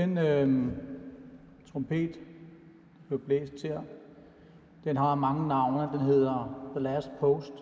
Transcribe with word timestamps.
Den 0.00 0.18
øh, 0.18 0.72
trompet, 1.72 2.14
der 2.14 3.06
blev 3.08 3.20
blæst 3.20 3.54
til, 3.54 3.78
den 4.84 4.96
har 4.96 5.14
mange 5.14 5.48
navne. 5.48 5.88
Den 5.92 6.00
hedder 6.00 6.68
The 6.70 6.80
Last 6.80 7.10
Post. 7.20 7.52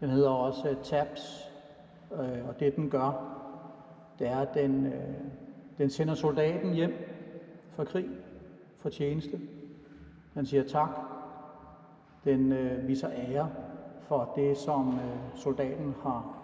Den 0.00 0.08
hedder 0.08 0.30
også 0.30 0.70
uh, 0.70 0.76
Taps. 0.82 1.50
Øh, 2.12 2.48
og 2.48 2.60
det 2.60 2.76
den 2.76 2.90
gør, 2.90 3.38
det 4.18 4.28
er, 4.28 4.38
at 4.38 4.54
den, 4.54 4.86
øh, 4.86 5.14
den 5.78 5.90
sender 5.90 6.14
soldaten 6.14 6.74
hjem 6.74 6.94
fra 7.76 7.84
krig, 7.84 8.08
fra 8.78 8.90
tjeneste. 8.90 9.40
Den 10.34 10.46
siger 10.46 10.62
tak. 10.62 10.90
Den 12.24 12.52
øh, 12.52 12.88
viser 12.88 13.10
ære 13.10 13.50
for 14.00 14.32
det, 14.36 14.56
som 14.56 14.94
øh, 14.94 15.16
soldaten 15.34 15.94
har, 16.02 16.36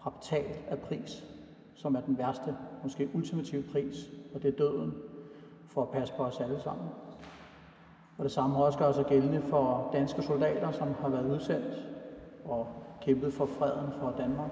har 0.00 0.10
betalt 0.10 0.64
af 0.68 0.78
pris, 0.78 1.33
som 1.74 1.94
er 1.94 2.00
den 2.00 2.18
værste, 2.18 2.56
måske 2.82 3.08
ultimative 3.14 3.62
pris, 3.72 4.10
og 4.34 4.42
det 4.42 4.48
er 4.54 4.56
døden 4.56 4.94
for 5.68 5.82
at 5.82 5.88
passe 5.88 6.14
på 6.16 6.22
os 6.22 6.40
alle 6.40 6.60
sammen. 6.60 6.86
Og 8.18 8.24
det 8.24 8.32
samme 8.32 8.56
har 8.56 8.62
også 8.62 8.78
gør 8.78 8.92
sig 8.92 9.06
gældende 9.06 9.40
for 9.40 9.90
danske 9.92 10.22
soldater, 10.22 10.70
som 10.70 10.88
har 11.00 11.08
været 11.08 11.34
udsendt 11.34 11.86
og 12.44 12.68
kæmpet 13.00 13.32
for 13.32 13.46
freden 13.46 13.92
for 13.92 14.14
Danmark. 14.18 14.50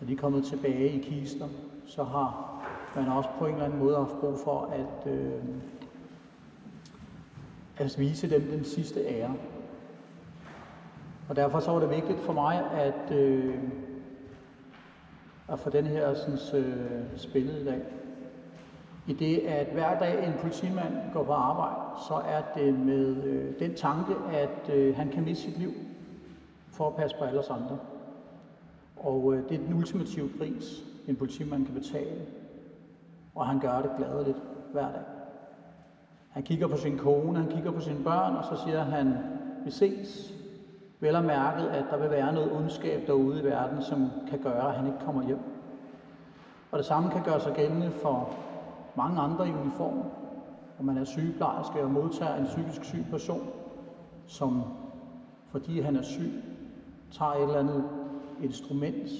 Når 0.00 0.06
de 0.06 0.12
er 0.12 0.16
kommet 0.16 0.44
tilbage 0.44 0.88
i 0.88 0.98
kister, 0.98 1.48
så 1.86 2.04
har 2.04 2.52
man 2.96 3.08
også 3.08 3.28
på 3.38 3.46
en 3.46 3.52
eller 3.52 3.64
anden 3.64 3.78
måde 3.78 3.96
haft 3.96 4.20
brug 4.20 4.38
for 4.44 4.60
at, 4.72 5.12
øh, 5.12 5.42
at 7.76 7.98
vise 7.98 8.30
dem 8.30 8.42
den 8.42 8.64
sidste 8.64 9.00
ære. 9.00 9.34
Og 11.28 11.36
derfor 11.36 11.60
så 11.60 11.70
var 11.70 11.80
det 11.80 11.90
vigtigt 11.90 12.20
for 12.20 12.32
mig 12.32 12.70
at, 12.72 13.16
øh, 13.16 13.54
og 15.48 15.58
for 15.58 15.70
den 15.70 15.86
her 15.86 16.14
sådan, 16.14 16.64
øh, 16.64 17.02
spillet 17.16 17.60
i 17.60 17.64
dag. 17.64 17.82
I 19.06 19.12
det, 19.12 19.38
at 19.38 19.66
hver 19.66 19.98
dag 19.98 20.26
en 20.26 20.32
politimand 20.40 20.94
går 21.12 21.24
på 21.24 21.32
arbejde, 21.32 21.80
så 22.08 22.14
er 22.14 22.42
det 22.56 22.74
med 22.74 23.24
øh, 23.24 23.58
den 23.58 23.74
tanke, 23.74 24.14
at 24.32 24.74
øh, 24.74 24.96
han 24.96 25.08
kan 25.08 25.24
miste 25.24 25.44
sit 25.44 25.58
liv 25.58 25.72
for 26.70 26.88
at 26.88 26.96
passe 26.96 27.16
på 27.18 27.24
alle 27.24 27.40
os 27.40 27.50
andre. 27.50 27.78
Og 28.96 29.34
øh, 29.34 29.48
det 29.48 29.60
er 29.60 29.64
den 29.66 29.74
ultimative 29.74 30.30
pris, 30.38 30.84
en 31.08 31.16
politimand 31.16 31.66
kan 31.66 31.74
betale. 31.74 32.26
Og 33.34 33.46
han 33.46 33.60
gør 33.60 33.82
det 33.82 33.90
gladeligt 33.98 34.38
hver 34.72 34.92
dag. 34.92 35.02
Han 36.30 36.42
kigger 36.42 36.66
på 36.66 36.76
sin 36.76 36.98
kone, 36.98 37.38
han 37.38 37.50
kigger 37.50 37.70
på 37.70 37.80
sine 37.80 38.04
børn, 38.04 38.36
og 38.36 38.44
så 38.44 38.64
siger 38.64 38.82
han, 38.82 39.14
vi 39.64 39.70
ses. 39.70 40.34
Vel 41.02 41.16
og 41.16 41.24
mærket, 41.24 41.66
at 41.66 41.84
der 41.90 41.96
vil 41.96 42.10
være 42.10 42.32
noget 42.32 42.52
ondskab 42.52 43.06
derude 43.06 43.40
i 43.40 43.44
verden, 43.44 43.82
som 43.82 44.10
kan 44.28 44.38
gøre, 44.38 44.68
at 44.68 44.74
han 44.74 44.86
ikke 44.86 44.98
kommer 45.04 45.22
hjem. 45.22 45.38
Og 46.70 46.78
det 46.78 46.86
samme 46.86 47.10
kan 47.10 47.22
gøre 47.22 47.40
sig 47.40 47.52
gældende 47.54 47.90
for 47.90 48.30
mange 48.96 49.20
andre 49.20 49.48
i 49.48 49.52
uniform, 49.52 50.02
Om 50.78 50.84
man 50.84 50.98
er 50.98 51.04
sygeplejerske 51.04 51.84
og 51.84 51.90
modtager 51.90 52.36
en 52.36 52.44
psykisk 52.44 52.84
syg 52.84 53.04
person, 53.10 53.48
som 54.26 54.62
fordi 55.50 55.80
han 55.80 55.96
er 55.96 56.02
syg, 56.02 56.32
tager 57.10 57.32
et 57.32 57.42
eller 57.42 57.58
andet 57.58 57.84
instrument 58.42 59.10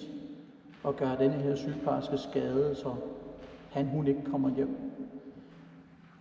og 0.85 0.97
gør 0.97 1.15
denne 1.15 1.37
her 1.37 1.55
sygeplejerske 1.55 2.17
skade, 2.17 2.75
så 2.75 2.95
han 3.73 3.87
hun 3.87 4.07
ikke 4.07 4.25
kommer 4.31 4.51
hjem. 4.51 4.77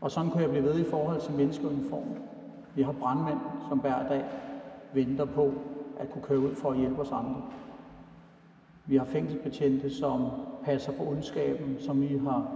Og 0.01 0.11
sådan 0.11 0.31
kunne 0.31 0.43
jeg 0.43 0.49
blive 0.49 0.63
ved 0.63 0.79
i 0.79 0.89
forhold 0.89 1.19
til 1.19 1.33
menneskeuniform. 1.33 2.15
Vi 2.75 2.81
har 2.81 2.91
brandmænd, 2.91 3.39
som 3.69 3.79
hver 3.79 4.07
dag 4.07 4.25
venter 4.93 5.25
på 5.25 5.53
at 5.99 6.11
kunne 6.11 6.23
køre 6.23 6.39
ud 6.39 6.55
for 6.55 6.71
at 6.71 6.77
hjælpe 6.77 7.01
os 7.01 7.11
andre. 7.11 7.41
Vi 8.85 8.95
har 8.95 9.05
fængselsbetjente, 9.05 9.89
som 9.89 10.27
passer 10.63 10.91
på 10.91 11.03
ondskaben, 11.03 11.75
som 11.79 12.01
vi 12.01 12.17
har 12.17 12.51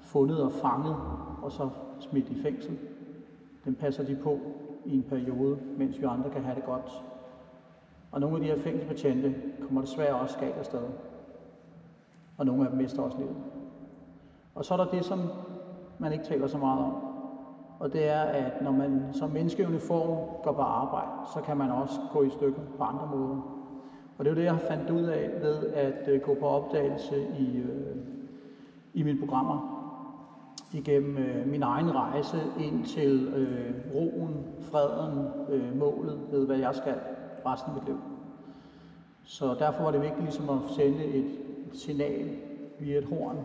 fundet 0.00 0.42
og 0.42 0.52
fanget, 0.52 0.96
og 1.42 1.52
så 1.52 1.68
smidt 2.00 2.28
i 2.28 2.42
fængsel. 2.42 2.78
Den 3.64 3.74
passer 3.74 4.04
de 4.04 4.16
på 4.22 4.38
i 4.84 4.96
en 4.96 5.02
periode, 5.02 5.58
mens 5.78 6.00
vi 6.00 6.04
andre 6.04 6.30
kan 6.30 6.42
have 6.42 6.54
det 6.54 6.64
godt. 6.64 7.04
Og 8.12 8.20
nogle 8.20 8.36
af 8.36 8.42
de 8.42 8.48
her 8.48 8.58
fængselsbetjente 8.58 9.34
kommer 9.62 9.80
desværre 9.80 10.14
også 10.14 10.38
galt 10.38 10.54
afsted. 10.54 10.82
Og 12.36 12.46
nogle 12.46 12.64
af 12.64 12.70
dem 12.70 12.78
mister 12.78 13.02
også 13.02 13.18
livet. 13.18 13.36
Og 14.54 14.64
så 14.64 14.74
er 14.74 14.78
der 14.78 14.90
det, 14.90 15.04
som 15.04 15.20
man 15.98 16.12
ikke 16.12 16.24
taler 16.24 16.46
så 16.46 16.58
meget 16.58 16.84
om. 16.84 17.05
Og 17.78 17.92
det 17.92 18.08
er, 18.08 18.20
at 18.20 18.62
når 18.62 18.72
man 18.72 19.04
som 19.12 19.30
menneske 19.30 19.62
i 19.62 19.66
uniform 19.66 20.42
går 20.42 20.52
på 20.52 20.62
arbejde, 20.62 21.10
så 21.34 21.40
kan 21.40 21.56
man 21.56 21.70
også 21.70 22.00
gå 22.12 22.22
i 22.22 22.30
stykker 22.30 22.60
på 22.78 22.84
andre 22.84 23.08
måder. 23.16 23.56
Og 24.18 24.24
det 24.24 24.30
er 24.30 24.34
jo 24.34 24.40
det, 24.40 24.44
jeg 24.44 24.60
fandt 24.60 24.90
ud 24.90 25.02
af 25.02 25.30
ved 25.42 25.66
at 25.66 26.08
øh, 26.08 26.20
gå 26.20 26.36
på 26.40 26.46
opdagelse 26.46 27.26
i, 27.38 27.56
øh, 27.56 27.96
i 28.94 29.02
mine 29.02 29.18
programmer 29.18 29.76
igennem 30.72 31.18
øh, 31.18 31.48
min 31.48 31.62
egen 31.62 31.94
rejse 31.94 32.36
ind 32.60 32.84
til 32.84 33.28
øh, 33.28 33.74
roen, 33.94 34.46
freden, 34.60 35.28
øh, 35.48 35.78
målet 35.78 36.20
ved, 36.30 36.46
hvad 36.46 36.56
jeg 36.56 36.74
skal 36.74 36.94
resten 37.46 37.70
af 37.70 37.74
mit 37.74 37.84
liv. 37.84 38.00
Så 39.24 39.54
derfor 39.58 39.82
var 39.82 39.90
det 39.90 40.02
vigtigt 40.02 40.22
ligesom 40.22 40.50
at 40.50 40.58
sende 40.76 41.04
et, 41.04 41.24
et 41.72 41.76
signal 41.76 42.30
via 42.78 42.98
et 42.98 43.04
horn 43.04 43.36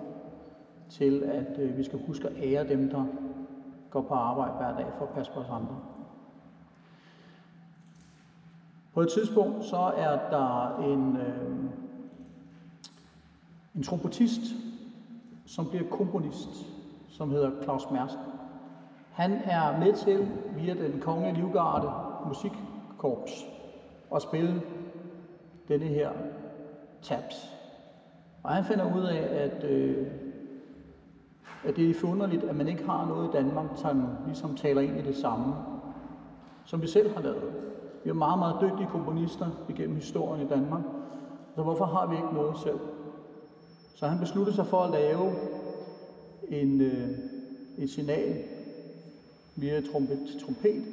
til, 0.89 1.23
at 1.23 1.59
øh, 1.59 1.77
vi 1.77 1.83
skal 1.83 1.99
huske 2.07 2.27
at 2.27 2.33
ære 2.43 2.67
dem, 2.67 2.89
der 2.89 3.05
går 3.91 4.01
på 4.01 4.13
arbejde 4.13 4.53
hver 4.57 4.77
dag 4.77 4.87
for 4.97 5.05
at 5.05 5.13
passe 5.13 5.31
på 5.31 5.39
os 5.39 5.49
andre. 5.49 5.79
På 8.93 9.01
et 9.01 9.09
tidspunkt 9.09 9.65
så 9.65 9.77
er 9.77 10.29
der 10.29 10.77
en, 10.77 11.17
øh, 11.17 11.69
en 13.75 13.83
trompetist, 13.83 14.41
som 15.45 15.69
bliver 15.69 15.89
komponist 15.89 16.71
som 17.21 17.31
hedder 17.31 17.51
Claus 17.63 17.91
Mærsk. 17.91 18.17
Han 19.11 19.31
er 19.31 19.79
med 19.79 19.93
til, 19.93 20.27
via 20.55 20.73
den 20.73 20.99
kongelige 20.99 21.35
livgarde 21.35 21.91
musikkorps, 22.27 23.45
at 24.15 24.21
spille 24.21 24.61
denne 25.67 25.85
her 25.85 26.11
tabs. 27.01 27.49
Og 28.43 28.51
han 28.51 28.63
finder 28.63 28.95
ud 28.95 29.03
af, 29.03 29.43
at, 29.43 29.63
øh, 29.63 30.07
at 31.63 31.75
det 31.75 31.89
er 31.89 31.93
forunderligt, 31.93 32.43
at 32.43 32.55
man 32.55 32.67
ikke 32.67 32.85
har 32.85 33.05
noget 33.05 33.29
i 33.29 33.31
Danmark, 33.31 33.65
som 33.75 34.07
ligesom 34.25 34.55
taler 34.55 34.81
ind 34.81 34.99
i 34.99 35.01
det 35.01 35.15
samme, 35.15 35.53
som 36.65 36.81
vi 36.81 36.87
selv 36.87 37.13
har 37.13 37.21
lavet. 37.21 37.53
Vi 38.03 38.09
har 38.09 38.13
meget, 38.13 38.39
meget 38.39 38.55
dygtige 38.61 38.89
komponister 38.91 39.47
igennem 39.69 39.95
historien 39.95 40.45
i 40.45 40.49
Danmark, 40.49 40.83
så 41.55 41.61
hvorfor 41.63 41.85
har 41.85 42.07
vi 42.07 42.15
ikke 42.15 42.33
noget 42.33 42.57
selv? 42.57 42.79
Så 43.95 44.07
han 44.07 44.19
besluttede 44.19 44.55
sig 44.55 44.65
for 44.65 44.81
at 44.81 44.91
lave 44.91 45.31
en, 46.47 46.81
øh, 46.81 47.09
et 47.77 47.89
signal 47.89 48.43
via 49.55 49.81
trompet, 49.81 50.19
trompet, 50.45 50.83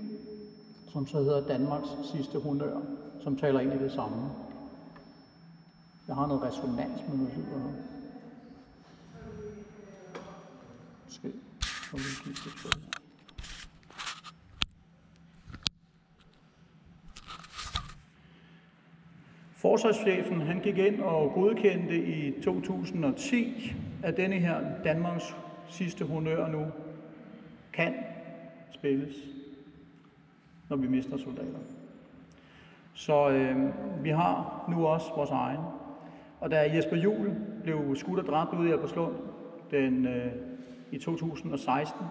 som 0.92 1.06
så 1.06 1.18
hedder 1.18 1.46
Danmarks 1.46 1.88
sidste 2.12 2.38
honør, 2.38 2.80
som 3.20 3.36
taler 3.36 3.60
ind 3.60 3.72
i 3.72 3.78
det 3.78 3.92
samme. 3.92 4.16
Jeg 6.08 6.16
har 6.16 6.26
noget 6.26 6.42
resonans 6.42 7.00
med 7.08 7.18
noget 7.18 7.32
lyd 7.36 7.44
her. 7.44 7.58
Måske. 11.06 11.28
Så 11.28 11.28
vil 11.28 11.32
jeg 11.32 11.32
kigge 11.32 11.32
lidt 11.32 11.62
på 11.62 11.64
det. 11.64 11.68
Forsvarschefen 19.56 20.40
han 20.40 20.60
gik 20.60 20.78
ind 20.78 21.00
og 21.00 21.32
godkendte 21.32 22.04
i 22.04 22.42
2010, 22.42 23.72
at 24.02 24.16
denne 24.16 24.36
her 24.36 24.82
Danmarks 24.84 25.36
sidste 25.68 26.04
honør 26.04 26.48
nu 26.48 26.66
kan 27.72 27.94
spilles, 28.70 29.16
når 30.68 30.76
vi 30.76 30.86
mister 30.88 31.16
soldater. 31.16 31.58
Så 32.94 33.30
øh, 33.30 33.56
vi 34.04 34.10
har 34.10 34.64
nu 34.70 34.86
også 34.86 35.06
vores 35.16 35.30
egen. 35.30 35.60
Og 36.40 36.50
da 36.50 36.70
Jesper 36.74 36.96
Juhl 36.96 37.36
blev 37.62 37.96
skudt 37.96 38.18
og 38.18 38.26
dræbt 38.26 38.54
ude 38.54 38.68
i 38.68 38.72
Alberslund 38.72 39.14
den, 39.70 40.06
øh, 40.06 40.47
i 40.92 40.98
2016, 40.98 42.06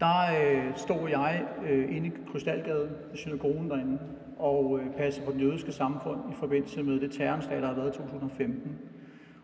der 0.00 0.16
øh, 0.40 0.76
stod 0.76 1.08
jeg 1.08 1.44
øh, 1.68 1.96
inde 1.96 2.08
i 2.08 2.12
Krystalgade 2.32 2.90
i 3.14 3.16
synagogen 3.16 3.70
derinde 3.70 3.98
og 4.38 4.80
øh, 4.80 4.94
passede 4.96 5.26
på 5.26 5.32
den 5.32 5.40
jødiske 5.40 5.72
samfund 5.72 6.20
i 6.30 6.34
forbindelse 6.34 6.82
med 6.82 7.00
det 7.00 7.12
terroranslag, 7.12 7.60
der 7.60 7.66
har 7.66 7.74
været 7.74 7.94
i 7.94 7.98
2015. 7.98 8.78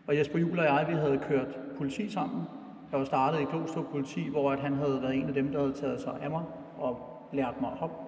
Og 0.07 0.17
Jesper 0.17 0.39
Juhl 0.39 0.59
og 0.59 0.65
jeg, 0.65 0.85
vi 0.89 0.93
havde 0.93 1.19
kørt 1.27 1.59
politi 1.77 2.09
sammen. 2.09 2.43
Jeg 2.91 2.99
var 2.99 3.05
startet 3.05 3.41
i 3.41 3.45
Klostrup 3.45 3.85
politi, 3.91 4.29
hvor 4.29 4.51
at 4.51 4.59
han 4.59 4.73
havde 4.73 5.01
været 5.01 5.15
en 5.15 5.27
af 5.27 5.33
dem, 5.33 5.51
der 5.51 5.59
havde 5.59 5.73
taget 5.73 6.01
sig 6.01 6.13
af 6.21 6.29
mig 6.29 6.43
og 6.77 7.27
lært 7.33 7.61
mig 7.61 7.71
op. 7.79 8.01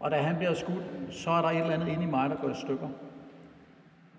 Og 0.00 0.10
da 0.10 0.16
han 0.16 0.36
bliver 0.36 0.54
skudt, 0.54 0.84
så 1.10 1.30
er 1.30 1.42
der 1.42 1.48
et 1.48 1.60
eller 1.60 1.74
andet 1.74 1.88
inde 1.88 2.02
i 2.02 2.06
mig, 2.06 2.30
der 2.30 2.36
går 2.36 2.50
i 2.50 2.54
stykker. 2.54 2.88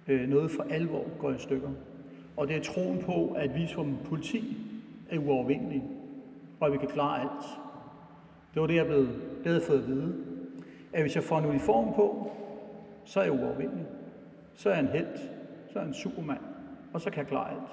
Øh, 0.08 0.30
noget 0.30 0.52
for 0.52 0.66
alvor 0.70 1.04
går 1.20 1.32
i 1.32 1.38
stykker. 1.38 1.70
Og 2.40 2.48
det 2.48 2.56
er 2.56 2.62
troen 2.62 3.04
på, 3.06 3.36
at 3.38 3.56
vi 3.56 3.68
som 3.68 3.98
politi 4.06 4.58
er 5.10 5.18
uovervindelige, 5.18 5.84
og 6.60 6.68
at 6.68 6.74
vi 6.74 6.78
kan 6.78 6.88
klare 6.88 7.22
alt. 7.22 7.46
Det 8.54 8.62
var 8.62 8.68
det, 8.68 8.76
jeg 8.76 8.86
blev, 8.86 9.08
det 9.44 9.46
havde 9.46 9.62
fået 9.62 9.78
at 9.78 9.88
vide. 9.88 10.16
At 10.94 11.02
hvis 11.02 11.16
jeg 11.16 11.24
får 11.24 11.40
en 11.40 11.46
uniform 11.46 11.94
på, 11.94 12.32
så 13.06 13.20
er 13.20 13.24
jeg 13.24 13.34
uovervindelig. 13.34 13.86
Så 14.56 14.70
er 14.70 14.74
jeg 14.74 14.84
en 14.84 14.88
helt. 14.88 15.32
Så 15.68 15.80
er 15.80 15.84
jeg 15.84 15.88
en 15.88 15.94
supermand. 15.94 16.40
Og 16.94 17.02
så 17.02 17.10
kan 17.10 17.20
jeg 17.20 17.28
klare 17.28 17.52
alt. 17.52 17.72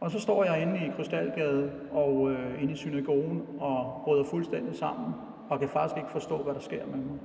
Og 0.00 0.10
så 0.10 0.20
står 0.20 0.44
jeg 0.44 0.62
inde 0.62 0.86
i 0.86 0.90
Krystalgade 0.96 1.72
og 1.92 2.30
øh, 2.30 2.62
inde 2.62 2.72
i 2.72 2.76
synagogen 2.76 3.42
og 3.58 4.00
bryder 4.04 4.24
fuldstændig 4.24 4.76
sammen 4.76 5.14
og 5.48 5.58
kan 5.58 5.68
faktisk 5.68 5.96
ikke 5.96 6.10
forstå, 6.10 6.42
hvad 6.42 6.54
der 6.54 6.60
sker 6.60 6.86
med 6.86 6.98
mig. 6.98 7.18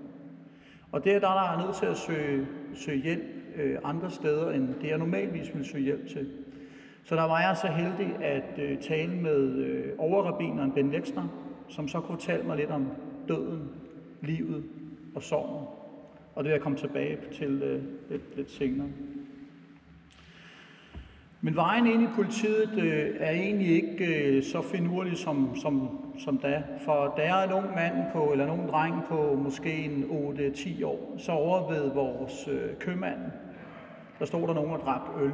Og 0.92 1.04
det 1.04 1.16
er 1.16 1.19
der, 1.19 1.33
der 1.33 1.51
er 1.51 1.66
nødt 1.66 1.75
til 1.75 1.86
at 1.86 1.98
søge, 1.98 2.48
søge 2.74 3.01
hjælp 3.01 3.34
øh, 3.57 3.77
andre 3.83 4.11
steder, 4.11 4.51
end 4.51 4.67
det 4.81 4.89
jeg 4.89 4.97
normalvis 4.97 5.53
ville 5.53 5.67
søge 5.67 5.83
hjælp 5.83 6.07
til. 6.07 6.27
Så 7.03 7.15
der 7.15 7.23
var 7.23 7.39
jeg 7.39 7.57
så 7.57 7.67
heldig 7.67 8.23
at 8.23 8.59
øh, 8.59 8.77
tale 8.77 9.15
med 9.15 9.55
øh, 9.55 9.93
overrabineren 9.97 10.71
Ben 10.71 10.91
Lexner, 10.91 11.27
som 11.67 11.87
så 11.87 11.99
kunne 11.99 12.17
fortælle 12.17 12.45
mig 12.45 12.57
lidt 12.57 12.71
om 12.71 12.87
døden, 13.27 13.69
livet 14.21 14.63
og 15.15 15.23
sorgen. 15.23 15.67
Og 16.35 16.43
det 16.43 16.49
vil 16.49 16.51
jeg 16.51 16.61
komme 16.61 16.77
tilbage 16.77 17.17
til 17.31 17.61
øh, 17.63 17.83
lidt, 18.09 18.35
lidt 18.35 18.51
senere. 18.51 18.87
Men 21.45 21.55
vejen 21.55 21.87
ind 21.87 22.03
i 22.03 22.07
politiet 22.15 22.71
øh, 22.77 23.15
er 23.19 23.31
egentlig 23.31 23.67
ikke 23.67 24.25
øh, 24.25 24.43
så 24.43 24.61
finurlig 24.61 25.17
som, 25.17 25.55
som, 25.55 25.89
som 26.17 26.37
da. 26.37 26.63
For 26.85 27.13
da 27.17 27.21
jeg 27.21 27.43
er 27.43 27.47
en 27.47 27.53
ung 27.53 27.75
mand 27.75 27.93
på, 28.13 28.23
eller 28.31 28.45
en 28.45 28.51
ung 28.51 28.69
dreng 28.69 29.03
på 29.09 29.39
måske 29.43 29.73
en 29.73 30.03
8-10 30.03 30.85
år, 30.85 31.15
så 31.17 31.31
over 31.31 31.71
ved 31.71 31.93
vores 31.93 32.47
øh, 32.47 32.77
købmand, 32.79 33.19
der 34.19 34.25
stod 34.25 34.47
der 34.47 34.53
nogen 34.53 34.71
og 34.71 34.79
drak 34.79 35.01
øl. 35.21 35.31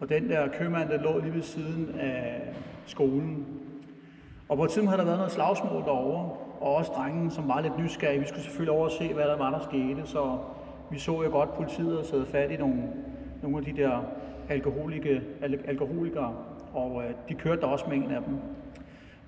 Og 0.00 0.08
den 0.08 0.28
der 0.28 0.48
købmand, 0.48 0.88
der 0.88 1.02
lå 1.02 1.18
lige 1.18 1.34
ved 1.34 1.42
siden 1.42 1.94
af 2.00 2.42
skolen. 2.86 3.46
Og 4.48 4.56
på 4.56 4.64
et 4.64 4.70
tidspunkt 4.70 4.90
havde 4.90 4.98
der 5.00 5.06
været 5.06 5.18
noget 5.18 5.32
slagsmål 5.32 5.82
derovre, 5.82 6.30
og 6.60 6.74
også 6.74 6.92
drengen, 6.96 7.30
som 7.30 7.48
var 7.48 7.60
lidt 7.60 7.78
nysgerrig. 7.78 8.20
Vi 8.20 8.26
skulle 8.26 8.42
selvfølgelig 8.42 8.72
over 8.72 8.84
og 8.84 8.90
se, 8.90 9.14
hvad 9.14 9.24
der 9.24 9.36
var, 9.36 9.50
der 9.50 9.60
skete, 9.60 10.06
så 10.06 10.38
vi 10.90 10.98
så 10.98 11.22
jo 11.22 11.30
godt 11.30 11.54
politiet 11.54 11.98
og 11.98 12.04
sad 12.04 12.26
fat 12.26 12.50
i 12.50 12.56
nogle, 12.56 12.82
nogle 13.42 13.58
af 13.58 13.64
de 13.64 13.82
der 13.82 14.00
alkoholike, 14.48 15.22
al- 15.42 15.64
alkoholikere, 15.68 16.34
og 16.74 17.02
øh, 17.04 17.14
de 17.28 17.34
kørte 17.34 17.60
der 17.60 17.66
også 17.66 17.84
med 17.88 17.96
en 17.96 18.10
af 18.10 18.22
dem. 18.26 18.36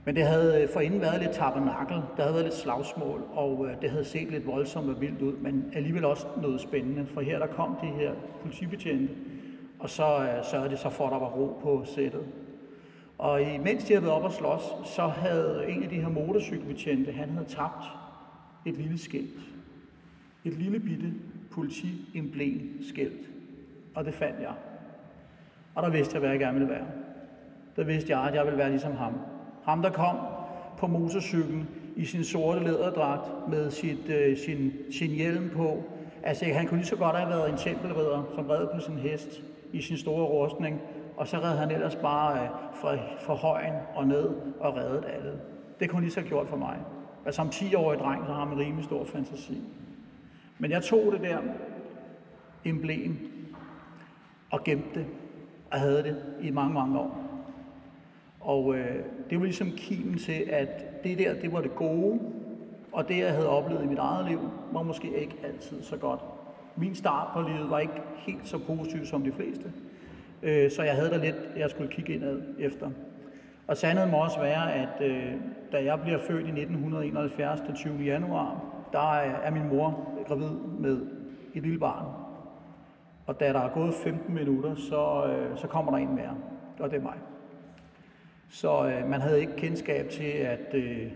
Men 0.07 0.17
det 0.17 0.27
havde 0.27 0.63
øh, 0.63 0.69
forinden 0.69 1.01
været 1.01 1.21
lidt 1.21 1.33
tabernakel, 1.33 1.97
der 2.17 2.23
havde 2.23 2.35
været 2.35 2.45
lidt 2.45 2.55
slagsmål, 2.55 3.23
og 3.33 3.67
øh, 3.67 3.83
det 3.83 3.91
havde 3.91 4.05
set 4.05 4.31
lidt 4.31 4.47
voldsomt 4.47 4.91
og 4.91 5.01
vildt 5.01 5.23
ud, 5.23 5.33
men 5.33 5.71
alligevel 5.75 6.05
også 6.05 6.27
noget 6.43 6.61
spændende, 6.61 7.07
for 7.07 7.21
her 7.21 7.39
der 7.39 7.47
kom 7.47 7.77
de 7.83 7.87
her 7.87 8.13
politibetjente, 8.43 9.15
og 9.79 9.91
så 9.91 10.05
øh, 10.05 10.45
sørgede 10.45 10.71
det 10.71 10.79
så 10.79 10.91
for, 10.91 11.07
at 11.07 11.13
der 11.13 11.19
var 11.19 11.27
ro 11.27 11.59
på 11.63 11.85
sættet. 11.85 12.21
Og 13.19 13.43
imens 13.43 13.85
de 13.85 13.93
havde 13.93 14.05
været 14.05 14.15
op 14.15 14.25
og 14.25 14.33
slås, 14.33 14.63
så 14.85 15.07
havde 15.07 15.65
en 15.69 15.83
af 15.83 15.89
de 15.89 16.01
her 16.01 16.09
motorcykelbetjente, 16.09 17.13
han 17.13 17.31
havde 17.31 17.49
tabt 17.49 17.85
et 18.67 18.77
lille 18.77 18.99
skilt. 18.99 19.41
Et 20.45 20.53
lille 20.53 20.81
bitte 20.81 21.13
politi-emblem 21.51 22.83
skilt. 22.89 23.31
Og 23.95 24.05
det 24.05 24.15
fandt 24.15 24.41
jeg. 24.41 24.55
Og 25.75 25.83
der 25.83 25.91
vidste 25.91 26.15
jeg, 26.15 26.21
hvad 26.21 26.31
jeg 26.31 26.39
gerne 26.39 26.59
ville 26.59 26.75
være. 26.75 26.87
Der 27.77 27.85
vidste 27.85 28.17
jeg, 28.17 28.29
at 28.29 28.35
jeg 28.35 28.45
ville 28.45 28.59
være 28.59 28.71
ligesom 28.71 28.93
ham. 28.93 29.13
Ham, 29.67 29.83
der 29.83 29.91
kom 29.91 30.17
på 30.79 30.87
motorcyklen 30.87 31.69
i 31.97 32.05
sin 32.05 32.25
sorte 32.25 32.65
læderdragt 32.65 33.49
med 33.49 33.71
sit, 33.71 34.09
øh, 34.09 34.39
sin, 34.39 34.73
sin 34.91 35.11
hjelm 35.11 35.51
på. 35.57 35.83
Altså, 36.23 36.45
han 36.45 36.67
kunne 36.67 36.79
lige 36.79 36.89
så 36.89 36.97
godt 36.97 37.17
have 37.17 37.31
været 37.31 37.51
en 37.51 37.57
tempelridder, 37.57 38.23
som 38.35 38.47
red 38.47 38.67
på 38.75 38.81
sin 38.81 38.99
hest 38.99 39.43
i 39.73 39.83
sin 39.83 39.97
store 39.97 40.25
rustning, 40.25 40.81
og 41.17 41.29
så 41.29 41.37
red 41.37 41.57
han 41.57 41.71
ellers 41.71 41.97
bare 41.97 42.43
øh, 42.43 42.49
fra, 42.81 42.97
fra 43.21 43.35
højen 43.35 43.75
og 43.95 44.07
ned 44.07 44.31
og 44.61 44.77
reddet 44.77 45.05
alle. 45.17 45.33
Det 45.81 45.91
kunne 45.91 45.97
han 45.97 46.03
lige 46.03 46.13
så 46.13 46.21
have 46.21 46.29
gjort 46.29 46.49
for 46.49 46.57
mig. 46.57 46.79
Og 47.25 47.35
som 47.35 47.49
10-årig 47.49 47.99
dreng, 47.99 48.27
så 48.27 48.33
har 48.33 48.45
man 48.45 48.59
rimelig 48.59 48.85
stor 48.85 49.05
fantasi. 49.05 49.63
Men 50.59 50.71
jeg 50.71 50.83
tog 50.83 51.13
det 51.13 51.21
der 51.21 51.39
emblem 52.65 53.17
og 54.51 54.65
gemte 54.65 54.95
det 54.95 55.07
og 55.71 55.81
havde 55.81 56.03
det 56.03 56.17
i 56.41 56.51
mange, 56.51 56.75
mange 56.75 56.99
år. 56.99 57.26
Og 58.47 58.75
øh, 58.75 58.97
det 59.31 59.39
var 59.39 59.45
ligesom 59.45 59.71
kimen 59.77 60.19
til, 60.19 60.45
at 60.51 61.05
det 61.05 61.19
der, 61.19 61.35
det 61.35 61.53
var 61.53 61.61
det 61.61 61.75
gode, 61.77 62.21
og 62.93 63.09
det, 63.09 63.19
jeg 63.19 63.33
havde 63.33 63.49
oplevet 63.49 63.85
i 63.85 63.87
mit 63.87 63.99
eget 63.99 64.29
liv, 64.29 64.41
var 64.73 64.83
måske 64.83 65.21
ikke 65.21 65.37
altid 65.45 65.83
så 65.83 65.97
godt. 65.97 66.21
Min 66.77 66.95
start 66.95 67.29
på 67.33 67.41
livet 67.41 67.71
var 67.71 67.79
ikke 67.79 68.03
helt 68.17 68.49
så 68.49 68.59
positiv 68.67 69.07
som 69.07 69.23
de 69.23 69.33
fleste, 69.33 69.73
øh, 70.43 70.71
så 70.71 70.83
jeg 70.83 70.95
havde 70.95 71.11
da 71.11 71.17
lidt, 71.17 71.37
jeg 71.57 71.71
skulle 71.71 71.91
kigge 71.91 72.15
indad 72.15 72.43
efter. 72.59 72.91
Og 73.67 73.77
sandheden 73.77 74.11
må 74.11 74.17
også 74.17 74.41
være, 74.41 74.75
at 74.75 75.01
øh, 75.01 75.33
da 75.73 75.85
jeg 75.85 76.01
bliver 76.01 76.19
født 76.19 76.47
i 76.47 76.61
1971, 76.61 77.61
den 77.61 77.75
20. 77.75 77.95
januar, 78.05 78.65
der 78.93 79.15
er 79.19 79.51
min 79.51 79.69
mor 79.69 80.09
gravid 80.27 80.51
med 80.79 81.01
et 81.55 81.63
lille 81.63 81.79
barn, 81.79 82.07
og 83.27 83.41
da 83.41 83.53
der 83.53 83.61
er 83.61 83.69
gået 83.69 83.95
15 83.95 84.35
minutter, 84.35 84.75
så, 84.75 85.25
øh, 85.27 85.59
så 85.59 85.67
kommer 85.67 85.93
der 85.93 85.99
en 85.99 86.15
mere, 86.15 86.37
og 86.81 86.91
det 86.91 86.97
er 86.97 87.03
mig. 87.03 87.17
Så 88.49 88.89
øh, 88.89 89.11
man 89.11 89.21
havde 89.21 89.41
ikke 89.41 89.57
kendskab 89.57 90.09
til, 90.09 90.25
at, 90.25 90.75
øh, 90.75 91.07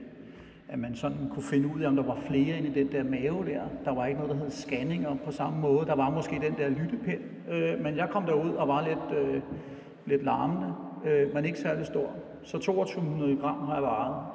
at 0.69 0.79
man 0.79 0.95
sådan 0.95 1.29
kunne 1.31 1.43
finde 1.43 1.75
ud 1.75 1.81
af, 1.81 1.89
om 1.89 1.97
der 1.97 2.03
var 2.03 2.19
flere 2.27 2.59
inde 2.59 2.69
i 2.69 2.73
den 2.73 2.93
der 2.93 3.05
mave 3.05 3.45
der. 3.47 3.63
Der 3.85 3.95
var 3.95 4.07
ikke 4.07 4.21
noget, 4.21 4.37
der 4.37 4.43
hed 4.43 4.51
scanninger 4.51 5.17
på 5.25 5.33
samme 5.33 5.61
måde. 5.61 5.87
Der 5.87 5.95
var 5.95 6.11
måske 6.11 6.41
den 6.43 6.57
der 6.57 6.69
lyttepind. 6.69 7.21
Øh, 7.51 7.83
men 7.83 7.97
jeg 7.97 8.09
kom 8.11 8.25
derud 8.27 8.51
og 8.51 8.69
var 8.69 8.89
lidt, 8.89 9.19
øh, 9.19 9.43
lidt 10.07 10.25
larmende, 10.25 10.75
øh, 11.05 11.35
men 11.35 11.45
ikke 11.45 11.59
særlig 11.59 11.87
stor. 11.87 12.11
Så 12.43 12.59
2200 12.59 13.37
gram 13.37 13.67
har 13.67 13.75
jeg 13.75 13.83
varet. 13.83 14.27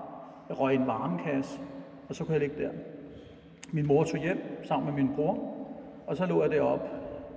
Jeg 0.49 0.59
røg 0.59 0.73
i 0.73 0.75
en 0.75 0.87
varmekasse, 0.87 1.59
og 2.09 2.15
så 2.15 2.23
kunne 2.23 2.33
jeg 2.33 2.41
ligge 2.41 2.63
der. 2.63 2.69
Min 3.71 3.87
mor 3.87 4.03
tog 4.03 4.19
hjem 4.19 4.63
sammen 4.63 4.93
med 4.93 5.03
min 5.03 5.15
bror, 5.15 5.55
og 6.07 6.17
så 6.17 6.25
lå 6.25 6.41
jeg 6.41 6.51
deroppe 6.51 6.85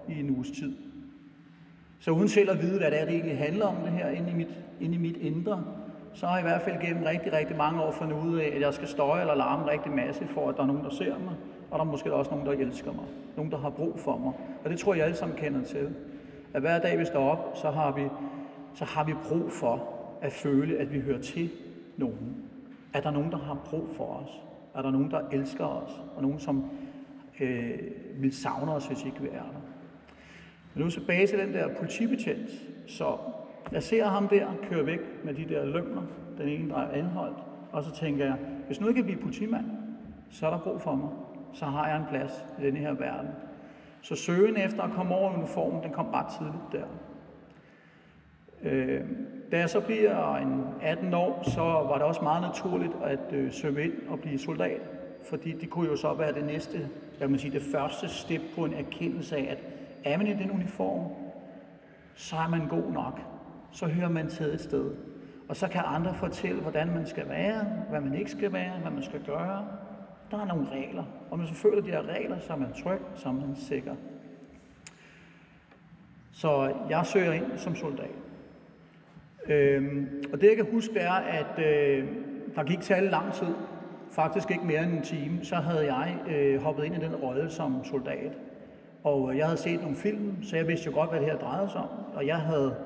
i 0.08 0.20
en 0.20 0.30
uges 0.30 0.50
tid. 0.50 0.87
Så 2.00 2.10
uden 2.10 2.28
selv 2.28 2.50
at 2.50 2.62
vide, 2.62 2.78
hvad 2.78 2.90
det 2.90 3.00
er, 3.00 3.04
det 3.04 3.14
egentlig 3.14 3.38
handler 3.38 3.66
om 3.66 3.76
det 3.84 3.92
her 3.92 4.08
inde 4.08 4.30
i 4.30 4.34
mit, 4.34 4.48
inde 4.80 4.94
i 4.94 4.98
mit 4.98 5.16
indre, 5.16 5.64
så 6.14 6.26
har 6.26 6.36
jeg 6.36 6.44
i 6.44 6.48
hvert 6.48 6.62
fald 6.62 6.80
gennem 6.80 7.02
rigtig, 7.02 7.32
rigtig 7.32 7.56
mange 7.56 7.82
år 7.82 7.90
fundet 7.90 8.16
ud 8.26 8.38
af, 8.38 8.52
at 8.54 8.60
jeg 8.60 8.74
skal 8.74 8.88
støje 8.88 9.20
eller 9.20 9.34
larme 9.34 9.70
rigtig 9.70 9.92
masse, 9.92 10.26
for 10.26 10.48
at 10.48 10.56
der 10.56 10.62
er 10.62 10.66
nogen, 10.66 10.84
der 10.84 10.90
ser 10.90 11.18
mig, 11.18 11.34
og 11.70 11.78
der 11.78 11.84
er 11.84 11.88
måske 11.88 12.12
også 12.12 12.30
nogen, 12.30 12.46
der 12.46 12.52
elsker 12.52 12.92
mig. 12.92 13.04
Nogen, 13.36 13.52
der 13.52 13.58
har 13.58 13.70
brug 13.70 13.98
for 13.98 14.18
mig. 14.18 14.32
Og 14.64 14.70
det 14.70 14.78
tror 14.78 14.94
jeg 14.94 15.04
alle 15.04 15.16
sammen 15.16 15.38
kender 15.38 15.64
til. 15.64 15.88
At 16.54 16.60
hver 16.60 16.78
dag 16.78 16.98
vi 16.98 17.04
står 17.04 17.30
op, 17.30 17.56
så 17.56 17.70
har 17.70 17.92
vi, 17.92 18.02
så 18.74 18.84
har 18.84 19.04
vi 19.04 19.14
brug 19.28 19.52
for 19.52 19.88
at 20.22 20.32
føle, 20.32 20.78
at 20.78 20.92
vi 20.92 21.00
hører 21.00 21.20
til 21.20 21.50
nogen. 21.96 22.36
At 22.94 23.02
der 23.02 23.08
er 23.08 23.14
nogen, 23.14 23.30
der 23.30 23.38
har 23.38 23.58
brug 23.64 23.88
for 23.96 24.04
os. 24.04 24.42
Er 24.74 24.82
der 24.82 24.90
nogen, 24.90 25.10
der 25.10 25.20
elsker 25.32 25.64
os. 25.64 26.02
Og 26.16 26.22
nogen, 26.22 26.38
som 26.38 26.70
øh, 27.40 27.78
vil 28.16 28.32
savne 28.32 28.72
os, 28.72 28.86
hvis 28.86 29.04
ikke 29.04 29.20
vi 29.20 29.28
er 29.28 29.42
der. 29.42 29.60
Men 30.78 30.84
nu 30.84 30.90
tilbage 30.90 31.26
til 31.26 31.38
den 31.38 31.54
der 31.54 31.68
politibetjent. 31.78 32.50
Så 32.86 33.16
jeg 33.72 33.82
ser 33.82 34.06
ham 34.06 34.28
der 34.28 34.46
køre 34.70 34.86
væk 34.86 35.00
med 35.24 35.34
de 35.34 35.44
der 35.48 35.64
løgner. 35.64 36.02
Den 36.38 36.48
ene 36.48 36.72
drejer 36.72 36.88
anholdt. 36.88 37.38
Og 37.72 37.84
så 37.84 37.94
tænker 37.94 38.24
jeg, 38.24 38.36
hvis 38.66 38.80
nu 38.80 38.88
ikke 38.88 38.98
kan 38.98 39.04
blive 39.04 39.20
politimand, 39.20 39.64
så 40.30 40.46
er 40.46 40.50
der 40.50 40.58
brug 40.58 40.80
for 40.80 40.94
mig. 40.94 41.08
Så 41.54 41.64
har 41.64 41.88
jeg 41.88 41.96
en 41.96 42.04
plads 42.10 42.44
i 42.58 42.62
denne 42.62 42.78
her 42.78 42.92
verden. 42.92 43.30
Så 44.02 44.14
søgen 44.14 44.56
efter 44.56 44.82
at 44.82 44.90
komme 44.90 45.14
over 45.14 45.38
uniformen, 45.38 45.82
den 45.82 45.92
kom 45.92 46.06
bare 46.12 46.30
tidligt 46.38 46.64
der. 46.72 46.86
Øh, 48.62 49.00
da 49.52 49.58
jeg 49.58 49.70
så 49.70 49.80
bliver 49.80 50.36
en 50.36 50.64
18 50.82 51.14
år, 51.14 51.50
så 51.50 51.60
var 51.62 51.94
det 51.94 52.02
også 52.02 52.22
meget 52.22 52.42
naturligt 52.42 52.92
at 53.04 53.32
øh, 53.32 53.52
søge 53.52 53.84
ind 53.84 53.92
og 54.08 54.20
blive 54.20 54.38
soldat. 54.38 54.80
Fordi 55.30 55.52
det 55.52 55.70
kunne 55.70 55.88
jo 55.88 55.96
så 55.96 56.14
være 56.14 56.32
det 56.32 56.44
næste, 56.44 56.88
jeg 57.20 57.30
man 57.30 57.38
sige, 57.38 57.52
det 57.52 57.62
første 57.62 58.08
step 58.08 58.40
på 58.54 58.64
en 58.64 58.74
erkendelse 58.74 59.36
af, 59.36 59.46
at 59.50 59.77
er 60.04 60.18
man 60.18 60.26
i 60.26 60.34
den 60.34 60.50
uniform, 60.50 61.12
så 62.14 62.36
er 62.36 62.48
man 62.48 62.68
god 62.68 62.92
nok. 62.92 63.20
Så 63.72 63.86
hører 63.86 64.08
man 64.08 64.28
til 64.28 64.46
et 64.46 64.60
sted. 64.60 64.94
Og 65.48 65.56
så 65.56 65.68
kan 65.68 65.80
andre 65.84 66.14
fortælle, 66.14 66.60
hvordan 66.60 66.90
man 66.90 67.06
skal 67.06 67.28
være, 67.28 67.64
hvad 67.90 68.00
man 68.00 68.14
ikke 68.14 68.30
skal 68.30 68.52
være, 68.52 68.78
hvad 68.78 68.90
man 68.90 69.02
skal 69.02 69.24
gøre. 69.24 69.66
Der 70.30 70.40
er 70.40 70.44
nogle 70.44 70.68
regler, 70.70 71.04
og 71.30 71.38
hvis 71.38 71.50
man 71.50 71.56
føler 71.56 71.82
de 71.82 71.90
her 71.90 72.02
regler, 72.02 72.38
så 72.38 72.52
er 72.52 72.56
man 72.56 72.72
tryg, 72.72 73.00
så 73.14 73.28
er 73.28 73.32
man 73.32 73.56
sikker. 73.56 73.94
Så 76.32 76.74
jeg 76.90 77.06
søger 77.06 77.32
ind 77.32 77.58
som 77.58 77.74
soldat. 77.74 78.10
Øhm, 79.48 80.24
og 80.32 80.40
det 80.40 80.48
jeg 80.48 80.56
kan 80.56 80.66
huske 80.72 80.98
er, 80.98 81.12
at 81.12 81.58
øh, 81.58 82.08
der 82.54 82.64
gik 82.64 82.82
særlig 82.82 83.10
lang 83.10 83.32
tid, 83.32 83.54
faktisk 84.10 84.50
ikke 84.50 84.64
mere 84.64 84.82
end 84.82 84.92
en 84.92 85.02
time, 85.02 85.44
så 85.44 85.56
havde 85.56 85.94
jeg 85.94 86.18
øh, 86.28 86.62
hoppet 86.62 86.84
ind 86.84 86.94
i 86.94 87.00
den 87.00 87.14
rolle 87.14 87.50
som 87.50 87.84
soldat. 87.84 88.32
Og 89.04 89.36
jeg 89.36 89.46
havde 89.46 89.58
set 89.58 89.80
nogle 89.80 89.96
film, 89.96 90.42
så 90.42 90.56
jeg 90.56 90.68
vidste 90.68 90.86
jo 90.86 90.94
godt, 90.94 91.10
hvad 91.10 91.20
det 91.20 91.28
her 91.28 91.38
drejede 91.38 91.70
sig 91.70 91.80
om. 91.80 91.88
Og 92.14 92.26
jeg 92.26 92.36
havde 92.36 92.76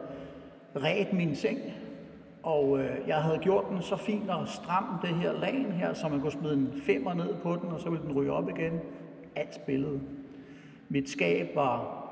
ret 0.77 1.13
min 1.13 1.37
seng, 1.37 1.59
og 2.43 2.79
øh, 2.79 3.09
jeg 3.09 3.17
havde 3.17 3.39
gjort 3.39 3.65
den 3.71 3.83
så 3.83 3.97
fint 3.97 4.31
og 4.31 4.49
stram, 4.49 4.85
det 5.03 5.11
her 5.11 5.33
lagen 5.33 5.73
her, 5.73 5.93
så 5.93 6.09
man 6.09 6.21
kunne 6.21 6.33
smide 6.33 6.55
en 6.55 6.73
femmer 6.87 7.15
ned 7.15 7.35
på 7.43 7.57
den, 7.63 7.71
og 7.71 7.81
så 7.81 7.91
ville 7.91 8.07
den 8.07 8.17
ryge 8.17 8.33
op 8.33 8.49
igen. 8.49 8.81
Alt 9.37 9.55
spillede. 9.55 10.01
Mit 10.89 11.11
skab 11.11 11.57
var 11.57 12.03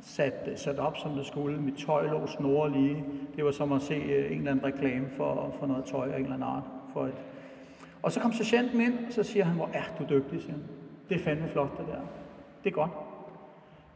sat, 0.00 0.48
øh, 0.50 0.58
sat 0.58 0.78
op, 0.78 0.96
som 0.96 1.14
det 1.14 1.26
skulle. 1.26 1.60
Mit 1.60 1.74
tøj 1.74 2.06
lå 2.06 2.26
snore 2.26 2.72
lige. 2.72 3.04
Det 3.36 3.44
var 3.44 3.50
som 3.50 3.72
at 3.72 3.82
se 3.82 3.94
øh, 3.94 4.32
en 4.32 4.38
eller 4.38 4.50
anden 4.50 4.64
reklame 4.64 5.06
for, 5.16 5.54
for 5.58 5.66
noget 5.66 5.84
tøj 5.84 6.08
af 6.08 6.16
en 6.16 6.22
eller 6.22 6.34
anden 6.34 6.48
art. 6.48 6.64
For 6.92 7.06
et. 7.06 7.14
Og 8.02 8.12
så 8.12 8.20
kom 8.20 8.32
sergeanten 8.32 8.80
ind, 8.80 8.94
og 9.06 9.12
så 9.12 9.22
siger 9.22 9.44
han, 9.44 9.56
hvor 9.56 9.70
er 9.72 9.82
du 9.98 10.04
dygtig, 10.14 10.42
siger 10.42 10.52
han. 10.52 10.62
Det 11.08 11.14
er 11.14 11.24
fandme 11.24 11.48
flot, 11.48 11.78
det 11.78 11.86
der. 11.86 12.00
Det 12.64 12.70
er 12.70 12.74
godt. 12.74 12.90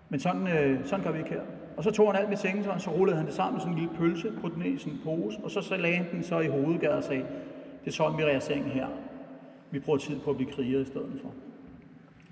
Men 0.09 0.21
sådan, 0.21 0.49
øh, 0.49 0.87
sådan 0.87 1.05
gør 1.05 1.13
vi 1.13 1.19
ikke 1.19 1.31
her. 1.31 1.41
Og 1.77 1.85
så 1.85 1.91
tog 1.91 2.13
han 2.13 2.21
alt 2.21 2.29
mit 2.29 2.39
sengetøj, 2.39 2.79
så 2.79 2.91
rullede 2.91 3.17
han 3.17 3.27
det 3.27 3.35
sammen 3.35 3.55
med 3.55 3.61
sådan 3.61 3.73
en 3.73 3.79
lille 3.79 3.95
pølse, 3.99 4.33
på 4.41 4.49
den 4.49 4.67
i 4.67 4.79
sådan 4.79 4.93
en 4.93 5.01
pose, 5.05 5.39
og 5.43 5.51
så, 5.51 5.61
så 5.61 5.77
lagde 5.77 5.97
han 5.97 6.07
den 6.13 6.23
så 6.23 6.41
i 6.41 6.49
hovedgade 6.49 6.97
og 6.97 7.05
sagde, 7.05 7.25
det 7.85 7.91
er 7.91 7.95
sådan, 7.95 8.19
vi 8.19 8.25
rærer 8.25 8.41
sengen 8.41 8.71
her. 8.71 8.87
Vi 9.71 9.79
bruger 9.79 9.99
tid 9.99 10.19
på 10.21 10.31
at 10.31 10.37
blive 10.37 10.51
krigere 10.51 10.83
i 10.83 10.85
stedet 10.85 11.19
for. 11.23 11.33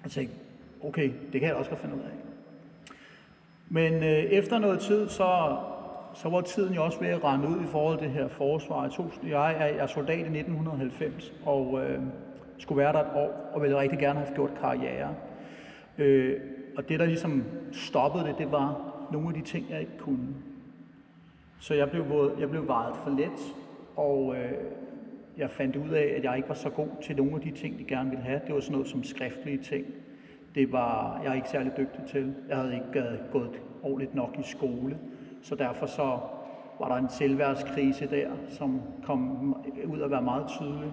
Og 0.04 0.10
tænkte, 0.10 0.34
okay, 0.84 1.10
det 1.32 1.40
kan 1.40 1.48
jeg 1.48 1.54
også 1.54 1.70
godt 1.70 1.80
finde 1.80 1.94
ud 1.94 2.00
af. 2.00 2.12
Men 3.68 3.92
øh, 3.92 4.08
efter 4.08 4.58
noget 4.58 4.80
tid, 4.80 5.08
så, 5.08 5.56
så 6.14 6.28
var 6.28 6.40
tiden 6.40 6.74
jo 6.74 6.84
også 6.84 7.00
ved 7.00 7.08
at 7.08 7.24
rende 7.24 7.48
ud 7.48 7.64
i 7.64 7.66
forhold 7.66 7.98
til 7.98 8.06
det 8.06 8.14
her 8.14 8.28
forsvar. 8.28 8.82
Jeg, 8.82 8.92
tog, 8.92 9.12
jeg, 9.28 9.52
er, 9.52 9.66
jeg 9.66 9.76
er 9.76 9.86
soldat 9.86 10.18
i 10.18 10.38
1990, 10.38 11.32
og 11.44 11.80
øh, 11.84 12.00
skulle 12.58 12.78
være 12.78 12.92
der 12.92 13.00
et 13.00 13.10
år, 13.14 13.50
og 13.52 13.62
ville 13.62 13.78
rigtig 13.78 13.98
gerne 13.98 14.18
have 14.18 14.34
gjort 14.34 14.50
karriere. 14.60 15.14
Øh, 15.98 16.40
og 16.76 16.88
det, 16.88 17.00
der 17.00 17.06
ligesom 17.06 17.44
stoppede 17.72 18.24
det, 18.24 18.38
det 18.38 18.52
var 18.52 18.96
nogle 19.12 19.28
af 19.28 19.34
de 19.34 19.40
ting, 19.40 19.66
jeg 19.70 19.80
ikke 19.80 19.98
kunne. 19.98 20.28
Så 21.58 21.74
jeg 21.74 21.90
blev, 21.90 22.34
jeg 22.40 22.50
blev 22.50 22.66
vejet 22.66 22.96
for 22.96 23.10
let, 23.10 23.54
og 23.96 24.36
øh, 24.36 24.52
jeg 25.36 25.50
fandt 25.50 25.76
ud 25.76 25.90
af, 25.90 26.14
at 26.16 26.24
jeg 26.24 26.36
ikke 26.36 26.48
var 26.48 26.54
så 26.54 26.70
god 26.70 26.88
til 27.02 27.16
nogle 27.16 27.34
af 27.34 27.40
de 27.40 27.50
ting, 27.50 27.78
de 27.78 27.84
gerne 27.84 28.10
ville 28.10 28.24
have. 28.24 28.40
Det 28.46 28.54
var 28.54 28.60
sådan 28.60 28.72
noget 28.72 28.88
som 28.88 29.02
skriftlige 29.02 29.58
ting. 29.58 29.86
Det 30.54 30.72
var 30.72 31.20
jeg 31.24 31.36
ikke 31.36 31.48
særlig 31.48 31.72
dygtig 31.76 32.00
til. 32.10 32.34
Jeg 32.48 32.56
havde 32.56 32.74
ikke 32.74 33.08
uh, 33.10 33.32
gået 33.32 33.62
ordentligt 33.82 34.14
nok 34.14 34.36
i 34.38 34.42
skole, 34.42 34.98
så 35.42 35.54
derfor 35.54 35.86
så 35.86 36.18
var 36.80 36.88
der 36.88 36.94
en 36.96 37.08
selvværdskrise 37.08 38.10
der, 38.10 38.30
som 38.48 38.80
kom 39.04 39.54
ud 39.86 40.00
at 40.00 40.10
være 40.10 40.22
meget 40.22 40.46
tydelig. 40.48 40.92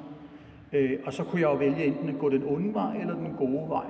Øh, 0.74 1.00
og 1.06 1.14
så 1.14 1.24
kunne 1.24 1.42
jeg 1.42 1.50
jo 1.50 1.56
vælge 1.56 1.86
enten 1.86 2.10
at 2.10 2.20
gå 2.20 2.30
den 2.30 2.44
onde 2.48 2.74
vej 2.74 2.98
eller 2.98 3.16
den 3.16 3.34
gode 3.38 3.70
vej. 3.70 3.86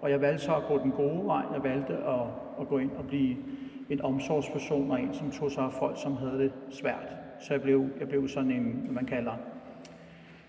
Og 0.00 0.10
jeg 0.10 0.20
valgte 0.20 0.44
så 0.44 0.54
at 0.54 0.62
gå 0.68 0.78
den 0.78 0.90
gode 0.90 1.26
vej. 1.26 1.42
Jeg 1.52 1.62
valgte 1.62 1.92
at, 1.92 2.26
at 2.60 2.68
gå 2.68 2.78
ind 2.78 2.90
og 2.90 3.04
blive 3.04 3.36
en 3.90 4.02
omsorgsperson 4.02 4.90
og 4.90 5.00
en, 5.00 5.14
som 5.14 5.30
tog 5.30 5.50
sig 5.50 5.64
af 5.64 5.72
folk, 5.72 6.02
som 6.02 6.16
havde 6.16 6.38
det 6.38 6.52
svært. 6.70 7.16
Så 7.40 7.54
jeg 7.54 7.62
blev, 7.62 7.86
jeg 8.00 8.08
blev 8.08 8.28
sådan 8.28 8.50
en, 8.50 8.62
hvad 8.62 8.94
man 8.94 9.06
kalder, 9.06 9.32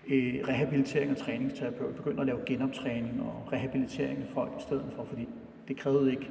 øh, 0.08 0.34
rehabilitering 0.48 1.10
og 1.10 1.16
træningsterapeut. 1.16 1.94
Begyndte 1.94 2.20
at 2.20 2.26
lave 2.26 2.38
genoptræning 2.46 3.22
og 3.22 3.52
rehabilitering 3.52 4.18
af 4.18 4.28
folk 4.28 4.52
i 4.58 4.62
stedet 4.62 4.92
for, 4.96 5.04
fordi 5.04 5.28
det 5.68 5.76
krævede 5.76 6.10
ikke 6.10 6.30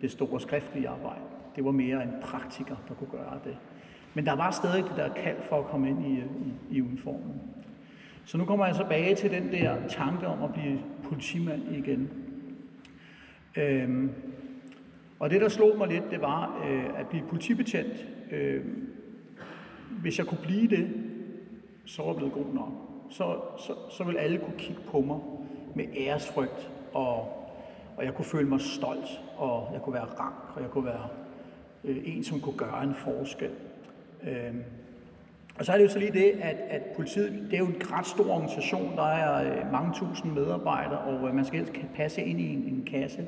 det 0.00 0.10
store 0.10 0.40
skriftlige 0.40 0.88
arbejde. 0.88 1.20
Det 1.56 1.64
var 1.64 1.70
mere 1.70 2.02
en 2.02 2.12
praktiker, 2.22 2.76
der 2.88 2.94
kunne 2.94 3.10
gøre 3.10 3.38
det. 3.44 3.56
Men 4.14 4.26
der 4.26 4.36
var 4.36 4.50
stadig 4.50 4.84
det 4.84 4.92
der 4.96 5.08
kald 5.08 5.36
for 5.42 5.58
at 5.58 5.64
komme 5.64 5.88
ind 5.88 6.06
i, 6.06 6.18
i, 6.18 6.76
i 6.78 6.82
uniformen. 6.82 7.42
Så 8.24 8.38
nu 8.38 8.44
kommer 8.44 8.66
jeg 8.66 8.74
tilbage 8.74 9.14
til 9.14 9.30
den 9.30 9.52
der 9.52 9.76
tanke 9.88 10.26
om 10.26 10.42
at 10.42 10.52
blive 10.52 10.80
politimand 11.04 11.62
igen. 11.76 12.10
Øhm, 13.56 14.10
og 15.18 15.30
det, 15.30 15.40
der 15.40 15.48
slog 15.48 15.78
mig 15.78 15.88
lidt, 15.88 16.10
det 16.10 16.20
var 16.20 16.66
øh, 16.68 17.00
at 17.00 17.06
blive 17.06 17.22
politibetjent. 17.28 18.06
Øh, 18.30 18.64
hvis 19.88 20.18
jeg 20.18 20.26
kunne 20.26 20.40
blive 20.42 20.68
det, 20.68 20.88
så 21.84 22.02
var 22.02 22.08
jeg 22.08 22.16
blevet 22.16 22.34
god 22.34 22.54
nok. 22.54 22.72
Så, 23.10 23.40
så, 23.58 23.72
så 23.90 24.04
ville 24.04 24.20
alle 24.20 24.38
kunne 24.38 24.58
kigge 24.58 24.82
på 24.90 25.00
mig 25.00 25.18
med 25.74 25.84
æresfrygt, 25.96 26.70
og, 26.92 27.18
og 27.96 28.04
jeg 28.04 28.14
kunne 28.14 28.24
føle 28.24 28.48
mig 28.48 28.60
stolt, 28.60 29.20
og 29.36 29.70
jeg 29.72 29.82
kunne 29.82 29.94
være 29.94 30.04
rank, 30.04 30.56
og 30.56 30.62
jeg 30.62 30.70
kunne 30.70 30.84
være 30.84 31.08
øh, 31.84 31.96
en, 32.04 32.24
som 32.24 32.40
kunne 32.40 32.56
gøre 32.56 32.84
en 32.84 32.94
forskel. 32.94 33.50
Øh, 34.22 34.54
og 35.58 35.64
så 35.64 35.72
er 35.72 35.76
det 35.76 35.84
jo 35.84 35.88
så 35.88 35.98
lige 35.98 36.12
det, 36.12 36.30
at, 36.40 36.56
at 36.68 36.82
politiet, 36.96 37.46
det 37.50 37.54
er 37.54 37.58
jo 37.58 37.66
en 37.66 37.82
ret 37.92 38.06
stor 38.06 38.30
organisation, 38.30 38.96
der 38.96 39.06
er 39.06 39.56
øh, 39.56 39.72
mange 39.72 39.92
tusind 39.94 40.32
medarbejdere, 40.32 40.98
og 40.98 41.28
øh, 41.28 41.34
man 41.34 41.44
skal 41.44 41.58
helst 41.58 41.72
passe 41.94 42.22
ind 42.22 42.40
i 42.40 42.52
en, 42.52 42.58
en 42.58 42.88
kasse. 42.90 43.26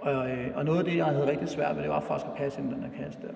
Og, 0.00 0.30
øh, 0.30 0.50
og 0.54 0.64
noget 0.64 0.78
af 0.78 0.84
det, 0.84 0.96
jeg 0.96 1.04
havde 1.04 1.30
rigtig 1.30 1.48
svært 1.48 1.76
ved, 1.76 1.82
det 1.82 1.90
var 1.90 2.00
faktisk 2.00 2.26
at 2.26 2.36
passe 2.36 2.60
ind 2.60 2.70
i 2.70 2.74
den 2.74 2.82
der 2.82 3.04
kasse 3.04 3.20
der. 3.22 3.34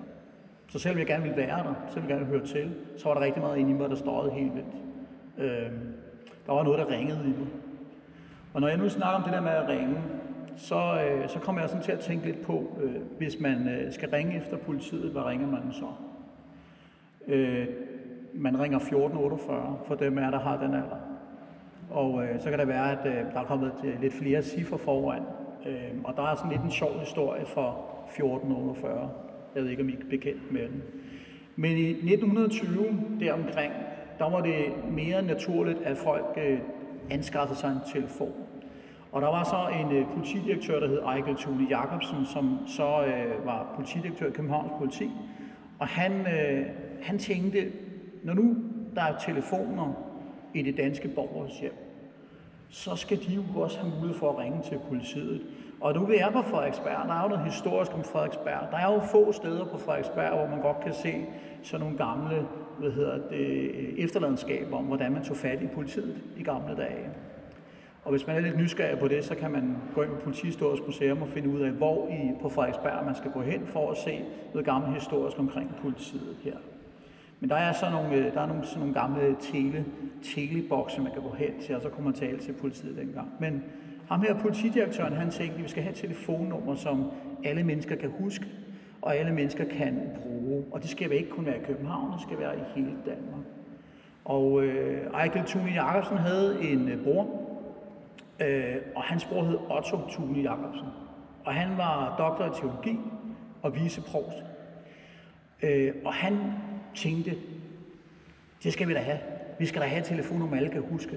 Så 0.67 0.79
selvom 0.79 0.99
jeg 0.99 1.07
gerne 1.07 1.23
ville 1.23 1.37
være 1.37 1.63
der, 1.63 1.73
selvom 1.87 2.09
jeg 2.09 2.17
gerne 2.17 2.29
ville 2.29 2.39
høre 2.39 2.47
til, 2.47 2.75
så 2.97 3.07
var 3.07 3.13
der 3.13 3.21
rigtig 3.21 3.41
meget 3.41 3.57
inde 3.57 3.71
i 3.71 3.73
mig, 3.73 3.89
der 3.89 3.95
stod 3.95 4.31
helt 4.31 4.55
vildt. 4.55 4.75
Øh, 5.37 5.71
der 6.45 6.53
var 6.53 6.63
noget, 6.63 6.79
der 6.79 6.91
ringede 6.91 7.23
i 7.23 7.39
mig. 7.39 7.47
Og 8.53 8.61
når 8.61 8.67
jeg 8.67 8.77
nu 8.77 8.89
snakker 8.89 9.17
om 9.17 9.23
det 9.23 9.33
der 9.33 9.41
med 9.41 9.51
at 9.51 9.67
ringe, 9.67 9.97
så, 10.55 11.01
øh, 11.05 11.29
så 11.29 11.39
kommer 11.39 11.61
jeg 11.61 11.69
sådan 11.69 11.83
til 11.83 11.91
at 11.91 11.99
tænke 11.99 12.25
lidt 12.25 12.41
på, 12.41 12.77
øh, 12.83 12.95
hvis 13.17 13.39
man 13.39 13.67
øh, 13.67 13.93
skal 13.93 14.09
ringe 14.09 14.37
efter 14.37 14.57
politiet, 14.57 15.11
hvad 15.11 15.21
ringer 15.21 15.47
man 15.47 15.61
så? 15.71 15.87
Øh, 17.27 17.67
man 18.33 18.59
ringer 18.59 18.77
1448, 18.77 19.79
for 19.87 19.95
dem 19.95 20.17
er, 20.17 20.29
der 20.29 20.39
har 20.39 20.57
den 20.57 20.73
alder. 20.73 20.97
Og 21.89 22.23
øh, 22.23 22.41
så 22.41 22.49
kan 22.49 22.59
det 22.59 22.67
være, 22.67 22.91
at 22.91 23.05
øh, 23.05 23.33
der 23.33 23.39
er 23.39 23.45
kommet 23.45 23.71
øh, 23.83 24.01
lidt 24.01 24.13
flere 24.13 24.41
cifre 24.41 24.77
foran. 24.77 25.21
Øh, 25.65 25.91
og 26.03 26.13
der 26.17 26.23
er 26.23 26.35
sådan 26.35 26.51
lidt 26.51 26.61
en 26.61 26.71
sjov 26.71 26.99
historie 26.99 27.45
for 27.45 27.69
1448. 28.07 29.09
Jeg 29.55 29.63
ved 29.63 29.69
ikke, 29.69 29.83
om 29.83 29.89
I 29.89 29.93
er 29.93 29.97
bekendt 30.09 30.51
med 30.51 30.61
den. 30.61 30.83
Men 31.55 31.77
i 31.77 31.89
1920 31.89 33.17
deromkring, 33.19 33.73
der 34.19 34.29
var 34.29 34.41
det 34.41 34.65
mere 34.91 35.21
naturligt, 35.21 35.81
at 35.83 35.97
folk 35.97 36.37
øh, 36.37 36.59
anskaffede 37.09 37.59
sig 37.59 37.71
en 37.71 37.93
telefon. 37.93 38.33
Og 39.11 39.21
der 39.21 39.27
var 39.27 39.43
så 39.43 39.79
en 39.79 39.97
øh, 39.97 40.05
politidirektør, 40.13 40.79
der 40.79 40.87
hed 40.87 40.99
Ejkel 40.99 41.35
Thule 41.35 41.67
Jacobsen, 41.69 42.25
som 42.25 42.59
så 42.67 43.05
øh, 43.05 43.45
var 43.45 43.73
politidirektør 43.75 44.27
i 44.27 44.31
Københavns 44.31 44.71
Politi. 44.77 45.11
Og 45.79 45.87
han, 45.87 46.11
øh, 46.11 46.65
han 47.01 47.19
tænkte, 47.19 47.71
når 48.23 48.33
nu 48.33 48.55
der 48.95 49.01
er 49.01 49.17
telefoner 49.17 49.93
i 50.53 50.61
det 50.61 50.77
danske 50.77 51.07
borgers 51.07 51.59
hjem, 51.59 51.82
så 52.73 52.95
skal 52.95 53.17
de 53.17 53.33
jo 53.33 53.43
også 53.55 53.79
have 53.79 53.91
mulighed 53.95 54.19
for 54.19 54.29
at 54.29 54.37
ringe 54.37 54.61
til 54.63 54.79
politiet. 54.87 55.41
Og 55.81 55.93
nu 55.93 56.05
vi 56.05 56.15
er 56.15 56.31
på 56.31 56.41
Frederiksberg, 56.41 57.07
der 57.07 57.13
er 57.13 57.23
jo 57.23 57.29
noget 57.29 57.45
historisk 57.45 57.93
om 57.93 58.03
Frederiksberg. 58.03 58.71
Der 58.71 58.77
er 58.77 58.93
jo 58.93 58.99
få 59.11 59.31
steder 59.31 59.65
på 59.65 59.77
Frederiksberg, 59.77 60.37
hvor 60.37 60.47
man 60.47 60.61
godt 60.61 60.79
kan 60.79 60.93
se 60.93 61.25
sådan 61.63 61.83
nogle 61.85 61.97
gamle 61.97 62.47
hvad 62.79 62.91
hedder 62.91 63.17
det, 63.29 64.03
efterladenskaber 64.03 64.77
om, 64.77 64.85
hvordan 64.85 65.11
man 65.13 65.23
tog 65.23 65.37
fat 65.37 65.61
i 65.61 65.67
politiet 65.67 66.21
i 66.37 66.43
gamle 66.43 66.75
dage. 66.75 67.09
Og 68.03 68.11
hvis 68.11 68.27
man 68.27 68.35
er 68.35 68.39
lidt 68.39 68.57
nysgerrig 68.57 68.99
på 68.99 69.07
det, 69.07 69.25
så 69.25 69.35
kan 69.35 69.51
man 69.51 69.77
gå 69.95 70.01
ind 70.01 70.11
på 70.11 70.19
Politihistorisk 70.23 70.83
Museum 70.85 71.21
og 71.21 71.27
finde 71.27 71.49
ud 71.49 71.61
af, 71.61 71.71
hvor 71.71 72.07
i 72.07 72.31
på 72.41 72.49
Frederiksberg 72.49 73.05
man 73.05 73.15
skal 73.15 73.31
gå 73.31 73.41
hen 73.41 73.67
for 73.67 73.91
at 73.91 73.97
se 73.97 74.19
noget 74.53 74.65
gammelt 74.65 74.93
historisk 74.93 75.39
omkring 75.39 75.75
politiet 75.81 76.37
her. 76.43 76.57
Men 77.43 77.49
der 77.49 77.55
er 77.55 77.73
så 77.73 77.89
nogle, 77.89 78.15
øh, 78.15 78.33
der 78.33 78.41
er 78.41 78.45
nogle, 78.45 78.65
sådan 78.65 78.79
nogle 78.79 78.93
gamle 78.93 79.35
tele, 79.39 79.85
telebokse, 80.23 81.01
man 81.01 81.11
kan 81.11 81.21
gå 81.21 81.35
hen 81.37 81.51
til, 81.61 81.75
og 81.75 81.81
så 81.81 81.89
kunne 81.89 82.05
man 82.05 82.13
tale 82.13 82.37
til 82.37 82.53
politiet 82.53 82.97
dengang. 82.97 83.27
Men 83.39 83.63
ham 84.09 84.21
her, 84.21 84.39
politidirektøren, 84.39 85.13
han 85.13 85.31
tænkte, 85.31 85.57
at 85.57 85.63
vi 85.63 85.69
skal 85.69 85.83
have 85.83 85.91
et 85.91 85.97
telefonnummer, 85.97 86.75
som 86.75 87.11
alle 87.43 87.63
mennesker 87.63 87.95
kan 87.95 88.11
huske, 88.19 88.45
og 89.01 89.15
alle 89.15 89.33
mennesker 89.33 89.65
kan 89.65 89.99
bruge. 90.21 90.63
Og 90.71 90.81
det 90.81 90.89
skal 90.89 91.11
ikke 91.11 91.29
kun 91.29 91.45
være 91.45 91.57
i 91.57 91.63
København, 91.65 92.13
det 92.13 92.21
skal 92.21 92.39
være 92.39 92.57
i 92.57 92.61
hele 92.75 92.93
Danmark. 93.05 93.45
Og 94.25 94.63
øh, 94.63 95.07
Ejkel 95.13 95.43
Thune 95.45 95.71
Jacobsen 95.71 96.17
havde 96.17 96.61
en 96.61 96.89
øh, 96.89 97.03
bror, 97.03 97.27
øh, 98.39 98.75
og 98.95 99.03
hans 99.03 99.25
bror 99.25 99.43
hed 99.43 99.57
Otto 99.69 99.97
Thune 100.09 100.39
Jacobsen. 100.39 100.87
Og 101.45 101.53
han 101.53 101.77
var 101.77 102.15
doktor 102.17 102.45
i 102.45 102.59
teologi 102.61 102.99
og 103.61 103.75
viceprovst. 103.75 104.43
Øh, 105.63 105.93
og 106.05 106.13
han 106.13 106.39
tænkte, 106.95 107.35
det 108.63 108.73
skal 108.73 108.87
vi 108.87 108.93
da 108.93 108.99
have. 108.99 109.19
Vi 109.59 109.65
skal 109.65 109.81
da 109.81 109.87
have 109.87 109.99
et 109.99 110.05
telefonnummer, 110.05 110.57
alle 110.57 110.69
kan 110.69 110.83
huske. 110.91 111.11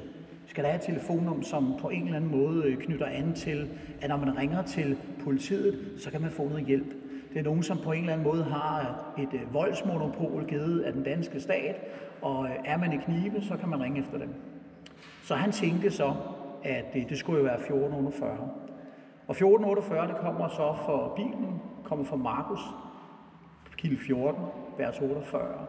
Vi 0.45 0.51
skal 0.51 0.65
da 0.65 0.69
have 0.69 0.79
et 0.79 0.87
telefonnummer, 0.87 1.43
som 1.43 1.75
på 1.81 1.89
en 1.89 2.03
eller 2.03 2.17
anden 2.17 2.31
måde 2.31 2.65
øh, 2.65 2.79
knytter 2.79 3.07
an 3.07 3.35
til, 3.35 3.69
at 4.01 4.09
når 4.09 4.17
man 4.17 4.39
ringer 4.39 4.63
til 4.63 4.97
politiet, 5.25 5.79
så 5.99 6.11
kan 6.11 6.21
man 6.21 6.31
få 6.31 6.49
noget 6.49 6.67
hjælp. 6.67 6.95
Det 7.33 7.39
er 7.39 7.43
nogen, 7.43 7.63
som 7.63 7.79
på 7.79 7.93
en 7.93 8.01
eller 8.01 8.13
anden 8.13 8.27
måde 8.27 8.45
har 8.45 9.05
et 9.19 9.35
øh, 9.35 9.55
voldsmonopol 9.55 10.45
givet 10.49 10.81
af 10.81 10.93
den 10.93 11.03
danske 11.03 11.41
stat, 11.41 11.77
og 12.23 12.45
øh, 12.45 12.51
er 12.65 12.79
man 12.79 12.93
i 12.93 12.97
knibe, 12.97 13.43
så 13.43 13.57
kan 13.57 13.69
man 13.69 13.81
ringe 13.83 14.01
efter 14.01 14.19
dem. 14.19 14.35
Så 15.23 15.35
han 15.35 15.53
tænkte 15.53 15.91
så, 15.91 16.15
at 16.65 16.85
det, 16.95 17.09
det 17.09 17.19
skulle 17.19 17.39
jo 17.39 17.45
være 17.45 17.55
1448. 17.55 18.33
Og 19.27 19.33
1448, 19.33 20.09
det 20.09 20.17
kommer 20.17 20.49
så 20.49 20.77
for 20.87 21.13
Bibelen, 21.17 21.61
kommer 21.85 22.05
fra 22.05 22.17
Markus, 22.17 22.61
kapitel 23.77 23.99
14, 23.99 24.43
vers 24.79 25.01
48. 25.01 25.67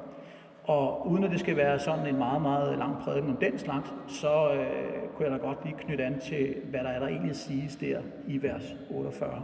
Og 0.63 1.07
uden 1.07 1.23
at 1.23 1.31
det 1.31 1.39
skal 1.39 1.57
være 1.57 1.79
sådan 1.79 2.07
en 2.07 2.17
meget, 2.17 2.41
meget 2.41 2.77
lang 2.77 2.95
prædiken 3.03 3.29
om 3.29 3.37
den 3.37 3.59
slags, 3.59 3.93
så 4.07 4.51
øh, 4.53 5.09
kunne 5.15 5.29
jeg 5.29 5.39
da 5.39 5.45
godt 5.45 5.65
lige 5.65 5.75
knytte 5.79 6.03
an 6.03 6.19
til, 6.19 6.55
hvad 6.69 6.79
der 6.79 6.89
er, 6.89 6.99
der 6.99 7.07
egentlig 7.07 7.35
siges 7.35 7.75
der 7.75 7.99
i 8.27 8.41
vers 8.41 8.75
48. 8.89 9.43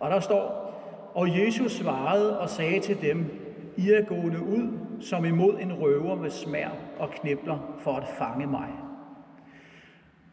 Og 0.00 0.10
der 0.10 0.20
står, 0.20 0.74
og 1.14 1.38
Jesus 1.38 1.72
svarede 1.72 2.40
og 2.40 2.48
sagde 2.48 2.80
til 2.80 3.02
dem, 3.02 3.26
I 3.76 3.90
er 3.90 4.04
gående 4.04 4.42
ud 4.42 4.78
som 5.00 5.24
imod 5.24 5.58
en 5.60 5.72
røver 5.72 6.14
med 6.14 6.30
smær 6.30 6.68
og 6.98 7.10
knibler 7.10 7.76
for 7.78 7.92
at 7.92 8.08
fange 8.18 8.46
mig. 8.46 8.68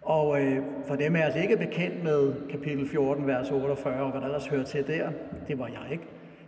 Og 0.02 0.42
øh, 0.42 0.64
for 0.88 0.96
dem 0.96 1.16
er 1.16 1.22
altså 1.22 1.40
ikke 1.40 1.58
bekendt 1.58 2.04
med 2.04 2.34
kapitel 2.50 2.90
14, 2.90 3.28
vers 3.28 3.52
48, 3.52 4.04
og 4.04 4.12
hvad 4.12 4.22
der 4.22 4.28
ellers 4.28 4.48
hører 4.48 4.64
til 4.64 4.88
der, 4.88 5.10
det 5.48 5.60
var 5.60 5.68
jeg 5.68 5.92
ikke, 5.92 6.04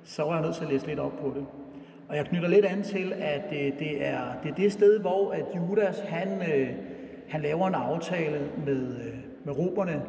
så 0.08 0.24
var 0.24 0.34
jeg 0.34 0.42
nødt 0.42 0.56
til 0.56 0.64
at 0.64 0.70
læse 0.72 0.88
lidt 0.88 1.00
op 1.00 1.20
på 1.22 1.34
det. 1.36 1.46
Og 2.08 2.16
jeg 2.16 2.26
knytter 2.26 2.50
lidt 2.50 2.66
an 2.66 2.84
til, 2.84 3.14
at 3.14 3.42
det, 3.50 3.80
det, 3.80 4.08
er, 4.08 4.22
det 4.44 4.52
er 4.52 4.56
det 4.56 4.72
sted, 4.72 5.00
hvor 5.00 5.32
at 5.32 5.46
Judas 5.56 6.00
han, 6.00 6.42
øh, 6.42 6.70
han 7.28 7.42
laver 7.42 7.68
en 7.68 7.76
aftale 7.76 8.52
med, 8.66 8.98
øh, 8.98 9.14
med 9.44 9.58
roberne, 9.58 10.02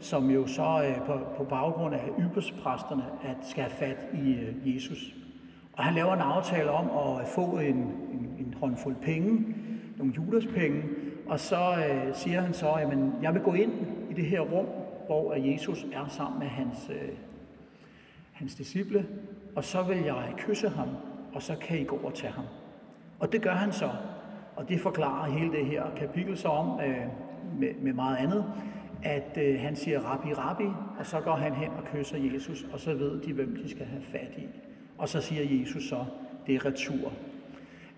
som 0.00 0.30
jo 0.30 0.46
så 0.46 0.84
øh, 0.88 1.06
på, 1.06 1.18
på 1.36 1.44
baggrund 1.44 1.94
af 1.94 2.08
ypperspræsterne 2.20 3.04
at 3.24 3.36
skal 3.42 3.64
have 3.64 3.72
fat 3.72 4.06
i 4.14 4.30
øh, 4.30 4.74
Jesus. 4.74 5.14
Og 5.72 5.84
han 5.84 5.94
laver 5.94 6.12
en 6.12 6.20
aftale 6.20 6.70
om 6.70 6.84
at 6.84 7.20
øh, 7.20 7.26
få 7.26 7.58
en, 7.58 7.76
en, 7.76 8.36
en 8.38 8.54
håndfuld 8.60 8.96
penge, 9.02 9.54
nogle 9.98 10.12
Judas-penge, 10.16 10.82
og 11.26 11.40
så 11.40 11.74
øh, 11.90 12.14
siger 12.14 12.40
han 12.40 12.54
så, 12.54 12.70
at 12.72 12.88
jeg 13.22 13.34
vil 13.34 13.42
gå 13.42 13.52
ind 13.52 13.72
i 14.10 14.14
det 14.14 14.24
her 14.24 14.40
rum, 14.40 14.66
hvor 15.06 15.34
Jesus 15.34 15.86
er 15.92 16.08
sammen 16.08 16.38
med 16.38 16.46
hans, 16.46 16.90
øh, 16.90 17.08
hans 18.32 18.54
disciple, 18.54 19.06
og 19.56 19.64
så 19.64 19.82
vil 19.82 19.96
jeg 19.96 20.34
kysse 20.38 20.68
ham, 20.68 20.88
og 21.34 21.42
så 21.42 21.56
kan 21.60 21.78
I 21.78 21.84
gå 21.84 21.96
og 21.96 22.14
tage 22.14 22.32
ham. 22.32 22.44
Og 23.20 23.32
det 23.32 23.42
gør 23.42 23.54
han 23.54 23.72
så, 23.72 23.90
og 24.56 24.68
det 24.68 24.80
forklarer 24.80 25.30
hele 25.30 25.52
det 25.52 25.66
her 25.66 25.82
kapitel 25.96 26.36
så 26.36 26.48
om, 26.48 26.80
øh, 26.80 27.06
med, 27.60 27.68
med 27.82 27.92
meget 27.92 28.16
andet, 28.16 28.44
at 29.02 29.38
øh, 29.42 29.60
han 29.60 29.76
siger 29.76 30.00
rabbi, 30.00 30.32
rabbi, 30.32 30.64
og 30.98 31.06
så 31.06 31.20
går 31.20 31.34
han 31.36 31.54
hen 31.54 31.68
og 31.68 31.84
kysser 31.92 32.18
Jesus, 32.18 32.66
og 32.72 32.80
så 32.80 32.94
ved 32.94 33.20
de, 33.20 33.32
hvem 33.32 33.56
de 33.56 33.70
skal 33.70 33.86
have 33.86 34.02
fat 34.02 34.32
i. 34.38 34.46
Og 34.98 35.08
så 35.08 35.20
siger 35.20 35.60
Jesus 35.60 35.88
så, 35.88 36.04
det 36.46 36.54
er 36.54 36.66
retur. 36.66 37.12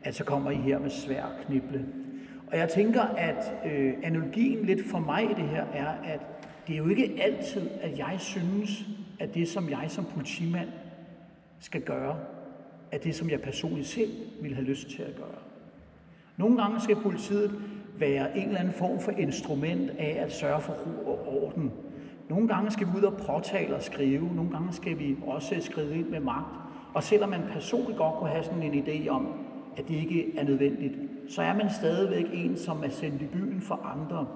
At 0.03 0.15
så 0.15 0.25
kommer 0.25 0.51
I 0.51 0.55
her 0.55 0.79
med 0.79 0.91
svær 0.91 1.25
knible. 1.47 1.87
Og 2.53 2.59
jeg 2.59 2.69
tænker, 2.69 3.03
at 3.03 3.53
øh, 3.65 3.95
analogien 4.03 4.67
lidt 4.67 4.91
for 4.91 4.99
mig 4.99 5.25
i 5.25 5.35
det 5.35 5.49
her 5.49 5.65
er, 5.65 5.89
at 6.05 6.21
det 6.67 6.75
er 6.75 6.79
jo 6.79 6.89
ikke 6.89 7.17
altid, 7.23 7.69
at 7.81 7.99
jeg 7.99 8.15
synes, 8.19 8.85
at 9.21 9.35
det, 9.35 9.49
som 9.49 9.71
jeg 9.71 9.85
som 9.89 10.05
politimand 10.05 10.69
skal 11.61 11.81
gøre, 11.81 12.17
af 12.93 13.01
det, 13.01 13.15
som 13.15 13.31
jeg 13.31 13.41
personligt 13.41 13.89
selv 13.89 14.11
vil 14.43 14.55
have 14.55 14.67
lyst 14.67 14.91
til 14.91 15.03
at 15.03 15.17
gøre. 15.17 15.39
Nogle 16.37 16.63
gange 16.63 16.81
skal 16.81 16.97
politiet 16.97 17.51
være 17.99 18.39
en 18.39 18.47
eller 18.47 18.61
anden 18.61 18.75
form 18.75 19.01
for 19.01 19.11
instrument 19.11 19.91
af 19.91 20.17
at 20.21 20.33
sørge 20.33 20.61
for 20.61 20.73
ro 20.73 21.11
og 21.11 21.43
orden. 21.43 21.73
Nogle 22.29 22.49
gange 22.49 22.71
skal 22.71 22.87
vi 22.87 22.93
ud 22.99 23.03
og 23.03 23.17
påtale 23.17 23.75
og 23.75 23.83
skrive, 23.83 24.35
nogle 24.35 24.51
gange 24.51 24.73
skal 24.73 24.99
vi 24.99 25.17
også 25.27 25.57
skrive 25.61 25.95
ind 25.95 26.09
med 26.09 26.21
magt. 26.21 26.57
Og 26.95 27.03
selvom 27.03 27.31
man 27.31 27.43
personligt 27.53 27.99
godt 27.99 28.15
kunne 28.15 28.31
have 28.31 28.45
sådan 28.45 28.63
en 28.63 28.85
idé 28.85 29.09
om, 29.09 29.27
at 29.77 29.89
det 29.89 29.95
ikke 29.95 30.39
er 30.39 30.45
nødvendigt, 30.45 30.95
så 31.29 31.43
er 31.43 31.55
man 31.55 31.71
stadigvæk 31.71 32.27
en, 32.33 32.57
som 32.57 32.85
er 32.85 32.89
sendt 32.89 33.23
i 33.23 33.27
byen 33.27 33.61
for 33.61 33.75
andre. 33.75 34.27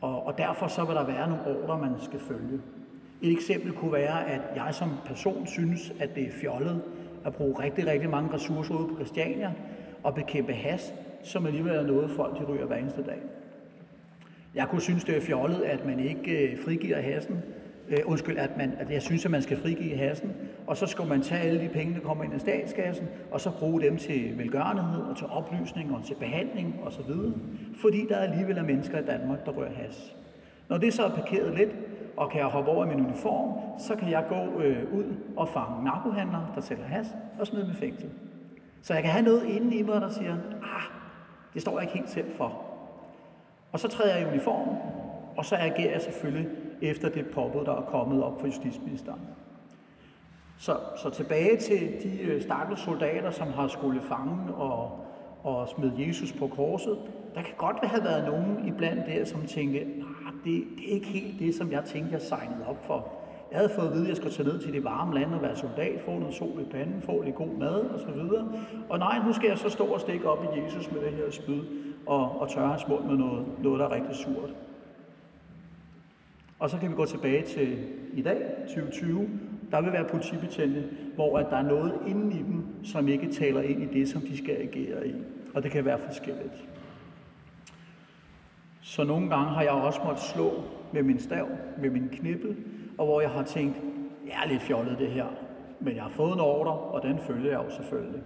Og, 0.00 0.26
og 0.26 0.38
derfor 0.38 0.66
så 0.66 0.84
vil 0.84 0.94
der 0.94 1.06
være 1.06 1.28
nogle 1.28 1.62
ordre, 1.62 1.78
man 1.78 2.00
skal 2.00 2.20
følge. 2.20 2.60
Et 3.24 3.32
eksempel 3.32 3.72
kunne 3.72 3.92
være, 3.92 4.28
at 4.30 4.40
jeg 4.56 4.68
som 4.74 4.90
person 5.06 5.46
synes, 5.46 5.92
at 6.00 6.14
det 6.14 6.26
er 6.26 6.32
fjollet 6.32 6.82
at 7.26 7.34
bruge 7.34 7.62
rigtig, 7.62 7.86
rigtig 7.86 8.10
mange 8.10 8.34
ressourcer 8.34 8.74
ude 8.74 8.88
på 8.88 8.94
Christiania 8.94 9.52
og 10.02 10.14
bekæmpe 10.14 10.52
has, 10.52 10.94
som 11.22 11.46
alligevel 11.46 11.74
er 11.74 11.86
noget, 11.86 12.10
folk 12.10 12.38
de 12.38 12.44
ryger 12.44 12.66
hver 12.66 12.76
eneste 12.76 13.02
dag. 13.02 13.18
Jeg 14.54 14.68
kunne 14.68 14.80
synes, 14.80 15.04
det 15.04 15.16
er 15.16 15.20
fjollet, 15.20 15.62
at 15.62 15.86
man 15.86 16.00
ikke 16.00 16.50
øh, 16.50 16.58
frigiver 16.64 17.00
hassen. 17.00 17.42
Øh, 17.88 17.98
undskyld, 18.04 18.38
at, 18.38 18.56
man, 18.56 18.72
at 18.78 18.90
jeg 18.90 19.02
synes, 19.02 19.24
at 19.24 19.30
man 19.30 19.42
skal 19.42 19.56
frigive 19.56 19.96
hassen, 19.96 20.32
og 20.66 20.76
så 20.76 20.86
skal 20.86 21.06
man 21.06 21.22
tage 21.22 21.40
alle 21.40 21.60
de 21.60 21.68
penge, 21.68 21.94
der 21.94 22.00
kommer 22.00 22.24
ind 22.24 22.36
i 22.36 22.38
statskassen, 22.38 23.06
og 23.30 23.40
så 23.40 23.50
bruge 23.58 23.80
dem 23.80 23.96
til 23.96 24.38
velgørenhed 24.38 25.02
og 25.02 25.16
til 25.16 25.26
oplysning 25.26 25.94
og 25.94 26.04
til 26.04 26.14
behandling 26.14 26.80
osv., 26.86 27.12
fordi 27.80 28.06
der 28.08 28.16
alligevel 28.16 28.58
er 28.58 28.62
mennesker 28.62 28.98
i 28.98 29.04
Danmark, 29.04 29.46
der 29.46 29.52
rører 29.52 29.74
has. 29.74 30.16
Når 30.68 30.78
det 30.78 30.94
så 30.94 31.04
er 31.04 31.10
parkeret 31.10 31.54
lidt, 31.54 31.70
og 32.16 32.30
kan 32.30 32.40
jeg 32.40 32.48
hoppe 32.48 32.70
over 32.70 32.84
i 32.84 32.88
min 32.88 33.06
uniform, 33.06 33.78
så 33.78 33.96
kan 33.96 34.10
jeg 34.10 34.24
gå 34.28 34.60
øh, 34.60 34.94
ud 34.94 35.16
og 35.36 35.48
fange 35.48 35.84
narkohandlere, 35.84 36.46
der 36.54 36.60
sælger 36.60 36.84
has, 36.84 37.06
og 37.38 37.46
smide 37.46 37.66
med 37.66 37.74
fængsel. 37.74 38.10
Så 38.82 38.94
jeg 38.94 39.02
kan 39.02 39.12
have 39.12 39.24
noget 39.24 39.44
inde 39.44 39.76
i 39.76 39.82
mig, 39.82 40.00
der 40.00 40.08
siger, 40.08 40.32
ah, 40.62 40.82
det 41.54 41.62
står 41.62 41.72
jeg 41.72 41.82
ikke 41.82 41.94
helt 41.94 42.10
selv 42.10 42.36
for. 42.36 42.62
Og 43.72 43.80
så 43.80 43.88
træder 43.88 44.16
jeg 44.16 44.26
i 44.26 44.30
uniform, 44.30 44.68
og 45.36 45.44
så 45.44 45.56
agerer 45.56 45.92
jeg 45.92 46.00
selvfølgelig 46.00 46.48
efter 46.82 47.08
det 47.08 47.26
påbud, 47.26 47.64
der 47.64 47.72
er 47.72 47.82
kommet 47.82 48.24
op 48.24 48.40
fra 48.40 48.46
justitsministeren. 48.46 49.20
Så, 50.58 50.76
så 50.96 51.10
tilbage 51.10 51.56
til 51.56 51.92
de 52.02 52.20
øh, 52.22 52.42
stakkels 52.42 52.80
soldater, 52.80 53.30
som 53.30 53.52
har 53.52 53.68
skulle 53.68 54.00
fange 54.02 54.54
og, 54.54 55.06
og 55.42 55.68
smide 55.68 55.94
Jesus 55.98 56.32
på 56.32 56.46
korset. 56.46 56.98
Der 57.34 57.42
kan 57.42 57.54
godt 57.58 57.76
have 57.82 58.04
været 58.04 58.24
nogen 58.24 58.68
iblandt 58.68 59.06
der, 59.06 59.24
som 59.24 59.46
tænkte, 59.46 59.86
det, 60.44 60.64
det 60.76 60.88
er 60.88 60.94
ikke 60.94 61.06
helt 61.06 61.38
det, 61.38 61.54
som 61.54 61.72
jeg 61.72 61.84
tænkte, 61.84 62.12
jeg 62.12 62.22
signede 62.22 62.66
op 62.66 62.86
for. 62.86 63.08
Jeg 63.50 63.58
havde 63.58 63.72
fået 63.74 63.86
at 63.86 63.92
vide, 63.92 64.02
at 64.02 64.08
jeg 64.08 64.16
skulle 64.16 64.34
tage 64.34 64.48
ned 64.48 64.58
til 64.58 64.72
det 64.72 64.84
varme 64.84 65.14
land 65.14 65.34
og 65.34 65.42
være 65.42 65.56
soldat, 65.56 66.00
få 66.00 66.18
noget 66.18 66.34
sol 66.34 66.60
i 66.60 66.64
panden, 66.64 67.02
få 67.02 67.22
lidt 67.22 67.34
god 67.34 67.58
mad 67.58 67.80
og 67.80 68.00
så 68.00 68.10
videre. 68.10 68.52
Og 68.88 68.98
nej, 68.98 69.26
nu 69.26 69.32
skal 69.32 69.48
jeg 69.48 69.58
så 69.58 69.68
stå 69.68 69.84
og 69.84 70.00
stikke 70.00 70.28
op 70.28 70.44
i 70.44 70.60
Jesus 70.60 70.92
med 70.92 71.00
det 71.00 71.12
her 71.12 71.30
spyd 71.30 71.60
og, 72.06 72.40
og 72.40 72.50
tørre 72.50 72.68
hans 72.68 72.88
mund 72.88 73.04
med 73.04 73.16
noget, 73.16 73.46
noget, 73.62 73.80
der 73.80 73.86
er 73.86 73.92
rigtig 73.92 74.16
surt. 74.16 74.54
Og 76.58 76.70
så 76.70 76.78
kan 76.78 76.90
vi 76.90 76.94
gå 76.94 77.04
tilbage 77.04 77.42
til 77.42 77.78
i 78.12 78.22
dag, 78.22 78.42
2020. 78.66 79.28
Der 79.70 79.80
vil 79.80 79.92
være 79.92 80.04
politibetjente, 80.04 80.84
hvor 81.14 81.38
at 81.38 81.46
der 81.50 81.56
er 81.56 81.62
noget 81.62 81.92
inde 82.06 82.36
i 82.36 82.38
dem, 82.38 82.64
som 82.84 83.08
ikke 83.08 83.32
taler 83.32 83.60
ind 83.60 83.82
i 83.82 83.98
det, 83.98 84.08
som 84.08 84.20
de 84.20 84.38
skal 84.38 84.54
agere 84.54 85.08
i. 85.08 85.14
Og 85.54 85.62
det 85.62 85.70
kan 85.70 85.84
være 85.84 85.98
forskelligt. 85.98 86.68
Så 88.84 89.04
nogle 89.04 89.30
gange 89.30 89.50
har 89.50 89.62
jeg 89.62 89.70
også 89.70 90.00
måttet 90.04 90.22
slå 90.22 90.62
med 90.92 91.02
min 91.02 91.18
stav, 91.18 91.48
med 91.78 91.90
min 91.90 92.08
knippel, 92.12 92.56
og 92.98 93.06
hvor 93.06 93.20
jeg 93.20 93.30
har 93.30 93.42
tænkt, 93.42 93.76
jeg 94.26 94.34
er 94.44 94.48
lidt 94.48 94.62
fjollet 94.62 94.98
det 94.98 95.08
her, 95.08 95.26
men 95.80 95.94
jeg 95.94 96.02
har 96.02 96.10
fået 96.10 96.32
en 96.32 96.40
ordre, 96.40 96.72
og 96.72 97.02
den 97.02 97.18
følger 97.18 97.50
jeg 97.50 97.60
jo 97.66 97.70
selvfølgelig. 97.70 98.22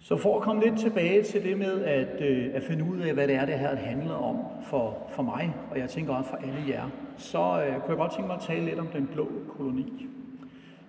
Så 0.00 0.16
for 0.16 0.36
at 0.36 0.42
komme 0.42 0.62
lidt 0.62 0.78
tilbage 0.80 1.22
til 1.22 1.44
det 1.44 1.58
med 1.58 1.82
at, 1.82 2.20
øh, 2.20 2.50
at 2.54 2.62
finde 2.62 2.84
ud 2.84 2.98
af, 2.98 3.14
hvad 3.14 3.28
det 3.28 3.36
er, 3.36 3.46
det 3.46 3.58
her 3.58 3.76
handler 3.76 4.14
om 4.14 4.36
for, 4.62 5.08
for 5.10 5.22
mig, 5.22 5.54
og 5.70 5.78
jeg 5.78 5.88
tænker 5.88 6.14
også 6.14 6.30
for 6.30 6.36
alle 6.36 6.64
jer, 6.68 6.88
så 7.16 7.38
øh, 7.38 7.80
kunne 7.80 7.88
jeg 7.88 7.96
godt 7.96 8.12
tænke 8.12 8.26
mig 8.26 8.36
at 8.36 8.42
tale 8.42 8.64
lidt 8.64 8.78
om 8.78 8.86
den 8.86 9.06
blå 9.06 9.28
koloni. 9.56 10.06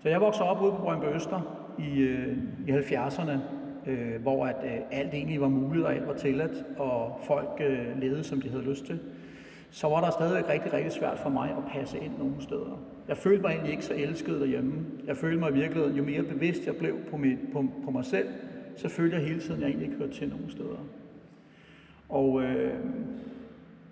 Så 0.02 0.10
jeg 0.10 0.21
voksede 0.21 0.49
op 0.49 0.62
ude 0.62 0.71
på 0.71 0.82
Brøndby 0.82 1.06
Øster 1.15 1.41
i, 1.80 1.99
øh, 1.99 2.38
i 2.67 2.71
70'erne, 2.71 3.32
øh, 3.88 4.22
hvor 4.22 4.46
at, 4.46 4.56
øh, 4.63 4.80
alt 4.92 5.13
egentlig 5.13 5.42
var 5.42 5.48
muligt 5.48 5.86
og 5.86 5.96
alt 5.96 6.08
var 6.08 6.13
tilladt, 6.13 6.65
og 6.78 7.20
folk 7.24 7.50
øh, 7.60 8.00
levede, 8.02 8.24
som 8.24 8.42
de 8.42 8.50
havde 8.50 8.63
lyst 8.63 8.86
til 8.86 9.00
så 9.72 9.88
var 9.88 10.02
der 10.02 10.12
stadigvæk 10.12 10.50
rigtig, 10.50 10.74
rigtig 10.74 10.92
svært 10.92 11.20
for 11.20 11.30
mig 11.30 11.50
at 11.50 11.63
passe 11.74 12.00
ind 12.00 12.18
nogle 12.18 12.34
steder. 12.39 12.80
Jeg 13.08 13.18
følte 13.18 13.42
mig 13.42 13.50
egentlig 13.50 13.72
ikke 13.72 13.86
så 13.86 13.94
elsket 13.94 14.39
derhjemme. 14.39 14.86
Jeg 15.08 15.18
følte 15.18 15.39
mig 15.39 15.50
i 15.50 15.54
virkeligheden, 15.54 15.96
jo 15.98 16.04
mere 16.04 16.24
bevidst 16.24 16.65
jeg 16.65 16.76
blev 16.76 16.98
på, 17.12 17.18
mit, 17.18 17.38
på, 17.54 17.65
på 17.86 17.92
mig 17.92 18.06
selv, 18.06 18.28
så 18.78 18.89
følte 18.89 19.18
jeg 19.18 19.26
hele 19.26 19.39
tiden, 19.39 19.56
at 19.56 19.62
jeg 19.62 19.68
egentlig 19.68 19.88
ikke 19.88 19.98
hørte 19.98 20.13
til 20.13 20.30
nogen 20.30 20.50
steder. 20.50 20.78
Og 22.10 22.44
øh, 22.44 22.74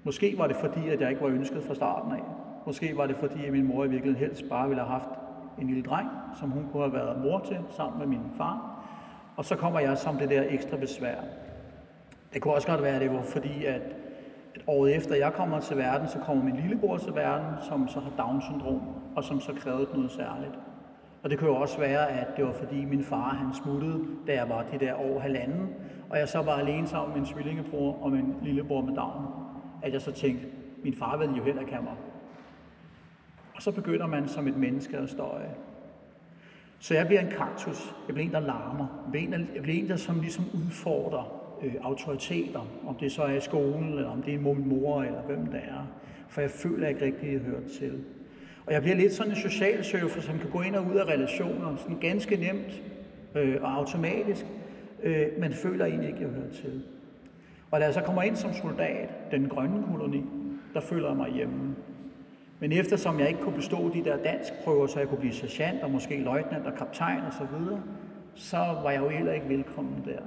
måske 0.03 0.35
var 0.37 0.47
det 0.47 0.55
fordi, 0.55 0.89
at 0.89 1.01
jeg 1.01 1.09
ikke 1.09 1.21
var 1.21 1.27
ønsket 1.27 1.63
fra 1.63 1.75
starten 1.75 2.11
af. 2.11 2.23
Måske 2.65 2.97
var 2.97 3.07
det 3.07 3.15
fordi, 3.15 3.45
at 3.45 3.51
min 3.51 3.67
mor 3.67 3.85
i 3.85 3.89
virkeligheden 3.89 4.27
helst 4.27 4.49
bare 4.49 4.67
ville 4.67 4.83
have 4.83 4.91
haft 4.91 5.09
en 5.61 5.67
lille 5.67 5.83
dreng, 5.83 6.09
som 6.39 6.49
hun 6.49 6.65
kunne 6.71 6.83
have 6.83 6.93
været 6.93 7.21
mor 7.21 7.45
til, 7.47 7.57
sammen 7.69 7.99
med 7.99 8.07
min 8.07 8.31
far. 8.37 8.66
Og 9.37 9.45
så 9.45 9.55
kommer 9.55 9.79
jeg 9.79 9.97
som 9.97 10.17
det 10.17 10.29
der 10.29 10.43
ekstra 10.49 10.77
besvær. 10.77 11.15
Det 12.33 12.41
kunne 12.41 12.53
også 12.53 12.67
godt 12.67 12.83
være, 12.83 12.95
at 12.95 13.01
det 13.01 13.13
var 13.13 13.21
fordi, 13.21 13.65
at 13.65 13.81
året 14.67 14.95
efter 14.95 15.15
jeg 15.15 15.33
kommer 15.33 15.59
til 15.59 15.77
verden, 15.77 16.07
så 16.07 16.19
kommer 16.19 16.43
min 16.43 16.55
lillebror 16.55 16.97
til 16.97 17.15
verden, 17.15 17.47
som 17.69 17.87
så 17.87 17.99
har 17.99 18.11
Down-syndrom, 18.17 18.81
og 19.15 19.23
som 19.23 19.39
så 19.39 19.53
krævede 19.53 19.87
noget 19.93 20.11
særligt. 20.11 20.59
Og 21.23 21.29
det 21.29 21.39
kunne 21.39 21.49
jo 21.49 21.55
også 21.55 21.79
være, 21.79 22.09
at 22.09 22.27
det 22.37 22.45
var 22.45 22.53
fordi 22.53 22.85
min 22.85 23.03
far 23.03 23.29
han 23.29 23.53
smuttede, 23.53 24.05
da 24.27 24.33
jeg 24.33 24.49
var 24.49 24.65
det 24.71 24.79
der 24.79 24.95
år 24.95 25.19
halvanden, 25.19 25.69
og 26.09 26.19
jeg 26.19 26.27
så 26.27 26.41
var 26.41 26.53
alene 26.53 26.87
sammen 26.87 27.13
med 27.13 27.21
min 27.21 27.33
tvillingebror 27.33 28.03
og 28.03 28.11
min 28.11 28.35
lillebror 28.41 28.81
med 28.81 28.95
Down. 28.95 29.25
At 29.81 29.93
jeg 29.93 30.01
så 30.01 30.11
tænkte, 30.11 30.47
min 30.83 30.93
far 30.93 31.17
ville 31.17 31.35
jo 31.35 31.43
heller 31.43 31.61
ikke 31.61 31.73
have 31.73 31.83
mig. 31.83 31.95
Og 33.55 33.61
så 33.61 33.71
begynder 33.71 34.07
man 34.07 34.27
som 34.27 34.47
et 34.47 34.57
menneske 34.57 34.97
at 34.97 35.09
støje. 35.09 35.49
Så 36.79 36.93
jeg 36.93 37.07
bliver 37.07 37.21
en 37.21 37.31
kaktus. 37.31 37.95
Jeg 38.07 38.15
bliver 38.15 38.27
en, 38.27 38.33
der 38.33 38.39
larmer. 38.39 39.03
Jeg 39.03 39.11
bliver 39.11 39.25
en, 39.25 39.31
der, 39.31 39.53
jeg 39.55 39.63
bliver 39.63 39.83
en, 39.83 39.89
der 39.89 39.95
som 39.95 40.19
ligesom 40.19 40.45
udfordrer 40.53 41.47
øh, 41.63 41.73
autoriteter. 41.81 42.67
Om 42.87 42.95
det 42.95 43.11
så 43.11 43.23
er 43.23 43.33
i 43.33 43.39
skolen, 43.39 43.93
eller 43.93 44.09
om 44.09 44.21
det 44.21 44.33
er 44.33 44.39
min 44.39 44.69
mor, 44.69 45.03
eller 45.03 45.21
hvem 45.21 45.45
det 45.45 45.61
er. 45.63 45.87
For 46.27 46.41
jeg 46.41 46.51
føler 46.51 46.87
jeg 46.87 46.89
ikke 46.89 47.05
rigtig, 47.05 47.33
jeg 47.33 47.39
hører 47.39 47.67
til. 47.79 48.03
Og 48.65 48.73
jeg 48.73 48.81
bliver 48.81 48.95
lidt 48.95 49.13
sådan 49.13 49.31
en 49.31 49.37
social 49.37 49.83
surfer, 49.83 50.21
som 50.21 50.39
kan 50.39 50.49
gå 50.49 50.61
ind 50.61 50.75
og 50.75 50.85
ud 50.85 50.95
af 50.95 51.05
relationer, 51.05 51.75
sådan 51.75 51.97
ganske 51.99 52.35
nemt 52.35 52.81
øh, 53.35 53.57
og 53.61 53.73
automatisk, 53.75 54.45
øh, 55.03 55.27
men 55.37 55.53
føler 55.53 55.85
egentlig 55.85 56.09
ikke, 56.09 56.19
at 56.19 56.25
jeg 56.25 56.29
hører 56.29 56.51
til. 56.53 56.83
Og 57.71 57.79
da 57.79 57.85
jeg 57.85 57.93
så 57.93 58.01
kommer 58.01 58.21
ind 58.21 58.35
som 58.35 58.53
soldat, 58.53 59.31
den 59.31 59.49
grønne 59.49 59.83
koloni, 59.91 60.23
der 60.73 60.79
føler 60.79 61.07
jeg 61.07 61.17
mig 61.17 61.31
hjemme. 61.31 61.75
Men 62.59 62.71
eftersom 62.71 63.19
jeg 63.19 63.27
ikke 63.27 63.41
kunne 63.41 63.55
bestå 63.55 63.93
de 63.93 64.03
der 64.03 64.17
danskprøver, 64.17 64.87
så 64.87 64.99
jeg 64.99 65.07
kunne 65.07 65.19
blive 65.19 65.33
sergeant 65.33 65.83
og 65.83 65.91
måske 65.91 66.17
løjtnant 66.17 66.67
og 66.67 66.75
kaptajn 66.75 67.21
og 67.27 67.33
så 67.33 67.47
videre, 67.57 67.81
så 68.35 68.57
var 68.57 68.91
jeg 68.91 69.01
jo 69.01 69.09
heller 69.09 69.33
ikke 69.33 69.49
velkommen 69.49 70.03
der. 70.05 70.21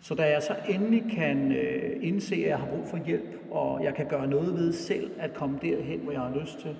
Så 0.00 0.14
da 0.14 0.30
jeg 0.30 0.42
så 0.42 0.54
endelig 0.68 1.04
kan 1.10 1.52
øh, 1.52 1.96
indse, 2.00 2.34
at 2.34 2.48
jeg 2.48 2.58
har 2.58 2.66
brug 2.66 2.86
for 2.86 2.96
hjælp, 2.96 3.40
og 3.50 3.84
jeg 3.84 3.94
kan 3.94 4.06
gøre 4.06 4.26
noget 4.26 4.54
ved 4.54 4.72
selv 4.72 5.10
at 5.18 5.34
komme 5.34 5.58
derhen, 5.62 6.00
hvor 6.00 6.12
jeg 6.12 6.20
har 6.20 6.40
lyst 6.40 6.58
til, 6.58 6.76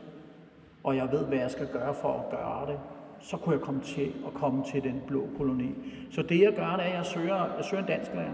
og 0.83 0.97
jeg 0.97 1.13
ved, 1.13 1.25
hvad 1.25 1.39
jeg 1.39 1.51
skal 1.51 1.69
gøre 1.73 1.95
for 1.95 2.13
at 2.13 2.31
gøre 2.31 2.67
det, 2.73 2.79
så 3.21 3.37
kunne 3.37 3.55
jeg 3.55 3.61
komme 3.61 3.81
til 3.81 4.13
at 4.27 4.35
komme 4.35 4.65
til 4.73 4.83
den 4.83 5.03
blå 5.07 5.29
koloni. 5.37 5.71
Så 6.11 6.23
det 6.23 6.41
jeg 6.41 6.53
gør, 6.57 6.77
det 6.77 6.85
er, 6.85 6.89
at 6.89 6.95
jeg 6.95 7.07
søger, 7.07 7.55
jeg 7.57 7.65
søger 7.65 7.83
en 7.83 7.89
dansklærer. 7.89 8.33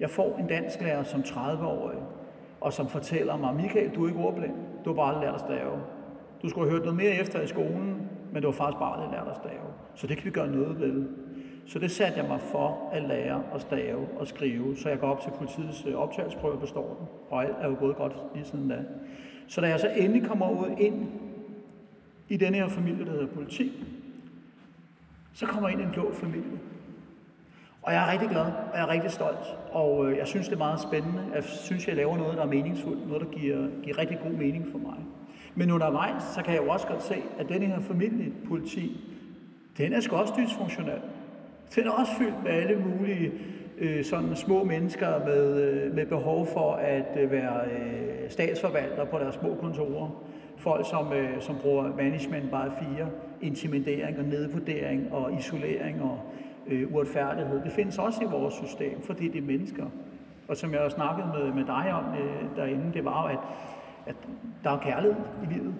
Jeg 0.00 0.10
får 0.10 0.36
en 0.38 0.46
dansklærer 0.46 1.02
som 1.02 1.20
30-årig, 1.20 1.98
og 2.64 2.72
som 2.72 2.88
fortæller 2.88 3.36
mig, 3.36 3.54
Michael, 3.54 3.90
du 3.94 4.04
er 4.04 4.08
ikke 4.08 4.20
ordblind, 4.20 4.54
du 4.84 4.90
har 4.90 4.94
bare 4.94 5.08
aldrig 5.08 5.24
lært 5.24 5.34
at 5.34 5.40
stave. 5.40 5.72
Du 6.42 6.48
skulle 6.48 6.66
have 6.66 6.72
hørt 6.72 6.84
noget 6.84 6.96
mere 6.96 7.20
efter 7.20 7.40
i 7.40 7.46
skolen, 7.46 8.08
men 8.32 8.42
du 8.42 8.48
har 8.48 8.52
faktisk 8.52 8.78
bare 8.78 8.94
aldrig 8.94 9.10
lært 9.10 9.28
at 9.28 9.36
stave. 9.36 9.66
Så 9.94 10.06
det 10.06 10.16
kan 10.16 10.24
vi 10.26 10.30
gøre 10.30 10.50
noget 10.50 10.80
ved. 10.80 11.06
Så 11.66 11.78
det 11.78 11.90
satte 11.90 12.18
jeg 12.18 12.28
mig 12.28 12.40
for 12.40 12.90
at 12.92 13.02
lære 13.02 13.42
at 13.54 13.60
stave 13.60 14.06
og 14.20 14.26
skrive, 14.26 14.76
så 14.76 14.88
jeg 14.88 14.98
går 14.98 15.06
op 15.06 15.20
til 15.20 15.30
politiets 15.38 15.86
øh, 15.86 15.94
optagelsesprøve 15.94 16.58
på 16.58 16.66
den, 16.66 17.06
og 17.30 17.44
alt 17.44 17.56
er 17.60 17.68
jo 17.68 17.76
gået 17.78 17.96
godt 17.96 18.16
lige 18.34 18.44
siden 18.44 18.68
da. 18.68 18.78
Så 19.46 19.60
da 19.60 19.68
jeg 19.68 19.80
så 19.80 19.88
endelig 19.96 20.28
kommer 20.28 20.50
ud 20.50 20.76
ind 20.78 21.06
i 22.28 22.36
denne 22.36 22.56
her 22.56 22.68
familie, 22.68 23.04
der 23.04 23.10
hedder 23.10 23.26
politi, 23.26 23.72
så 25.34 25.46
kommer 25.46 25.68
jeg 25.68 25.78
ind 25.78 25.82
i 25.82 25.84
en 25.84 25.92
blå 25.92 26.12
familie. 26.12 26.58
Og 27.84 27.92
jeg 27.92 28.06
er 28.06 28.12
rigtig 28.12 28.28
glad, 28.28 28.44
og 28.44 28.74
jeg 28.74 28.82
er 28.82 28.88
rigtig 28.88 29.10
stolt, 29.10 29.56
og 29.72 30.10
øh, 30.10 30.18
jeg 30.18 30.26
synes, 30.26 30.48
det 30.48 30.54
er 30.54 30.58
meget 30.58 30.80
spændende. 30.80 31.22
Jeg 31.34 31.44
synes, 31.44 31.88
jeg 31.88 31.96
laver 31.96 32.16
noget, 32.16 32.36
der 32.36 32.42
er 32.42 32.46
meningsfuldt, 32.46 33.08
noget, 33.08 33.22
der 33.22 33.38
giver, 33.38 33.66
giver 33.82 33.98
rigtig 33.98 34.18
god 34.22 34.30
mening 34.30 34.66
for 34.72 34.78
mig. 34.78 34.96
Men 35.54 35.70
undervejs, 35.70 36.22
så 36.34 36.42
kan 36.42 36.54
jeg 36.54 36.62
jo 36.62 36.68
også 36.68 36.86
godt 36.86 37.02
se, 37.02 37.14
at 37.38 37.48
denne 37.48 37.66
her 37.66 37.80
familiepoliti, 37.80 39.00
den 39.78 39.92
er 39.92 40.00
sgu 40.00 40.16
også 40.16 40.34
dysfunktionel. 40.38 41.00
Den 41.74 41.86
er 41.86 41.90
også 41.90 42.12
fyldt 42.18 42.44
med 42.44 42.52
alle 42.52 42.78
mulige 42.78 43.32
øh, 43.78 44.04
sådan 44.04 44.36
små 44.36 44.64
mennesker 44.64 45.24
med, 45.24 45.62
øh, 45.62 45.94
med 45.94 46.06
behov 46.06 46.46
for 46.46 46.72
at 46.72 47.18
øh, 47.20 47.30
være 47.30 47.60
øh, 47.64 48.30
statsforvalter 48.30 49.04
på 49.04 49.18
deres 49.18 49.34
små 49.34 49.56
kontorer. 49.60 50.24
Folk, 50.56 50.86
som, 50.90 51.12
øh, 51.12 51.40
som 51.40 51.56
bruger 51.62 51.96
management 51.96 52.50
bare 52.50 52.72
fire, 52.78 53.08
intimidering 53.40 54.18
og 54.18 54.24
nedvurdering 54.24 55.12
og 55.12 55.38
isolering 55.38 56.02
og 56.02 56.20
øh, 56.66 56.94
uretfærdighed. 56.94 57.64
Det 57.64 57.72
findes 57.72 57.98
også 57.98 58.22
i 58.22 58.26
vores 58.26 58.54
system, 58.54 59.02
fordi 59.02 59.28
det 59.28 59.38
er 59.38 59.46
mennesker. 59.46 59.86
Og 60.48 60.56
som 60.56 60.72
jeg 60.72 60.80
har 60.80 60.88
snakket 60.88 61.26
med, 61.34 61.52
med 61.52 61.64
dig 61.64 61.92
om 61.92 62.04
øh, 62.14 62.56
derinde, 62.56 62.92
det 62.94 63.04
var 63.04 63.22
jo, 63.22 63.38
at, 63.38 63.38
at 64.06 64.16
der 64.64 64.70
er 64.70 64.78
kærlighed 64.78 65.22
i 65.42 65.54
livet. 65.54 65.74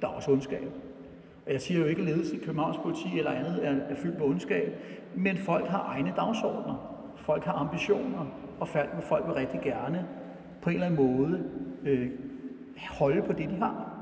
Der 0.00 0.06
er 0.06 0.10
også 0.10 0.30
ondskab. 0.30 0.68
Og 1.46 1.52
jeg 1.52 1.60
siger 1.60 1.80
jo 1.80 1.86
ikke, 1.86 2.00
at 2.00 2.06
ledelse 2.06 2.36
i 2.36 2.38
Københavns 2.44 2.76
politi 2.76 3.18
eller 3.18 3.30
andet 3.30 3.66
er, 3.66 3.70
er 3.70 3.94
fyldt 3.94 4.18
med 4.18 4.26
ondskab, 4.26 4.78
men 5.14 5.36
folk 5.36 5.66
har 5.66 5.86
egne 5.88 6.12
dagsordner. 6.16 6.92
Folk 7.16 7.44
har 7.44 7.52
ambitioner, 7.52 8.26
og 8.60 8.68
folk 9.02 9.26
vil 9.26 9.34
rigtig 9.34 9.60
gerne 9.60 10.06
på 10.62 10.70
en 10.70 10.74
eller 10.74 10.86
anden 10.86 11.06
måde 11.06 11.44
øh, 11.84 12.10
holde 12.90 13.22
på 13.22 13.32
det, 13.32 13.50
de 13.50 13.56
har. 13.56 13.92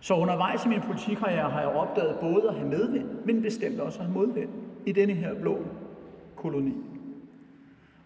Så 0.00 0.14
undervejs 0.14 0.64
i 0.64 0.68
min 0.68 0.80
politikkarriere 0.80 1.50
har 1.50 1.60
jeg 1.60 1.68
opdaget 1.68 2.18
både 2.20 2.48
at 2.48 2.54
have 2.54 2.68
medvind, 2.68 3.08
men 3.24 3.42
bestemt 3.42 3.80
også 3.80 3.98
at 3.98 4.04
have 4.04 4.14
modvind 4.14 4.50
i 4.86 4.92
denne 4.92 5.14
her 5.14 5.34
blå 5.34 5.58
koloni. 6.36 6.74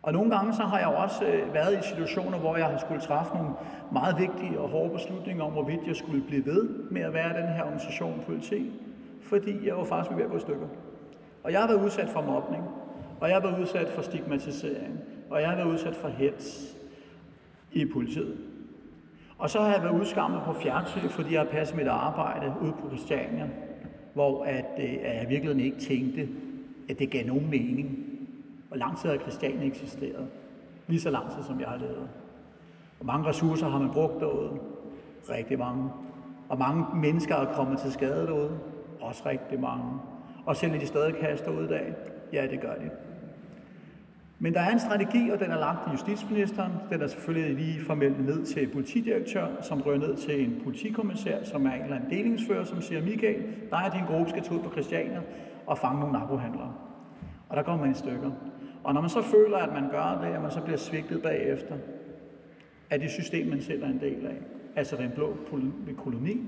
Og 0.02 0.12
nogle 0.12 0.36
gange 0.36 0.52
så 0.54 0.62
har 0.62 0.78
jeg 0.78 0.88
også 0.88 1.24
øh, 1.24 1.54
været 1.54 1.78
i 1.78 1.88
situationer, 1.88 2.38
hvor 2.38 2.56
jeg 2.56 2.66
har 2.66 2.78
skulle 2.78 3.00
træffe 3.00 3.34
nogle 3.34 3.50
meget 3.92 4.18
vigtige 4.18 4.60
og 4.60 4.68
hårde 4.68 4.90
beslutninger 4.90 5.44
om, 5.44 5.52
hvorvidt 5.52 5.80
jeg 5.86 5.96
skulle 5.96 6.22
blive 6.22 6.46
ved 6.46 6.68
med 6.90 7.02
at 7.02 7.12
være 7.12 7.42
den 7.42 7.48
her 7.48 7.62
organisation 7.62 8.22
politi, 8.26 8.72
fordi 9.22 9.66
jeg 9.66 9.76
var 9.76 9.84
faktisk 9.84 10.16
ved 10.16 10.24
at 10.24 10.30
gå 10.30 10.36
i 10.36 10.40
stykker. 10.40 10.66
Og 11.44 11.52
jeg 11.52 11.60
har 11.60 11.68
været 11.68 11.84
udsat 11.84 12.08
for 12.08 12.20
mobning, 12.20 12.64
og 13.20 13.28
jeg 13.28 13.36
har 13.36 13.42
været 13.42 13.60
udsat 13.60 13.88
for 13.88 14.02
stigmatisering, 14.02 14.98
og 15.30 15.40
jeg 15.40 15.48
har 15.48 15.56
været 15.56 15.68
udsat 15.68 15.96
for 15.96 16.08
hets 16.08 16.76
i 17.72 17.84
politiet. 17.84 18.36
Og 19.38 19.50
så 19.50 19.60
har 19.60 19.72
jeg 19.72 19.82
været 19.82 20.00
udskammet 20.00 20.40
på 20.44 20.52
fjernsyn, 20.52 21.08
fordi 21.08 21.32
jeg 21.32 21.40
har 21.40 21.48
passet 21.48 21.76
mit 21.76 21.86
arbejde 21.86 22.52
ude 22.62 22.72
på 22.72 22.88
Christiania, 22.88 23.48
hvor 24.14 24.44
at, 24.44 24.64
øh, 24.78 24.96
at 25.02 25.20
jeg 25.20 25.26
virkelig 25.28 25.64
ikke 25.64 25.78
tænkte, 25.78 26.28
at 26.88 26.98
det 26.98 27.10
gav 27.10 27.26
nogen 27.26 27.50
mening. 27.50 27.98
Hvor 28.68 28.76
lang 28.76 28.98
tid 28.98 29.08
har 29.08 29.16
Christiania 29.16 29.66
eksisteret? 29.66 30.26
Lige 30.86 31.00
så 31.00 31.10
lang 31.10 31.30
tid, 31.30 31.42
som 31.42 31.60
jeg 31.60 31.68
har 31.68 31.78
levet. 31.78 32.08
Hvor 32.96 33.06
mange 33.06 33.28
ressourcer 33.28 33.68
har 33.68 33.78
man 33.78 33.90
brugt 33.90 34.20
derude? 34.20 34.50
Rigtig 35.30 35.58
mange. 35.58 35.90
Og 36.48 36.58
mange 36.58 36.84
mennesker 36.94 37.34
er 37.34 37.54
kommet 37.54 37.78
til 37.78 37.92
skade 37.92 38.26
derude? 38.26 38.58
Også 39.00 39.22
rigtig 39.26 39.60
mange. 39.60 39.84
Og 40.46 40.56
selv 40.56 40.80
de 40.80 40.86
stadig 40.86 41.14
kaster 41.14 41.50
ud 41.50 41.64
i 41.64 41.68
dag? 41.68 41.94
Ja, 42.32 42.46
det 42.50 42.60
gør 42.60 42.74
de. 42.74 42.90
Men 44.38 44.54
der 44.54 44.60
er 44.60 44.70
en 44.70 44.80
strategi, 44.80 45.30
og 45.30 45.40
den 45.40 45.50
er 45.50 45.58
lagt 45.58 45.88
i 45.88 45.90
justitsministeren. 45.90 46.72
Den 46.90 47.02
er 47.02 47.06
selvfølgelig 47.06 47.54
lige 47.54 47.84
formelt 47.84 48.26
ned 48.26 48.44
til 48.44 48.68
politidirektør, 48.68 49.46
som 49.62 49.82
rører 49.82 49.98
ned 49.98 50.16
til 50.16 50.44
en 50.44 50.60
politikommissær, 50.64 51.44
som 51.44 51.66
er 51.66 51.72
en 51.72 51.82
eller 51.82 51.96
anden 51.96 52.10
delingsfører, 52.10 52.64
som 52.64 52.82
siger, 52.82 53.02
Michael, 53.02 53.42
der 53.70 53.76
og 53.76 53.92
din 53.92 54.04
gruppe 54.06 54.30
skal 54.30 54.42
tage 54.42 54.58
ud 54.58 54.64
på 54.64 54.70
Christiania 54.70 55.22
og 55.68 55.78
fange 55.78 56.00
nogle 56.00 56.18
narkohandlere. 56.18 56.72
Og 57.48 57.56
der 57.56 57.62
går 57.62 57.76
man 57.76 57.90
i 57.90 57.94
stykker. 57.94 58.30
Og 58.84 58.94
når 58.94 59.00
man 59.00 59.10
så 59.10 59.22
føler, 59.22 59.56
at 59.56 59.72
man 59.72 59.90
gør 59.90 60.18
det, 60.22 60.34
at 60.34 60.42
man 60.42 60.50
så 60.50 60.60
bliver 60.60 60.76
svigtet 60.76 61.22
bagefter 61.22 61.74
af 62.90 63.00
det 63.00 63.10
system, 63.10 63.46
man 63.46 63.60
selv 63.60 63.82
er 63.82 63.86
en 63.86 64.00
del 64.00 64.26
af, 64.26 64.36
altså 64.76 64.96
den 64.96 65.10
blå 65.10 65.36
koloni, 65.96 66.40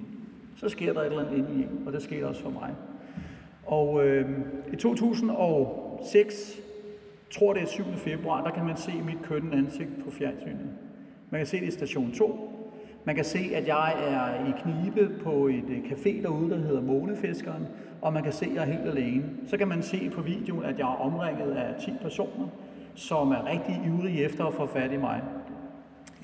så 0.56 0.68
sker 0.68 0.92
der 0.92 1.00
et 1.00 1.06
eller 1.06 1.20
andet 1.20 1.38
ind 1.38 1.48
i 1.50 1.62
en, 1.62 1.82
og 1.86 1.92
det 1.92 2.02
sker 2.02 2.26
også 2.26 2.42
for 2.42 2.50
mig. 2.50 2.74
Og 3.66 4.06
øh, 4.06 4.30
i 4.72 4.76
2006 4.76 6.60
tror 7.30 7.52
det 7.52 7.62
er 7.62 7.66
7. 7.66 7.84
februar, 7.96 8.44
der 8.44 8.50
kan 8.50 8.64
man 8.64 8.76
se 8.76 8.92
mit 9.06 9.22
kønne 9.22 9.56
ansigt 9.56 9.90
på 10.04 10.10
fjernsynet. 10.10 10.70
Man 11.30 11.38
kan 11.38 11.46
se 11.46 11.60
det 11.60 11.66
i 11.66 11.70
station 11.70 12.12
2. 12.12 12.49
Man 13.04 13.14
kan 13.14 13.24
se, 13.24 13.50
at 13.54 13.68
jeg 13.68 13.94
er 14.08 14.48
i 14.48 14.52
knibe 14.62 15.10
på 15.22 15.46
et 15.46 15.64
øh, 15.68 15.78
café 15.78 16.22
derude, 16.22 16.50
der 16.50 16.56
hedder 16.56 16.82
Månefiskeren, 16.82 17.66
og 18.02 18.12
man 18.12 18.22
kan 18.22 18.32
se, 18.32 18.46
at 18.46 18.54
jeg 18.54 18.62
er 18.62 18.66
helt 18.66 18.88
alene. 18.88 19.24
Så 19.46 19.56
kan 19.56 19.68
man 19.68 19.82
se 19.82 20.10
på 20.10 20.22
videoen, 20.22 20.64
at 20.64 20.78
jeg 20.78 20.84
er 20.84 21.00
omringet 21.00 21.50
af 21.50 21.80
10 21.80 21.92
personer, 22.02 22.48
som 22.94 23.32
er 23.32 23.46
rigtig 23.46 23.82
ivrige 23.86 24.24
efter 24.24 24.44
at 24.44 24.54
få 24.54 24.66
fat 24.66 24.92
i 24.92 24.96
mig. 24.96 25.22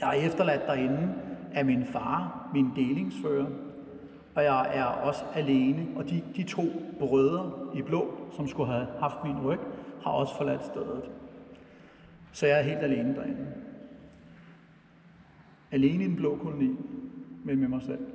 Jeg 0.00 0.08
er 0.08 0.26
efterladt 0.26 0.66
derinde 0.66 1.08
af 1.54 1.64
min 1.64 1.84
far, 1.84 2.48
min 2.54 2.70
delingsfører, 2.76 3.46
og 4.34 4.44
jeg 4.44 4.70
er 4.74 4.84
også 4.84 5.24
alene. 5.34 5.86
Og 5.96 6.10
de, 6.10 6.22
de 6.36 6.42
to 6.42 6.62
brødre 6.98 7.52
i 7.74 7.82
blå, 7.82 8.14
som 8.36 8.48
skulle 8.48 8.72
have 8.72 8.86
haft 9.00 9.24
min 9.24 9.40
ryg, 9.44 9.58
har 10.02 10.10
også 10.10 10.36
forladt 10.36 10.64
stedet. 10.64 11.02
Så 12.32 12.46
jeg 12.46 12.58
er 12.58 12.62
helt 12.62 12.78
alene 12.78 13.14
derinde. 13.14 13.46
Alene 15.72 16.04
i 16.04 16.06
en 16.06 16.16
blå 16.16 16.36
koloni, 16.36 16.76
men 17.44 17.60
med 17.60 17.68
mig 17.68 17.82
selv. 17.82 18.06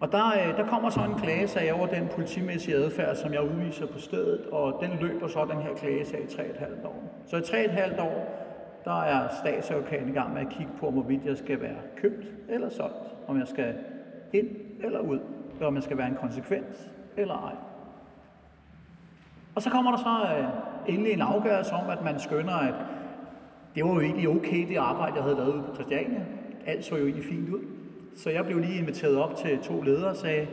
Og 0.00 0.12
der, 0.12 0.26
øh, 0.26 0.56
der 0.56 0.66
kommer 0.66 0.90
så 0.90 1.00
en 1.00 1.14
klagesag 1.14 1.72
over 1.72 1.86
den 1.86 2.08
politimæssige 2.14 2.76
adfærd, 2.76 3.16
som 3.16 3.32
jeg 3.32 3.42
udviser 3.42 3.86
på 3.86 3.98
stedet, 3.98 4.46
og 4.46 4.82
den 4.82 4.98
løber 5.00 5.28
så 5.28 5.46
den 5.50 5.62
her 5.62 5.74
klagesag 5.74 6.20
i 6.20 6.26
3,5 6.26 6.86
år. 6.86 7.22
Så 7.26 7.36
i 7.36 7.40
3,5 7.40 8.02
år, 8.02 8.46
der 8.84 9.02
er 9.02 9.28
statsadvokaten 9.40 10.08
i 10.08 10.12
gang 10.12 10.34
med 10.34 10.40
at 10.40 10.48
kigge 10.48 10.72
på, 10.80 10.90
hvorvidt 10.90 11.24
jeg 11.24 11.36
skal 11.36 11.60
være 11.60 11.76
købt 11.96 12.26
eller 12.48 12.68
solgt, 12.68 13.14
om 13.26 13.38
jeg 13.38 13.48
skal 13.48 13.74
ind 14.32 14.48
eller 14.84 15.00
ud, 15.00 15.18
eller 15.54 15.66
om 15.66 15.74
jeg 15.74 15.82
skal 15.82 15.98
være 15.98 16.08
en 16.08 16.16
konsekvens 16.20 16.90
eller 17.16 17.34
ej. 17.34 17.54
Og 19.54 19.62
så 19.62 19.70
kommer 19.70 19.90
der 19.90 19.98
så 19.98 20.36
øh, 20.38 20.94
endelig 20.94 21.12
en 21.12 21.20
afgørelse 21.20 21.72
om, 21.72 21.90
at 21.90 22.04
man 22.04 22.18
skønner, 22.18 22.52
at 22.52 22.74
det 23.74 23.84
var 23.84 23.94
jo 23.94 24.00
egentlig 24.00 24.28
okay, 24.28 24.68
det 24.68 24.76
arbejde, 24.76 25.14
jeg 25.14 25.22
havde 25.22 25.36
lavet 25.36 25.64
på 25.64 25.74
Christiania. 25.74 26.24
Alt 26.66 26.84
så 26.84 26.96
jo 26.96 27.04
egentlig 27.04 27.24
fint 27.24 27.48
ud. 27.48 27.60
Så 28.16 28.30
jeg 28.30 28.44
blev 28.44 28.58
lige 28.58 28.78
inviteret 28.78 29.16
op 29.16 29.36
til 29.36 29.58
to 29.58 29.80
ledere 29.80 30.10
og 30.10 30.16
sagde, 30.16 30.46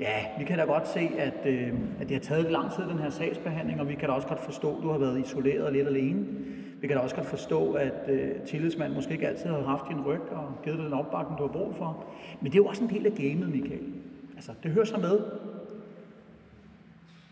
ja, 0.00 0.24
vi 0.38 0.44
kan 0.44 0.58
da 0.58 0.64
godt 0.64 0.88
se, 0.88 1.10
at, 1.18 1.46
øh, 1.46 1.72
at 2.00 2.08
det 2.08 2.10
har 2.10 2.20
taget 2.20 2.52
lang 2.52 2.72
tid, 2.72 2.84
den 2.84 2.98
her 2.98 3.10
sagsbehandling, 3.10 3.80
og 3.80 3.88
vi 3.88 3.94
kan 3.94 4.08
da 4.08 4.14
også 4.14 4.28
godt 4.28 4.40
forstå, 4.40 4.76
at 4.76 4.82
du 4.82 4.90
har 4.90 4.98
været 4.98 5.20
isoleret 5.20 5.72
lidt 5.72 5.88
alene. 5.88 6.26
Vi 6.80 6.86
kan 6.86 6.96
da 6.96 7.02
også 7.02 7.16
godt 7.16 7.26
forstå, 7.26 7.72
at 7.72 8.08
øh, 8.08 8.30
tillidsmanden 8.46 8.94
måske 8.94 9.12
ikke 9.12 9.28
altid 9.28 9.46
har 9.46 9.62
haft 9.62 9.84
din 9.88 10.00
ryg 10.00 10.20
og 10.30 10.52
givet 10.64 10.78
dig 10.78 10.84
den 10.84 10.94
opbakning, 10.94 11.38
du 11.38 11.46
har 11.46 11.52
brug 11.52 11.74
for. 11.74 12.04
Men 12.40 12.52
det 12.52 12.58
er 12.58 12.62
jo 12.62 12.66
også 12.66 12.84
en 12.84 12.90
del 12.90 13.06
af 13.06 13.12
gamet, 13.12 13.48
Michael. 13.48 13.82
Altså, 14.34 14.52
det 14.62 14.70
hører 14.70 14.84
sig 14.84 15.00
med. 15.00 15.20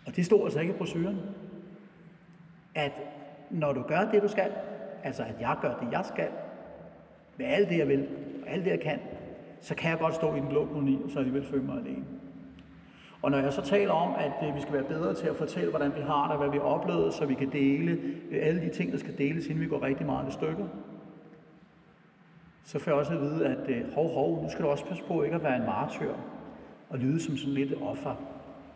Og 0.07 0.17
det 0.17 0.27
står 0.27 0.45
altså 0.45 0.61
ikke 0.61 0.75
i 0.75 0.77
brosyren. 0.77 1.19
At 2.75 2.93
når 3.51 3.73
du 3.73 3.83
gør 3.83 4.11
det, 4.13 4.23
du 4.23 4.29
skal, 4.29 4.51
altså 5.05 5.23
at 5.23 5.35
jeg 5.41 5.57
gør 5.63 5.75
det, 5.75 5.93
jeg 5.93 6.05
skal, 6.05 6.29
med 7.39 7.47
alt 7.47 7.69
det, 7.69 7.79
jeg 7.79 7.89
vil, 7.89 8.07
og 8.43 8.53
alt 8.53 8.65
det, 8.65 8.71
jeg 8.71 8.81
kan, 8.81 8.99
så 9.61 9.75
kan 9.75 9.91
jeg 9.91 9.99
godt 9.99 10.15
stå 10.15 10.35
i 10.35 10.41
den 10.41 10.49
blå 10.49 10.67
koloni, 10.67 10.99
og 11.05 11.11
så 11.11 11.19
alligevel 11.19 11.47
føle 11.47 11.63
mig 11.63 11.77
alene. 11.77 12.05
Og 13.23 13.31
når 13.31 13.39
jeg 13.39 13.53
så 13.53 13.63
taler 13.63 13.93
om, 13.93 14.15
at 14.19 14.49
øh, 14.49 14.57
vi 14.57 14.61
skal 14.61 14.75
være 14.75 14.85
bedre 14.85 15.15
til 15.15 15.27
at 15.27 15.37
fortælle, 15.37 15.71
hvordan 15.71 15.93
vi 15.97 16.01
har 16.01 16.29
det, 16.31 16.39
hvad 16.39 16.51
vi 16.51 16.59
oplevede, 16.59 17.13
så 17.13 17.27
vi 17.27 17.35
kan 17.35 17.53
dele 17.53 18.01
øh, 18.31 18.47
alle 18.47 18.61
de 18.61 18.69
ting, 18.69 18.93
der 18.93 18.99
skal 18.99 19.19
deles, 19.19 19.47
inden 19.47 19.61
vi 19.61 19.67
går 19.67 19.83
rigtig 19.83 20.07
meget 20.07 20.29
i 20.29 20.33
stykker, 20.33 20.67
så 22.65 22.79
får 22.79 22.91
jeg 22.91 22.99
også 22.99 23.13
at 23.13 23.21
vide, 23.21 23.47
at 23.47 23.69
øh, 23.69 23.93
hov, 23.95 24.15
hov, 24.15 24.43
nu 24.43 24.51
skal 24.51 24.65
du 24.65 24.71
også 24.71 24.85
passe 24.85 25.05
på 25.05 25.23
ikke 25.23 25.37
at 25.37 25.43
være 25.43 25.57
en 25.57 25.67
martyr 25.67 26.13
og 26.89 26.99
lyde 26.99 27.21
som 27.21 27.37
sådan 27.37 27.55
lidt 27.55 27.75
offer. 27.83 28.15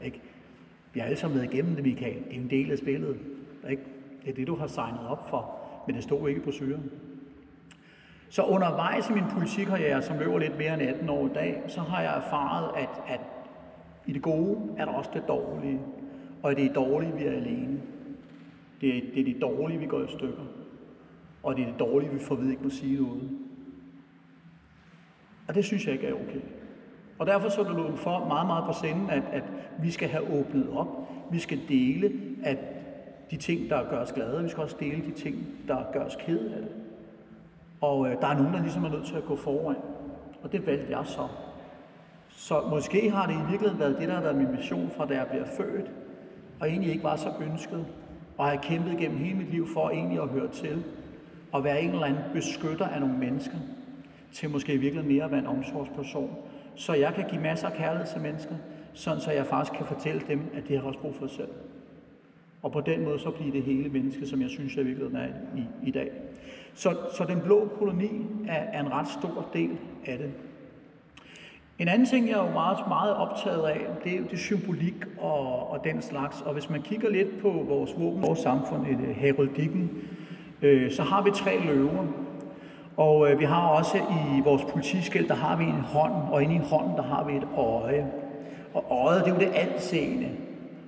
Ikke? 0.04 0.20
Vi 0.92 1.00
har 1.00 1.06
alle 1.06 1.18
sammen 1.18 1.40
været 1.40 1.52
igennem 1.52 1.74
det, 1.74 1.84
Michael. 1.84 2.16
Det 2.24 2.36
er 2.36 2.40
en 2.40 2.50
del 2.50 2.70
af 2.70 2.78
spillet. 2.78 3.16
Ikke? 3.70 3.82
Det 4.22 4.30
er 4.30 4.34
det, 4.34 4.46
du 4.46 4.56
har 4.56 4.66
signet 4.66 5.00
op 5.08 5.30
for, 5.30 5.58
men 5.86 5.96
det 5.96 6.04
stod 6.04 6.28
ikke 6.28 6.40
på 6.40 6.50
syren. 6.50 6.90
Så 8.32 8.42
undervejs 8.42 9.10
i 9.10 9.12
min 9.12 9.24
politikkarriere, 9.32 10.02
som 10.02 10.18
løber 10.18 10.38
lidt 10.38 10.58
mere 10.58 10.74
end 10.74 10.82
18 10.82 11.08
år 11.08 11.26
i 11.26 11.30
dag, 11.34 11.62
så 11.68 11.80
har 11.80 12.02
jeg 12.02 12.16
erfaret, 12.16 12.70
at, 12.76 13.02
at 13.08 13.20
i 14.06 14.12
det 14.12 14.22
gode 14.22 14.58
er 14.78 14.84
der 14.84 14.92
også 14.92 15.10
det 15.14 15.22
dårlige, 15.28 15.80
og 16.42 16.52
i 16.52 16.54
det 16.54 16.74
dårlige, 16.74 17.12
vi 17.12 17.24
er 17.24 17.32
alene. 17.32 17.80
Det 18.80 18.96
er, 18.96 19.00
det 19.14 19.20
er 19.20 19.24
det 19.24 19.42
dårlige, 19.42 19.78
vi 19.78 19.86
går 19.86 20.02
i 20.02 20.08
stykker, 20.08 20.44
og 21.42 21.56
det 21.56 21.62
er 21.62 21.66
det 21.66 21.78
dårlige, 21.78 22.10
vi 22.10 22.18
får 22.18 22.34
ved 22.34 22.50
ikke 22.50 22.62
må 22.62 22.70
sige 22.70 23.02
noget. 23.02 23.30
Og 25.48 25.54
det 25.54 25.64
synes 25.64 25.86
jeg 25.86 25.94
ikke 25.94 26.06
er 26.06 26.14
okay. 26.14 26.40
Og 27.18 27.26
derfor 27.26 27.48
så 27.48 27.62
det 27.62 27.90
det 27.90 27.98
for 27.98 28.26
meget, 28.26 28.46
meget 28.46 28.64
på 28.64 28.72
senden, 28.72 29.10
at, 29.10 29.22
at 29.32 29.44
vi 29.82 29.90
skal 29.90 30.08
have 30.08 30.40
åbnet 30.40 30.70
op. 30.72 31.08
Vi 31.30 31.38
skal 31.38 31.60
dele 31.68 32.12
at 32.42 32.58
de 33.30 33.36
ting, 33.36 33.70
der 33.70 33.90
gør 33.90 33.98
os 33.98 34.12
glade. 34.12 34.42
Vi 34.42 34.48
skal 34.48 34.62
også 34.62 34.76
dele 34.80 35.02
de 35.04 35.10
ting, 35.10 35.36
der 35.68 35.84
gør 35.92 36.04
os 36.04 36.16
kede 36.20 36.54
af 36.54 36.60
det. 36.60 36.70
Og 37.82 38.08
øh, 38.08 38.20
der 38.20 38.26
er 38.26 38.36
nogen, 38.36 38.54
der 38.54 38.60
ligesom 38.60 38.84
er 38.84 38.88
nødt 38.88 39.06
til 39.06 39.16
at 39.16 39.24
gå 39.24 39.36
foran. 39.36 39.76
Og 40.42 40.52
det 40.52 40.66
valgte 40.66 40.96
jeg 40.98 41.06
så. 41.06 41.28
Så 42.28 42.60
måske 42.70 43.10
har 43.10 43.26
det 43.26 43.34
i 43.34 43.50
virkeligheden 43.50 43.78
været 43.78 43.96
det, 43.98 44.08
der 44.08 44.14
har 44.14 44.22
været 44.22 44.36
min 44.36 44.52
mission 44.56 44.90
fra 44.96 45.06
da 45.06 45.14
jeg 45.14 45.26
blev 45.30 45.46
født, 45.56 45.90
og 46.60 46.68
egentlig 46.68 46.90
ikke 46.92 47.04
var 47.04 47.16
så 47.16 47.32
ønsket, 47.52 47.86
og 48.38 48.46
har 48.46 48.56
kæmpet 48.56 48.98
gennem 48.98 49.18
hele 49.18 49.38
mit 49.38 49.50
liv 49.50 49.68
for 49.74 49.90
egentlig 49.90 50.22
at 50.22 50.28
høre 50.28 50.48
til, 50.48 50.84
og 51.52 51.64
være 51.64 51.82
en 51.82 51.90
eller 51.90 52.04
anden 52.04 52.22
beskytter 52.32 52.86
af 52.86 53.00
nogle 53.00 53.18
mennesker, 53.18 53.56
til 54.32 54.50
måske 54.50 54.74
i 54.74 54.76
virkeligheden 54.76 55.14
mere 55.14 55.24
at 55.24 55.30
være 55.30 55.40
en 55.40 55.46
omsorgsperson, 55.46 56.36
så 56.74 56.94
jeg 56.94 57.14
kan 57.14 57.28
give 57.28 57.42
masser 57.42 57.68
af 57.68 57.72
kærlighed 57.72 58.06
til 58.06 58.20
mennesker, 58.20 58.54
sådan 58.92 59.20
så 59.20 59.30
jeg 59.30 59.46
faktisk 59.46 59.78
kan 59.78 59.86
fortælle 59.86 60.22
dem, 60.28 60.40
at 60.54 60.68
de 60.68 60.76
har 60.76 60.82
også 60.82 61.00
brug 61.00 61.14
for 61.14 61.26
sig 61.26 61.36
selv. 61.36 61.50
Og 62.62 62.72
på 62.72 62.80
den 62.80 63.04
måde 63.04 63.18
så 63.18 63.30
bliver 63.30 63.52
det 63.52 63.62
hele 63.62 63.88
menneske, 63.88 64.26
som 64.26 64.42
jeg 64.42 64.50
synes, 64.50 64.76
jeg 64.76 64.84
virkelig 64.86 65.14
er 65.14 65.28
i, 65.56 65.88
i 65.88 65.90
dag. 65.90 66.10
Så, 66.74 66.96
så 67.16 67.24
den 67.24 67.40
blå 67.40 67.68
koloni 67.78 68.26
er, 68.48 68.62
er 68.72 68.80
en 68.80 68.92
ret 68.92 69.08
stor 69.08 69.46
del 69.52 69.70
af 70.06 70.18
det. 70.18 70.30
En 71.78 71.88
anden 71.88 72.06
ting, 72.06 72.28
jeg 72.28 72.38
er 72.38 72.46
jo 72.46 72.52
meget, 72.52 72.78
meget 72.88 73.14
optaget 73.14 73.68
af, 73.68 73.80
det 74.04 74.14
er 74.14 74.18
jo 74.18 74.24
det 74.30 74.38
symbolik 74.38 74.94
og, 75.20 75.70
og 75.70 75.84
den 75.84 76.02
slags. 76.02 76.42
Og 76.42 76.52
hvis 76.52 76.70
man 76.70 76.82
kigger 76.82 77.10
lidt 77.10 77.40
på 77.42 77.64
vores 77.68 77.94
våben, 77.98 78.22
vores 78.22 78.38
samfund, 78.38 78.86
i 78.86 79.12
heraldikken, 79.12 79.90
øh, 80.62 80.92
så 80.92 81.02
har 81.02 81.22
vi 81.22 81.30
tre 81.30 81.60
løver. 81.64 82.04
Og 82.96 83.30
øh, 83.30 83.40
vi 83.40 83.44
har 83.44 83.68
også 83.68 83.96
i 83.98 84.40
vores 84.44 84.62
politiskæld, 84.72 85.28
der 85.28 85.34
har 85.34 85.56
vi 85.56 85.64
en 85.64 85.80
hånd, 85.80 86.12
og 86.32 86.42
inde 86.42 86.54
i 86.54 86.58
hånden, 86.58 86.96
der 86.96 87.02
har 87.02 87.24
vi 87.24 87.36
et 87.36 87.46
øje. 87.56 88.06
Og 88.74 88.84
øjet, 88.90 89.24
det 89.24 89.30
er 89.30 89.34
jo 89.34 89.40
det 89.40 89.52
altseende. 89.54 90.28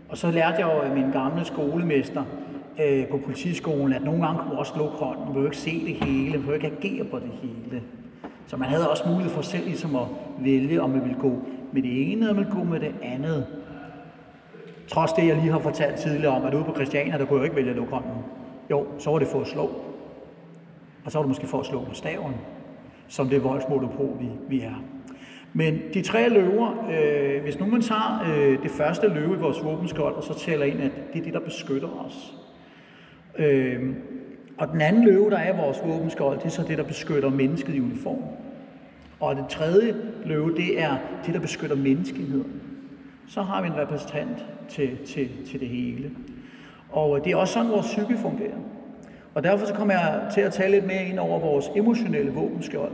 Og 0.08 0.16
så 0.16 0.30
lærte 0.30 0.56
jeg 0.58 0.74
jo 0.74 0.80
af 0.80 0.90
min 0.90 1.10
gamle 1.10 1.44
skolemester 1.44 2.24
øh, 2.82 3.06
på 3.08 3.18
politiskolen, 3.24 3.92
at 3.92 4.02
nogle 4.02 4.26
gange 4.26 4.42
kunne 4.42 4.58
også 4.58 4.72
lukke 4.78 4.96
hånden. 4.96 5.24
Man 5.24 5.34
kunne 5.34 5.44
ikke 5.44 5.56
se 5.56 5.84
det 5.86 6.04
hele, 6.04 6.30
man 6.30 6.42
kunne 6.42 6.54
ikke 6.54 6.72
agere 6.78 7.04
på 7.04 7.18
det 7.18 7.30
hele. 7.42 7.82
Så 8.46 8.56
man 8.56 8.68
havde 8.68 8.90
også 8.90 9.04
mulighed 9.08 9.30
for 9.30 9.42
selv 9.42 9.64
ligesom 9.64 9.96
at 9.96 10.06
vælge, 10.38 10.82
om 10.82 10.90
man 10.90 11.02
ville 11.02 11.20
gå 11.20 11.38
med 11.72 11.82
det 11.82 12.12
ene, 12.12 12.20
eller 12.20 12.34
man 12.34 12.44
ville 12.44 12.60
gå 12.60 12.64
med 12.64 12.80
det 12.80 12.94
andet. 13.02 13.46
Trods 14.88 15.12
det, 15.12 15.26
jeg 15.26 15.36
lige 15.36 15.52
har 15.52 15.58
fortalt 15.58 15.96
tidligere 15.96 16.36
om, 16.36 16.44
at 16.44 16.54
ude 16.54 16.64
på 16.64 16.74
Christiania, 16.74 17.18
der 17.18 17.24
kunne 17.24 17.38
jeg 17.38 17.44
ikke 17.44 17.56
vælge 17.56 17.70
at 17.70 17.76
lukke 17.76 17.92
hånden. 17.92 18.12
Jo, 18.70 18.86
så 18.98 19.10
var 19.10 19.18
det 19.18 19.28
for 19.28 19.40
at 19.40 19.46
slå. 19.46 19.70
Og 21.04 21.12
så 21.12 21.18
var 21.18 21.22
det 21.22 21.28
måske 21.28 21.46
for 21.46 21.60
at 21.60 21.66
slå 21.66 21.80
med 21.80 21.94
staven, 21.94 22.34
som 23.08 23.28
det 23.28 23.44
voldsmonopol, 23.44 24.16
vi, 24.20 24.28
vi 24.48 24.60
er. 24.60 24.82
Men 25.52 25.78
de 25.94 26.02
tre 26.02 26.28
løver, 26.28 26.86
øh, 26.90 27.42
hvis 27.42 27.60
nu 27.60 27.66
man 27.66 27.80
tager 27.80 28.24
øh, 28.28 28.62
det 28.62 28.70
første 28.70 29.08
løve 29.08 29.34
i 29.34 29.38
vores 29.38 29.64
våbenskjold, 29.64 30.14
og 30.14 30.22
så 30.22 30.34
tæller 30.34 30.66
ind, 30.66 30.80
at 30.80 30.90
det 31.12 31.18
er 31.20 31.24
det, 31.24 31.32
der 31.32 31.40
beskytter 31.40 32.06
os. 32.06 32.34
Øh, 33.38 33.94
og 34.58 34.68
den 34.68 34.80
anden 34.80 35.04
løve, 35.04 35.30
der 35.30 35.36
er 35.36 35.54
i 35.54 35.56
vores 35.56 35.78
våbenskjold, 35.84 36.38
det 36.38 36.44
er 36.44 36.50
så 36.50 36.62
det, 36.62 36.78
der 36.78 36.84
beskytter 36.84 37.30
mennesket 37.30 37.74
i 37.74 37.80
uniform. 37.80 38.22
Og 39.20 39.36
det 39.36 39.44
tredje 39.48 39.94
løve, 40.24 40.56
det 40.56 40.80
er 40.80 40.96
det, 41.26 41.34
der 41.34 41.40
beskytter 41.40 41.76
menneskeheden. 41.76 42.62
Så 43.28 43.42
har 43.42 43.62
vi 43.62 43.68
en 43.68 43.76
repræsentant 43.76 44.46
til, 44.68 44.98
til, 45.06 45.28
til 45.50 45.60
det 45.60 45.68
hele. 45.68 46.10
Og 46.90 47.18
øh, 47.18 47.24
det 47.24 47.32
er 47.32 47.36
også 47.36 47.54
sådan, 47.54 47.70
vores 47.70 47.86
psyke 47.86 48.18
fungerer. 48.18 48.58
Og 49.34 49.42
derfor 49.42 49.66
så 49.66 49.74
kommer 49.74 49.94
jeg 49.94 50.30
til 50.34 50.40
at 50.40 50.52
tale 50.52 50.72
lidt 50.72 50.86
mere 50.86 51.04
ind 51.04 51.18
over 51.18 51.38
vores 51.40 51.70
emotionelle 51.76 52.32
våbenskjold. 52.32 52.92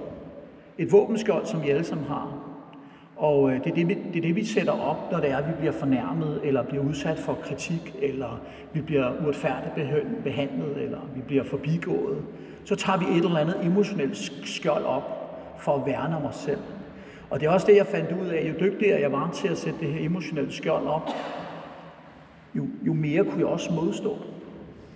Et 0.78 0.92
våbenskjold, 0.92 1.46
som 1.46 1.62
vi 1.62 1.70
alle 1.70 1.84
sammen 1.84 2.06
har. 2.06 2.49
Og 3.20 3.50
øh, 3.50 3.64
det 3.64 3.70
er 3.70 3.74
det, 3.74 3.88
vi, 3.88 3.94
det 3.94 4.16
er 4.16 4.20
det, 4.20 4.36
vi 4.36 4.44
sætter 4.44 4.72
op, 4.72 5.12
når 5.12 5.20
det 5.20 5.30
er, 5.30 5.36
at 5.36 5.48
vi 5.48 5.52
bliver 5.58 5.72
fornærmet, 5.72 6.40
eller 6.44 6.62
bliver 6.62 6.84
udsat 6.84 7.18
for 7.18 7.38
kritik, 7.42 7.96
eller 8.02 8.40
vi 8.72 8.80
bliver 8.80 9.12
uretfærdigt 9.24 9.88
behandlet, 10.24 10.82
eller 10.82 10.98
vi 11.14 11.20
bliver 11.20 11.44
forbigået. 11.44 12.18
Så 12.64 12.74
tager 12.74 12.98
vi 12.98 13.04
et 13.18 13.24
eller 13.24 13.38
andet 13.38 13.56
emotionelt 13.62 14.16
skjold 14.44 14.84
op 14.84 15.02
for 15.58 15.76
at 15.76 15.86
værne 15.86 16.16
om 16.16 16.24
os 16.24 16.36
selv. 16.36 16.60
Og 17.30 17.40
det 17.40 17.46
er 17.46 17.50
også 17.50 17.66
det, 17.66 17.76
jeg 17.76 17.86
fandt 17.86 18.12
ud 18.22 18.26
af. 18.26 18.48
Jo 18.48 18.66
dygtigere 18.66 19.00
jeg 19.00 19.12
var 19.12 19.30
til 19.30 19.48
at 19.48 19.58
sætte 19.58 19.78
det 19.80 19.88
her 19.88 20.06
emotionelle 20.06 20.52
skjold 20.52 20.86
op, 20.86 21.10
jo, 22.54 22.66
jo 22.86 22.92
mere 22.92 23.24
kunne 23.24 23.38
jeg 23.38 23.46
også 23.46 23.72
modstå. 23.72 24.16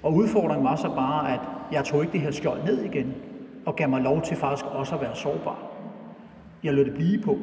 Og 0.02 0.14
udfordringen 0.14 0.64
var 0.64 0.76
så 0.76 0.88
bare, 0.88 1.32
at 1.32 1.40
jeg 1.72 1.84
tog 1.84 2.00
ikke 2.00 2.12
det 2.12 2.20
her 2.20 2.30
skjold 2.30 2.64
ned 2.64 2.84
igen, 2.84 3.14
og 3.66 3.76
gav 3.76 3.88
mig 3.88 4.02
lov 4.02 4.22
til 4.22 4.36
faktisk 4.36 4.66
også 4.66 4.94
at 4.94 5.00
være 5.00 5.16
sårbar. 5.16 5.58
Jeg 6.64 6.74
lod 6.74 6.84
det 6.84 6.94
blive 6.94 7.22
på. 7.22 7.38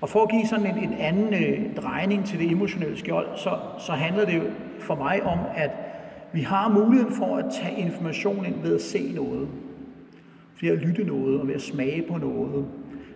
Og 0.00 0.08
for 0.08 0.22
at 0.22 0.30
give 0.30 0.46
sådan 0.46 0.66
en, 0.66 0.78
en 0.78 0.94
anden 0.98 1.34
øh, 1.34 1.76
drejning 1.76 2.26
til 2.26 2.38
det 2.38 2.50
emotionelle 2.50 2.98
skjold, 2.98 3.26
så, 3.36 3.58
så 3.78 3.92
handler 3.92 4.24
det 4.24 4.36
jo 4.36 4.42
for 4.78 4.94
mig 4.94 5.22
om, 5.22 5.38
at 5.54 5.70
vi 6.32 6.40
har 6.40 6.68
muligheden 6.68 7.14
for 7.14 7.36
at 7.36 7.44
tage 7.62 7.76
information 7.76 8.46
ind 8.46 8.62
ved 8.62 8.74
at 8.74 8.82
se 8.82 9.12
noget, 9.14 9.48
ved 10.60 10.70
at 10.70 10.78
lytte 10.78 11.04
noget 11.04 11.40
og 11.40 11.46
ved 11.46 11.54
at 11.54 11.62
smage 11.62 12.04
på 12.10 12.18
noget. 12.18 12.66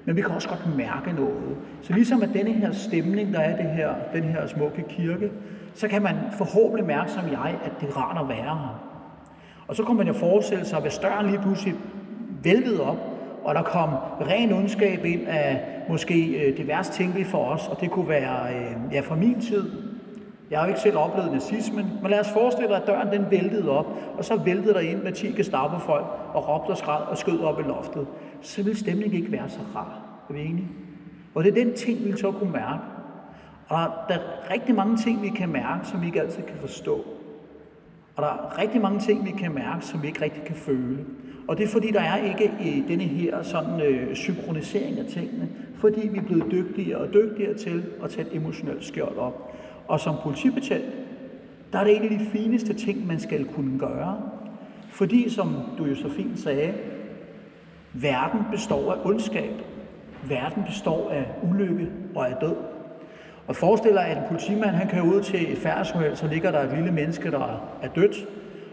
Men 0.05 0.17
vi 0.17 0.21
kan 0.21 0.31
også 0.31 0.49
godt 0.49 0.77
mærke 0.77 1.13
noget. 1.13 1.57
Så 1.83 1.93
ligesom 1.93 2.23
at 2.23 2.31
denne 2.35 2.53
her 2.53 2.73
stemning, 2.73 3.33
der 3.33 3.41
er 3.41 3.57
det 3.57 3.71
her, 3.71 3.95
den 4.15 4.23
her 4.23 4.47
smukke 4.47 4.85
kirke, 4.89 5.31
så 5.75 5.89
kan 5.89 6.03
man 6.03 6.17
forhåbentlig 6.39 6.87
mærke 6.87 7.11
som 7.11 7.25
jeg, 7.33 7.59
at 7.65 7.73
det 7.81 7.89
er 7.89 7.97
rart 7.97 8.23
at 8.23 8.29
være 8.29 8.59
her. 8.59 8.83
Og 9.69 9.77
så 9.77 9.85
kan 9.85 9.97
man 9.97 10.07
jo 10.07 10.13
forestille 10.13 10.65
sig, 10.65 10.77
at 10.77 10.83
hvis 10.83 10.99
døren 10.99 11.27
lige 11.27 11.39
pludselig 11.43 11.75
væltede 12.43 12.83
op, 12.83 13.12
og 13.45 13.55
der 13.55 13.63
kom 13.63 13.89
ren 14.21 14.53
ondskab 14.53 15.05
ind 15.05 15.27
af 15.29 15.61
måske 15.89 16.27
øh, 16.27 16.57
det 16.57 16.69
værste 16.69 16.95
tænkelige 16.95 17.25
for 17.25 17.45
os, 17.45 17.69
og 17.69 17.81
det 17.81 17.91
kunne 17.91 18.09
være 18.09 18.55
øh, 18.55 18.95
ja, 18.95 19.01
fra 19.01 19.15
min 19.15 19.41
tid. 19.41 19.71
Jeg 20.51 20.59
har 20.59 20.67
jo 20.67 20.69
ikke 20.69 20.81
selv 20.81 20.97
oplevet 20.97 21.33
nazismen, 21.33 21.87
men 22.03 22.11
lad 22.11 22.21
os 22.21 22.31
forestille 22.31 22.69
dig, 22.69 22.77
at 22.77 22.87
døren 22.87 23.09
den 23.13 23.31
væltede 23.31 23.71
op, 23.71 23.87
og 24.19 24.25
så 24.25 24.37
væltede 24.37 24.75
der 24.75 24.81
ind 24.81 25.03
med 25.03 25.13
10 25.13 25.33
Gestapo-folk 25.33 26.07
og 26.35 26.49
råbte 26.49 26.71
og 26.71 26.77
skræd 26.77 27.03
og 27.03 27.19
skød 27.19 27.41
op 27.41 27.61
i 27.61 27.63
loftet. 27.63 28.07
Så 28.41 28.63
ville 28.63 28.79
stemningen 28.79 29.15
ikke 29.15 29.33
være 29.33 29.49
så 29.49 29.61
rar. 29.77 30.03
Er 30.29 30.33
vi 30.33 30.41
enige? 30.41 30.69
Og 31.35 31.45
det 31.45 31.51
er 31.51 31.65
den 31.65 31.75
ting, 31.75 32.05
vi 32.05 32.17
så 32.17 32.31
kunne 32.31 32.53
mærke. 32.53 32.83
Og 33.69 33.79
der 34.09 34.15
er 34.15 34.53
rigtig 34.53 34.75
mange 34.75 34.97
ting, 34.97 35.23
vi 35.23 35.29
kan 35.29 35.49
mærke, 35.49 35.87
som 35.87 36.01
vi 36.01 36.07
ikke 36.07 36.21
altid 36.21 36.43
kan 36.43 36.57
forstå. 36.61 37.05
Og 38.17 38.23
der 38.23 38.29
er 38.29 38.59
rigtig 38.59 38.81
mange 38.81 39.01
ting, 39.01 39.27
vi 39.27 39.31
kan 39.31 39.55
mærke, 39.55 39.87
som 39.87 40.03
vi 40.03 40.07
ikke 40.07 40.23
rigtig 40.23 40.43
kan 40.45 40.57
føle. 40.57 40.99
Og 41.49 41.59
det 41.59 41.65
er 41.65 41.69
fordi, 41.69 41.91
der 41.91 42.01
er 42.01 42.17
ikke 42.17 42.53
i 42.61 42.85
denne 42.89 43.05
her 43.05 43.43
sådan, 43.43 43.81
øh, 43.81 44.17
synkronisering 44.17 44.99
af 44.99 45.05
tingene, 45.07 45.49
fordi 45.75 46.09
vi 46.09 46.19
er 46.19 46.23
blevet 46.23 46.51
dygtigere 46.51 46.99
og 46.99 47.15
dygtigere 47.15 47.55
til 47.55 47.85
at 48.05 48.11
tage 48.11 48.27
et 48.27 48.37
emotionelt 48.37 48.85
skjold 48.85 49.17
op. 49.17 49.55
Og 49.89 50.01
som 50.01 50.15
politibetjent, 50.23 50.85
der 51.73 51.79
er 51.79 51.85
det 51.85 51.97
en 51.97 52.03
af 52.03 52.19
de 52.19 52.27
fineste 52.33 52.75
ting, 52.75 53.07
man 53.07 53.21
skal 53.21 53.45
kunne 53.45 53.79
gøre. 53.79 54.23
Fordi, 54.89 55.31
som 55.31 55.57
du 55.79 55.85
jo 55.85 55.95
så 55.95 56.09
fint 56.09 56.41
sagde, 56.41 56.75
verden 57.93 58.41
består 58.51 58.93
af 58.93 58.97
ondskab. 59.05 59.53
Verden 60.29 60.63
består 60.67 61.11
af 61.11 61.27
ulykke 61.51 61.89
og 62.15 62.29
af 62.29 62.37
død. 62.41 62.57
Og 63.47 63.57
forestil 63.57 63.93
dig, 63.93 64.07
at 64.07 64.17
en 64.17 64.23
politimand 64.29 64.71
han 64.71 64.89
kører 64.89 65.03
ud 65.03 65.23
til 65.23 65.53
et 65.53 65.59
færdsuheld, 65.59 66.17
så 66.17 66.27
ligger 66.27 66.51
der 66.51 66.61
et 66.61 66.75
lille 66.75 66.93
menneske, 66.93 67.31
der 67.31 67.63
er 67.83 67.89
dødt, 67.89 68.17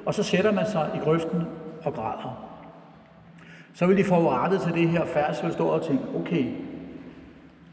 og 0.05 0.13
så 0.13 0.23
sætter 0.23 0.51
man 0.51 0.65
sig 0.65 0.89
i 0.95 0.97
grøften 0.97 1.41
og 1.83 1.93
græder. 1.93 2.45
Så 3.73 3.85
vil 3.85 3.97
de 3.97 4.03
få 4.03 4.33
til 4.63 4.73
det 4.73 4.89
her 4.89 5.05
færdsuheld 5.05 5.53
stå 5.53 5.67
og 5.67 5.81
tænke, 5.81 6.03
okay, 6.15 6.45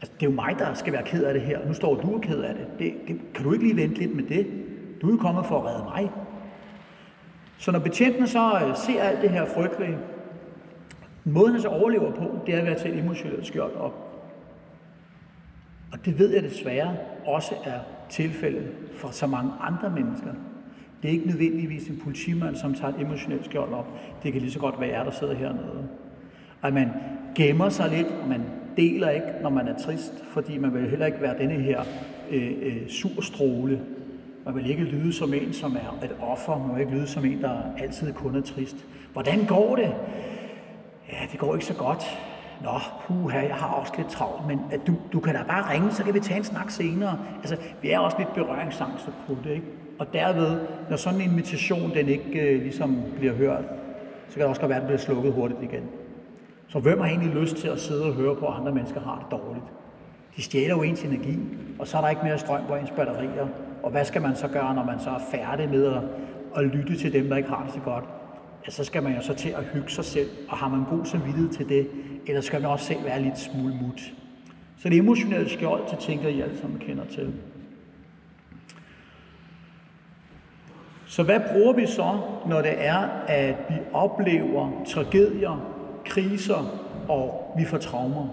Altså, 0.01 0.13
det 0.19 0.25
er 0.25 0.29
jo 0.29 0.35
mig, 0.35 0.55
der 0.59 0.73
skal 0.73 0.93
være 0.93 1.03
ked 1.03 1.23
af 1.23 1.33
det 1.33 1.43
her, 1.43 1.59
nu 1.67 1.73
står 1.73 1.95
du 1.95 2.13
og 2.13 2.21
ked 2.21 2.41
af 2.41 2.55
det. 2.55 2.67
det, 2.79 2.93
det 3.07 3.19
kan 3.33 3.43
du 3.43 3.53
ikke 3.53 3.65
lige 3.65 3.75
vente 3.75 3.99
lidt 3.99 4.15
med 4.15 4.23
det? 4.23 4.47
Du 5.01 5.07
er 5.07 5.11
jo 5.11 5.17
kommet 5.17 5.45
for 5.45 5.59
at 5.59 5.65
redde 5.65 5.83
mig. 5.83 6.11
Så 7.57 7.71
når 7.71 7.79
betjentene 7.79 8.27
så 8.27 8.61
øh, 8.65 8.75
ser 8.75 9.03
alt 9.03 9.21
det 9.21 9.29
her 9.29 9.45
frygtelige, 9.45 9.97
måden 11.23 11.51
han 11.51 11.61
så 11.61 11.67
overlever 11.67 12.11
på, 12.11 12.39
det 12.45 12.55
er 12.55 12.61
ved 12.61 12.71
at 12.71 12.77
til 12.77 12.93
et 12.93 12.99
emotionelt 12.99 13.47
skjold 13.47 13.75
op. 13.75 14.06
Og 15.91 16.05
det 16.05 16.19
ved 16.19 16.33
jeg 16.33 16.43
desværre 16.43 16.95
også 17.25 17.55
er 17.65 17.79
tilfældet 18.09 18.67
for 18.95 19.09
så 19.09 19.27
mange 19.27 19.51
andre 19.61 19.89
mennesker. 19.89 20.33
Det 21.01 21.07
er 21.07 21.11
ikke 21.11 21.27
nødvendigvis 21.27 21.87
en 21.87 22.01
politimand, 22.03 22.55
som 22.55 22.73
tager 22.73 22.93
et 22.93 23.01
emotionelt 23.01 23.45
skjold 23.45 23.73
op. 23.73 23.87
Det 24.23 24.33
kan 24.33 24.41
lige 24.41 24.51
så 24.51 24.59
godt 24.59 24.79
være 24.79 24.89
jer, 24.89 25.03
der 25.03 25.11
sidder 25.11 25.35
hernede. 25.35 25.87
At 26.63 26.73
man 26.73 26.89
gemmer 27.35 27.69
sig 27.69 27.89
lidt, 27.89 28.07
og 28.21 28.27
man 28.27 28.41
deler 28.77 29.09
ikke, 29.09 29.27
når 29.41 29.49
man 29.49 29.67
er 29.67 29.77
trist, 29.77 30.23
fordi 30.29 30.57
man 30.57 30.73
vil 30.73 30.89
heller 30.89 31.05
ikke 31.05 31.21
være 31.21 31.37
denne 31.37 31.53
her 31.53 31.81
øh, 32.31 32.51
øh, 32.61 32.87
surstråle. 32.87 33.81
Man 34.45 34.55
vil 34.55 34.69
ikke 34.69 34.83
lyde 34.83 35.13
som 35.13 35.33
en, 35.33 35.53
som 35.53 35.75
er 35.75 36.05
et 36.05 36.15
offer. 36.21 36.57
Man 36.67 36.75
vil 36.75 36.81
ikke 36.81 36.95
lyde 36.95 37.07
som 37.07 37.25
en, 37.25 37.41
der 37.41 37.61
altid 37.77 38.13
kun 38.13 38.35
er 38.35 38.41
trist. 38.41 38.85
Hvordan 39.13 39.45
går 39.45 39.75
det? 39.75 39.95
Ja, 41.11 41.17
det 41.31 41.39
går 41.39 41.53
ikke 41.53 41.65
så 41.65 41.73
godt. 41.73 42.03
Nå, 42.63 42.79
puha, 43.07 43.39
jeg 43.47 43.55
har 43.55 43.67
også 43.67 43.93
lidt 43.97 44.09
travlt, 44.09 44.47
men 44.47 44.61
at 44.71 44.79
du, 44.87 44.95
du 45.13 45.19
kan 45.19 45.35
da 45.35 45.43
bare 45.47 45.73
ringe, 45.73 45.91
så 45.91 46.03
kan 46.03 46.13
vi 46.13 46.19
tage 46.19 46.37
en 46.37 46.43
snak 46.43 46.69
senere. 46.69 47.19
Altså, 47.39 47.57
vi 47.81 47.89
er 47.89 47.99
også 47.99 48.17
lidt 48.17 48.33
berøringsangste 48.33 49.11
på 49.27 49.35
det, 49.43 49.49
ikke? 49.49 49.65
Og 49.99 50.13
derved, 50.13 50.59
når 50.89 50.97
sådan 50.97 51.21
en 51.21 51.31
invitation, 51.31 51.93
den 51.93 52.07
ikke 52.07 52.39
øh, 52.39 52.61
ligesom 52.61 53.03
bliver 53.17 53.33
hørt, 53.33 53.63
så 54.27 54.33
kan 54.33 54.41
det 54.41 54.49
også 54.49 54.61
godt 54.61 54.69
være, 54.69 54.77
at 54.77 54.81
den 54.81 54.87
bliver 54.87 54.99
slukket 54.99 55.33
hurtigt 55.33 55.63
igen. 55.63 55.83
Så 56.67 56.79
hvem 56.79 56.99
har 56.99 57.07
egentlig 57.07 57.33
lyst 57.33 57.55
til 57.55 57.67
at 57.67 57.79
sidde 57.79 58.05
og 58.05 58.13
høre 58.13 58.35
på, 58.35 58.47
at 58.47 58.53
andre 58.59 58.71
mennesker 58.71 59.01
har 59.01 59.19
det 59.19 59.39
dårligt? 59.39 59.65
De 60.35 60.41
stjæler 60.41 60.75
jo 60.75 60.81
ens 60.81 61.03
energi, 61.03 61.39
og 61.79 61.87
så 61.87 61.97
er 61.97 62.01
der 62.01 62.09
ikke 62.09 62.21
mere 62.23 62.37
strøm 62.37 62.61
på 62.67 62.75
ens 62.75 62.91
batterier. 62.91 63.47
Og 63.83 63.91
hvad 63.91 64.05
skal 64.05 64.21
man 64.21 64.35
så 64.35 64.47
gøre, 64.47 64.75
når 64.75 64.83
man 64.83 64.99
så 64.99 65.09
er 65.09 65.19
færdig 65.31 65.69
med 65.69 65.85
at, 65.85 66.01
at 66.55 66.63
lytte 66.63 66.97
til 66.97 67.13
dem, 67.13 67.29
der 67.29 67.37
ikke 67.37 67.49
har 67.49 67.63
det 67.63 67.73
så 67.73 67.79
godt? 67.79 68.03
At 68.67 68.73
så 68.73 68.83
skal 68.83 69.03
man 69.03 69.15
jo 69.15 69.21
så 69.21 69.33
til 69.33 69.49
at 69.49 69.63
hygge 69.63 69.89
sig 69.89 70.05
selv, 70.05 70.29
og 70.49 70.57
har 70.57 70.67
man 70.67 70.83
god 70.97 71.05
samvittighed 71.05 71.49
til 71.49 71.69
det, 71.69 71.89
eller 72.27 72.41
skal 72.41 72.61
man 72.61 72.71
også 72.71 72.85
selv 72.85 73.03
være 73.03 73.21
lidt 73.21 73.39
smule 73.39 73.73
mut. 73.81 74.13
Så 74.77 74.89
det 74.89 74.97
emotionelle 74.97 75.49
skjold, 75.49 75.81
det 75.91 75.99
tænker 75.99 76.27
I 76.27 76.41
alle 76.41 76.57
sammen 76.57 76.79
kender 76.79 77.05
til. 77.05 77.33
Så 81.05 81.23
hvad 81.23 81.39
bruger 81.51 81.73
vi 81.73 81.85
så, 81.85 82.19
når 82.47 82.61
det 82.61 82.73
er, 82.77 82.97
at 83.27 83.55
vi 83.69 83.75
oplever 83.93 84.83
tragedier, 84.87 85.73
kriser 86.05 86.87
og 87.09 87.53
vi 87.57 87.65
får 87.65 87.77
traumer? 87.77 88.27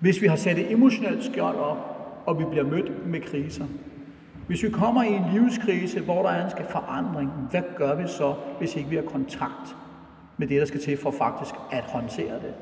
Hvis 0.00 0.22
vi 0.22 0.26
har 0.26 0.36
sat 0.36 0.58
et 0.58 0.72
emotionelt 0.72 1.24
skjold 1.24 1.56
op, 1.56 1.98
og 2.26 2.38
vi 2.38 2.44
bliver 2.50 2.64
mødt 2.64 3.06
med 3.06 3.20
kriser. 3.20 3.66
Hvis 4.48 4.62
vi 4.62 4.70
kommer 4.70 5.02
i 5.02 5.12
en 5.12 5.24
livskrise, 5.32 6.00
hvor 6.00 6.22
der 6.22 6.30
er 6.30 6.44
en 6.44 6.64
forandring, 6.68 7.30
hvad 7.50 7.62
gør 7.76 7.94
vi 7.94 8.02
så, 8.06 8.34
hvis 8.58 8.76
ikke 8.76 8.90
vi 8.90 8.96
har 8.96 9.02
kontakt 9.02 9.76
med 10.36 10.46
det, 10.46 10.60
der 10.60 10.66
skal 10.66 10.80
til 10.80 10.96
for 10.96 11.10
faktisk 11.10 11.54
at 11.72 11.84
håndtere 11.84 12.34
det? 12.34 12.54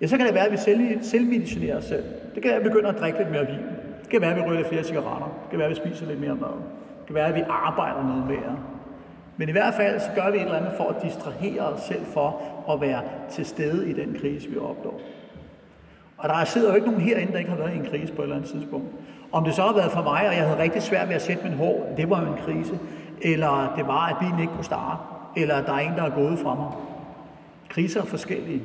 Ja, 0.00 0.06
så 0.06 0.16
kan 0.16 0.26
det 0.26 0.34
være, 0.34 0.46
at 0.46 0.52
vi 0.52 0.56
selv, 0.56 1.02
selvmedicinerer 1.02 1.76
os 1.76 1.84
selv. 1.84 2.04
Det 2.34 2.42
kan 2.42 2.50
være, 2.50 2.58
at 2.58 2.64
vi 2.64 2.68
begynder 2.68 2.90
at 2.92 3.00
drikke 3.00 3.18
lidt 3.18 3.30
mere 3.30 3.46
vin. 3.46 3.64
Det 4.02 4.08
kan 4.10 4.20
være, 4.20 4.30
at 4.30 4.36
vi 4.36 4.42
ryger 4.42 4.56
lidt 4.56 4.68
flere 4.68 4.84
cigaretter. 4.84 5.38
Det 5.42 5.50
kan 5.50 5.58
være, 5.58 5.68
at 5.68 5.76
vi 5.76 5.88
spiser 5.88 6.06
lidt 6.06 6.20
mere 6.20 6.34
mad. 6.34 6.56
Det 6.98 7.06
kan 7.06 7.14
være, 7.14 7.28
at 7.28 7.34
vi 7.34 7.42
arbejder 7.48 8.06
noget 8.06 8.26
mere. 8.26 8.58
Men 9.36 9.48
i 9.48 9.52
hvert 9.52 9.74
fald, 9.74 10.00
så 10.00 10.10
gør 10.14 10.30
vi 10.30 10.36
et 10.36 10.42
eller 10.42 10.56
andet 10.56 10.72
for 10.76 10.84
at 10.84 11.02
distrahere 11.02 11.60
os 11.60 11.80
selv 11.80 12.04
for 12.04 12.42
at 12.72 12.80
være 12.80 13.02
til 13.30 13.46
stede 13.46 13.90
i 13.90 13.92
den 13.92 14.16
krise, 14.20 14.48
vi 14.50 14.56
opnår. 14.56 15.00
Og 16.18 16.28
der 16.28 16.44
sidder 16.44 16.68
jo 16.68 16.74
ikke 16.74 16.86
nogen 16.86 17.00
herinde, 17.00 17.32
der 17.32 17.38
ikke 17.38 17.50
har 17.50 17.58
været 17.58 17.74
i 17.74 17.76
en 17.76 17.86
krise 17.86 18.12
på 18.12 18.22
et 18.22 18.24
eller 18.24 18.36
andet 18.36 18.50
tidspunkt. 18.50 18.86
Om 19.32 19.44
det 19.44 19.54
så 19.54 19.62
har 19.62 19.74
været 19.74 19.92
for 19.92 20.02
mig, 20.02 20.28
og 20.28 20.34
jeg 20.36 20.44
havde 20.44 20.58
rigtig 20.58 20.82
svært 20.82 21.08
ved 21.08 21.14
at 21.14 21.22
sætte 21.22 21.44
min 21.44 21.52
hår, 21.52 21.92
det 21.96 22.10
var 22.10 22.20
jo 22.20 22.32
en 22.32 22.38
krise. 22.38 22.78
Eller 23.22 23.72
det 23.76 23.86
var, 23.86 24.06
at 24.06 24.16
bilen 24.20 24.40
ikke 24.40 24.52
kunne 24.52 24.64
starte. 24.64 25.02
Eller 25.36 25.54
at 25.54 25.66
der 25.66 25.72
er 25.72 25.78
en, 25.78 25.92
der 25.92 26.02
er 26.02 26.10
gået 26.10 26.38
fra 26.38 26.54
mig. 26.54 26.72
Kriser 27.68 28.00
er 28.00 28.04
forskellige. 28.04 28.62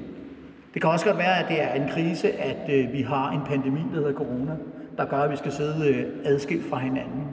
Det 0.73 0.82
kan 0.82 0.91
også 0.91 1.06
godt 1.06 1.17
være, 1.17 1.39
at 1.39 1.45
det 1.49 1.62
er 1.62 1.73
en 1.73 1.89
krise, 1.89 2.32
at 2.32 2.69
øh, 2.69 2.93
vi 2.93 3.02
har 3.02 3.32
en 3.32 3.41
pandemi, 3.45 3.80
der 3.80 3.95
hedder 3.95 4.13
corona, 4.13 4.52
der 4.97 5.06
gør, 5.06 5.17
at 5.17 5.32
vi 5.32 5.36
skal 5.36 5.52
sidde 5.52 5.89
øh, 5.89 6.06
adskilt 6.23 6.69
fra 6.69 6.78
hinanden. 6.78 7.23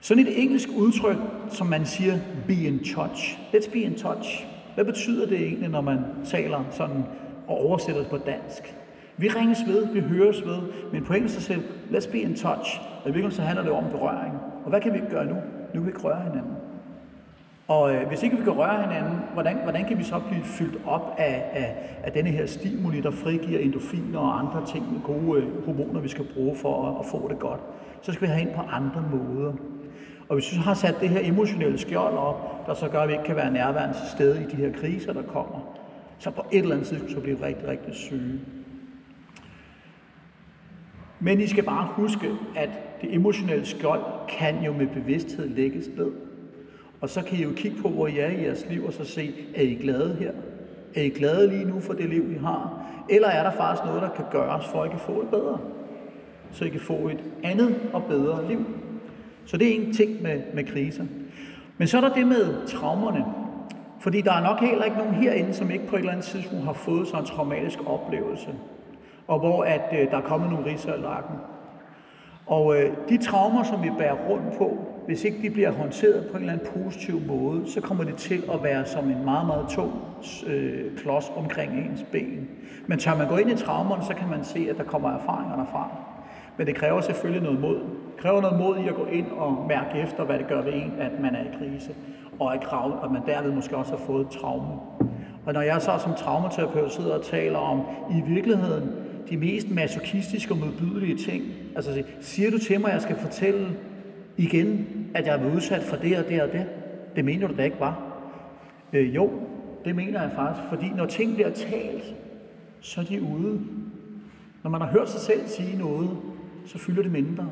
Sådan 0.00 0.26
et 0.26 0.42
engelsk 0.42 0.68
udtryk, 0.76 1.16
som 1.50 1.66
man 1.66 1.86
siger, 1.86 2.18
be 2.46 2.54
in 2.54 2.78
touch. 2.78 3.38
Let's 3.54 3.70
be 3.72 3.78
in 3.78 3.94
touch. 3.94 4.46
Hvad 4.74 4.84
betyder 4.84 5.26
det 5.26 5.40
egentlig, 5.40 5.68
når 5.68 5.80
man 5.80 5.98
taler 6.24 6.64
sådan 6.70 7.04
og 7.48 7.66
oversætter 7.66 8.00
det 8.00 8.10
på 8.10 8.18
dansk? 8.18 8.74
Vi 9.18 9.28
ringes 9.28 9.58
ved, 9.66 9.86
vi 9.92 10.00
høres 10.00 10.46
ved, 10.46 10.58
men 10.92 11.04
på 11.04 11.12
engelsk 11.12 11.40
selv, 11.40 11.62
let's 11.90 12.12
be 12.12 12.18
in 12.18 12.36
touch. 12.36 12.80
Og 12.80 13.10
i 13.10 13.12
virkeligheden 13.12 13.36
så 13.36 13.42
handler 13.42 13.62
det 13.62 13.72
om 13.72 13.84
berøring. 13.90 14.34
Og 14.64 14.70
hvad 14.70 14.80
kan 14.80 14.92
vi 14.92 15.00
gøre 15.10 15.26
nu? 15.26 15.34
Nu 15.34 15.40
kan 15.72 15.82
vi 15.82 15.88
ikke 15.88 16.00
røre 16.00 16.22
hinanden. 16.22 16.52
Og 17.68 17.94
øh, 17.94 18.08
hvis 18.08 18.22
ikke 18.22 18.36
vi 18.36 18.42
kan 18.42 18.52
røre 18.52 18.82
hinanden, 18.82 19.18
hvordan, 19.32 19.56
hvordan 19.62 19.84
kan 19.84 19.98
vi 19.98 20.02
så 20.02 20.20
blive 20.28 20.44
fyldt 20.44 20.78
op 20.86 21.14
af, 21.18 21.44
af, 21.52 21.98
af 22.02 22.12
denne 22.12 22.30
her 22.30 22.46
stimuli, 22.46 23.00
der 23.00 23.10
frigiver 23.10 23.58
endorfiner 23.58 24.18
og 24.18 24.38
andre 24.38 24.66
ting, 24.66 24.84
gode 25.04 25.40
øh, 25.40 25.64
hormoner, 25.66 26.00
vi 26.00 26.08
skal 26.08 26.24
bruge 26.34 26.56
for 26.56 26.88
at, 26.88 26.96
at 27.00 27.06
få 27.06 27.28
det 27.28 27.38
godt? 27.38 27.60
Så 28.02 28.12
skal 28.12 28.28
vi 28.28 28.32
have 28.32 28.42
ind 28.42 28.54
på 28.54 28.60
andre 28.60 29.04
måder. 29.12 29.52
Og 30.28 30.34
hvis 30.34 30.52
vi 30.52 30.56
så 30.56 30.62
har 30.62 30.74
sat 30.74 30.94
det 31.00 31.08
her 31.08 31.20
emotionelle 31.22 31.78
skjold 31.78 32.14
op, 32.14 32.66
der 32.66 32.74
så 32.74 32.88
gør, 32.88 33.00
at 33.00 33.08
vi 33.08 33.12
ikke 33.12 33.24
kan 33.24 33.36
være 33.36 33.52
nærværende 33.52 33.94
til 33.94 34.06
stede 34.08 34.42
i 34.42 34.56
de 34.56 34.56
her 34.56 34.72
kriser, 34.72 35.12
der 35.12 35.22
kommer, 35.22 35.76
så 36.18 36.30
på 36.30 36.46
et 36.52 36.58
eller 36.58 36.74
andet 36.74 36.88
tidspunkt 36.88 37.12
så 37.12 37.20
bliver 37.20 37.36
vi 37.36 37.44
rigtig, 37.44 37.68
rigtig 37.68 37.94
syge. 37.94 38.40
Men 41.20 41.40
I 41.40 41.46
skal 41.46 41.64
bare 41.64 41.88
huske, 41.90 42.30
at 42.56 42.70
det 43.00 43.14
emotionelle 43.14 43.66
skjold 43.66 44.02
kan 44.28 44.64
jo 44.64 44.72
med 44.72 44.86
bevidsthed 44.86 45.48
lægges 45.48 45.88
ned. 45.96 46.12
Og 47.00 47.08
så 47.08 47.24
kan 47.24 47.38
I 47.38 47.42
jo 47.42 47.50
kigge 47.56 47.82
på, 47.82 47.88
hvor 47.88 48.06
I 48.06 48.18
er 48.18 48.30
i 48.30 48.42
jeres 48.42 48.66
liv, 48.70 48.84
og 48.86 48.92
så 48.92 49.04
se, 49.04 49.34
er 49.54 49.62
I 49.62 49.74
glade 49.74 50.16
her? 50.20 50.32
Er 50.94 51.02
I 51.02 51.08
glade 51.08 51.48
lige 51.48 51.64
nu 51.64 51.80
for 51.80 51.92
det 51.92 52.08
liv, 52.08 52.32
I 52.32 52.38
har? 52.38 52.86
Eller 53.10 53.28
er 53.28 53.42
der 53.42 53.56
faktisk 53.56 53.84
noget, 53.84 54.02
der 54.02 54.08
kan 54.08 54.24
gøres, 54.30 54.64
for 54.66 54.82
at 54.82 54.86
I 54.86 54.90
kan 54.90 54.98
få 54.98 55.22
det 55.22 55.30
bedre? 55.30 55.58
Så 56.52 56.64
I 56.64 56.68
kan 56.68 56.80
få 56.80 57.08
et 57.08 57.24
andet 57.42 57.76
og 57.92 58.04
bedre 58.04 58.48
liv. 58.48 58.64
Så 59.46 59.56
det 59.56 59.68
er 59.68 59.74
en 59.74 59.92
ting 59.92 60.22
med, 60.22 60.42
med 60.54 60.64
kriser. 60.64 61.04
Men 61.78 61.88
så 61.88 61.96
er 61.96 62.00
der 62.00 62.14
det 62.14 62.26
med 62.26 62.66
traumerne. 62.66 63.24
Fordi 64.00 64.20
der 64.20 64.32
er 64.32 64.42
nok 64.42 64.60
heller 64.60 64.84
ikke 64.84 64.96
nogen 64.96 65.14
herinde, 65.14 65.54
som 65.54 65.70
ikke 65.70 65.86
på 65.86 65.96
et 65.96 66.00
eller 66.00 66.12
andet 66.12 66.26
tidspunkt 66.26 66.64
har 66.64 66.72
fået 66.72 67.08
sådan 67.08 67.22
en 67.22 67.26
traumatisk 67.26 67.78
oplevelse 67.86 68.48
og 69.26 69.38
hvor 69.38 69.62
at, 69.62 69.82
øh, 69.92 70.10
der 70.10 70.16
er 70.16 70.22
kommet 70.22 70.50
nogle 70.50 70.66
riser 70.66 70.94
i 70.94 71.00
lakken. 71.00 71.36
Og 72.46 72.76
øh, 72.76 72.92
de 73.08 73.16
traumer, 73.16 73.62
som 73.62 73.82
vi 73.82 73.90
bærer 73.98 74.16
rundt 74.28 74.58
på, 74.58 74.78
hvis 75.06 75.24
ikke 75.24 75.42
de 75.42 75.50
bliver 75.50 75.70
håndteret 75.70 76.26
på 76.26 76.36
en 76.36 76.42
eller 76.42 76.52
anden 76.52 76.66
positiv 76.82 77.20
måde, 77.26 77.70
så 77.70 77.80
kommer 77.80 78.04
det 78.04 78.14
til 78.14 78.42
at 78.52 78.62
være 78.62 78.86
som 78.86 79.10
en 79.10 79.24
meget, 79.24 79.46
meget 79.46 79.68
tung 79.68 79.92
øh, 80.46 80.96
klods 80.96 81.32
omkring 81.36 81.72
ens 81.72 82.04
ben. 82.12 82.48
Men 82.86 82.98
tør 82.98 83.16
man 83.16 83.28
gå 83.28 83.36
ind 83.36 83.50
i 83.50 83.56
traumerne, 83.56 84.04
så 84.04 84.14
kan 84.14 84.28
man 84.28 84.44
se, 84.44 84.66
at 84.70 84.76
der 84.76 84.84
kommer 84.84 85.10
erfaringer 85.10 85.56
derfra. 85.56 85.90
Men 86.56 86.66
det 86.66 86.74
kræver 86.74 87.00
selvfølgelig 87.00 87.42
noget 87.42 87.60
mod. 87.60 87.76
Det 87.76 88.22
kræver 88.22 88.40
noget 88.40 88.58
mod 88.58 88.78
i 88.78 88.88
at 88.88 88.94
gå 88.94 89.04
ind 89.04 89.26
og 89.30 89.66
mærke 89.68 89.98
efter, 89.98 90.24
hvad 90.24 90.38
det 90.38 90.46
gør 90.46 90.62
ved 90.62 90.72
en, 90.72 90.92
at 90.98 91.20
man 91.20 91.34
er 91.34 91.42
i 91.42 91.56
krise, 91.58 91.94
og 92.40 92.54
at, 92.54 92.60
krav, 92.60 93.04
at 93.04 93.10
man 93.10 93.22
derved 93.26 93.52
måske 93.52 93.76
også 93.76 93.90
har 93.90 94.04
fået 94.06 94.28
traume. 94.28 94.72
Og 95.46 95.52
når 95.52 95.60
jeg 95.60 95.82
så 95.82 95.98
som 95.98 96.14
traumaterapeut 96.14 96.92
sidder 96.92 97.14
og 97.14 97.24
taler 97.24 97.58
om 97.58 97.80
i 98.10 98.22
virkeligheden, 98.26 99.05
de 99.30 99.36
mest 99.36 99.70
masochistiske 99.70 100.54
og 100.54 100.58
modbydelige 100.58 101.16
ting. 101.16 101.44
Altså, 101.76 102.02
siger 102.20 102.50
du 102.50 102.58
til 102.58 102.80
mig, 102.80 102.88
at 102.88 102.94
jeg 102.94 103.02
skal 103.02 103.16
fortælle 103.16 103.68
igen, 104.36 104.86
at 105.14 105.26
jeg 105.26 105.34
er 105.34 105.54
udsat 105.54 105.82
for 105.82 105.96
det 105.96 106.18
og 106.18 106.28
det 106.28 106.42
og 106.42 106.52
det? 106.52 106.66
Det 107.16 107.24
mener 107.24 107.48
du 107.48 107.56
da 107.56 107.62
ikke 107.62 107.80
var? 107.80 108.02
Øh, 108.92 109.14
jo, 109.14 109.30
det 109.84 109.96
mener 109.96 110.22
jeg 110.22 110.30
faktisk, 110.34 110.68
fordi 110.68 110.88
når 110.96 111.06
ting 111.06 111.34
bliver 111.34 111.50
talt, 111.50 112.14
så 112.80 113.00
er 113.00 113.04
de 113.04 113.22
ude. 113.22 113.60
Når 114.62 114.70
man 114.70 114.80
har 114.80 114.88
hørt 114.88 115.10
sig 115.10 115.20
selv 115.20 115.48
sige 115.48 115.78
noget, 115.78 116.10
så 116.66 116.78
fylder 116.78 117.02
det 117.02 117.12
mindre. 117.12 117.48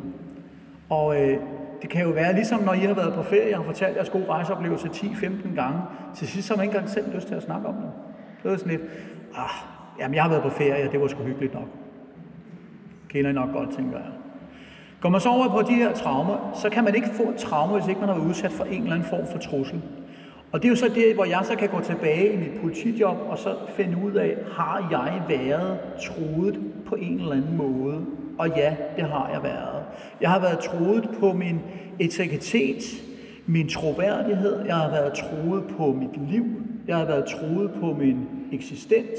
Og 0.88 1.22
øh, 1.22 1.38
det 1.82 1.90
kan 1.90 2.03
jo 2.03 2.11
være 2.11 2.34
ligesom, 2.34 2.62
når 2.62 2.72
I 2.72 2.78
har 2.78 2.94
været 2.94 3.14
på 3.14 3.22
ferie 3.22 3.59
og 3.59 3.64
har 3.64 3.72
fortalt 3.72 3.96
jeres 3.96 4.11
gode 4.11 4.26
rejseoplevelse 4.28 4.88
10-15 4.88 5.55
gange. 5.55 5.80
Til 6.16 6.28
sidst 6.28 6.48
har 6.48 6.57
man 6.57 6.64
ikke 6.64 6.74
engang 6.74 6.90
selv 6.90 7.14
lyst 7.14 7.26
til 7.26 7.34
at 7.34 7.42
snakke 7.42 7.66
om 7.66 7.74
det. 7.74 7.90
Det 8.42 8.53
er 8.53 8.57
sådan 8.57 8.72
lidt, 8.72 8.82
ah, 9.34 9.84
Jamen, 9.99 10.14
jeg 10.14 10.22
har 10.22 10.30
været 10.30 10.42
på 10.42 10.51
ferie, 10.51 10.86
og 10.86 10.92
det 10.92 11.01
var 11.01 11.07
sgu 11.07 11.22
hyggeligt 11.22 11.55
nok. 11.55 11.68
Kender 13.09 13.30
I 13.30 13.32
nok 13.32 13.53
godt, 13.53 13.76
tænker 13.76 13.99
jeg. 13.99 14.09
Går 15.01 15.09
man 15.09 15.20
så 15.20 15.28
over 15.28 15.49
på 15.49 15.62
de 15.62 15.74
her 15.74 15.95
traumer, 15.95 16.59
så 16.62 16.70
kan 16.70 16.84
man 16.84 16.95
ikke 16.95 17.09
få 17.09 17.22
et 17.22 17.36
traume, 17.36 17.74
hvis 17.78 17.88
ikke 17.88 18.01
man 18.01 18.09
har 18.09 18.16
været 18.16 18.28
udsat 18.28 18.53
for 18.53 18.64
en 18.64 18.82
eller 18.82 18.95
anden 18.95 19.09
form 19.09 19.26
for 19.32 19.38
trussel. 19.38 19.82
Og 20.53 20.62
det 20.62 20.68
er 20.68 20.70
jo 20.70 20.76
så 20.76 20.88
det, 20.95 21.14
hvor 21.14 21.24
jeg 21.24 21.40
så 21.45 21.57
kan 21.57 21.68
gå 21.68 21.80
tilbage 21.80 22.32
i 22.32 22.36
mit 22.36 22.61
politijob 22.61 23.16
og 23.28 23.38
så 23.38 23.55
finde 23.76 23.97
ud 24.05 24.12
af, 24.12 24.36
har 24.53 24.88
jeg 24.90 25.22
været 25.28 25.78
truet 26.01 26.61
på 26.86 26.95
en 26.95 27.20
eller 27.20 27.32
anden 27.32 27.57
måde? 27.57 28.07
Og 28.38 28.49
ja, 28.49 28.76
det 28.97 29.05
har 29.05 29.30
jeg 29.32 29.42
været. 29.42 29.82
Jeg 30.20 30.30
har 30.30 30.40
været 30.40 30.59
truet 30.59 31.11
på 31.20 31.32
min 31.32 31.61
integritet, 31.99 32.82
min 33.47 33.68
troværdighed, 33.68 34.64
jeg 34.66 34.74
har 34.74 34.90
været 34.90 35.12
truet 35.12 35.64
på 35.76 35.92
mit 35.92 36.30
liv, 36.30 36.45
jeg 36.86 36.97
har 36.97 37.05
været 37.05 37.24
truet 37.24 37.70
på 37.80 37.97
min 37.99 38.28
eksistens, 38.53 39.18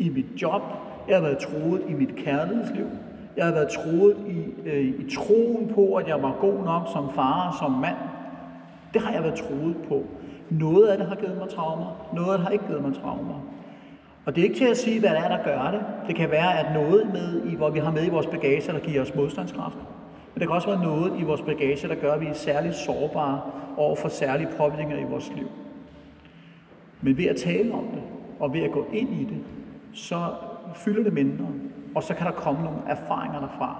i 0.00 0.08
mit 0.08 0.42
job. 0.42 0.62
Jeg 1.08 1.16
har 1.16 1.22
været 1.22 1.38
troet 1.38 1.82
i 1.88 1.92
mit 1.92 2.16
kærlighedsliv. 2.16 2.86
Jeg 3.36 3.44
har 3.44 3.52
været 3.52 3.68
troet 3.68 4.16
i, 4.28 4.68
øh, 4.68 4.84
i 4.84 5.10
troen 5.14 5.72
på, 5.74 5.94
at 5.94 6.08
jeg 6.08 6.22
var 6.22 6.36
god 6.40 6.64
nok 6.64 6.82
som 6.92 7.14
far 7.14 7.48
og 7.48 7.54
som 7.58 7.70
mand. 7.70 7.96
Det 8.94 9.02
har 9.02 9.12
jeg 9.12 9.22
været 9.22 9.34
troet 9.34 9.76
på. 9.88 10.04
Noget 10.50 10.86
af 10.86 10.98
det 10.98 11.06
har 11.06 11.14
givet 11.14 11.36
mig 11.38 11.48
traumer, 11.48 12.08
noget 12.14 12.32
af 12.32 12.38
det 12.38 12.46
har 12.46 12.50
ikke 12.50 12.66
givet 12.66 12.82
mig 12.82 12.94
traumer. 12.94 13.44
Og 14.24 14.36
det 14.36 14.40
er 14.40 14.44
ikke 14.48 14.58
til 14.58 14.64
at 14.64 14.76
sige, 14.76 15.00
hvad 15.00 15.10
det 15.10 15.18
er, 15.18 15.28
der 15.28 15.44
gør 15.44 15.70
det. 15.70 15.80
Det 16.06 16.16
kan 16.16 16.30
være, 16.30 16.58
at 16.58 16.74
noget 16.74 17.06
med, 17.12 17.52
i, 17.52 17.54
hvor 17.54 17.70
vi 17.70 17.78
har 17.78 17.90
med 17.90 18.06
i 18.06 18.08
vores 18.08 18.26
bagage, 18.26 18.72
der 18.72 18.78
giver 18.78 19.02
os 19.02 19.14
modstandskraft. 19.14 19.76
Men 20.34 20.40
det 20.40 20.48
kan 20.48 20.54
også 20.56 20.68
være 20.68 20.82
noget 20.82 21.20
i 21.20 21.22
vores 21.22 21.42
bagage, 21.42 21.88
der 21.88 21.94
gør, 21.94 22.12
at 22.12 22.20
vi 22.20 22.26
er 22.26 22.32
særligt 22.32 22.74
sårbare 22.74 23.40
over 23.76 23.96
for 23.96 24.08
særlige 24.08 24.48
påvirkninger 24.56 24.98
i 24.98 25.10
vores 25.10 25.32
liv. 25.36 25.48
Men 27.00 27.18
ved 27.18 27.24
at 27.24 27.36
tale 27.36 27.72
om 27.72 27.84
det, 27.94 28.02
og 28.40 28.54
ved 28.54 28.60
at 28.60 28.72
gå 28.72 28.86
ind 28.92 29.08
i 29.20 29.24
det, 29.24 29.38
så 29.92 30.26
fylder 30.74 31.02
det 31.02 31.12
mindre, 31.12 31.46
og 31.94 32.02
så 32.02 32.14
kan 32.14 32.26
der 32.26 32.32
komme 32.32 32.62
nogle 32.64 32.78
erfaringer 32.88 33.40
derfra. 33.40 33.76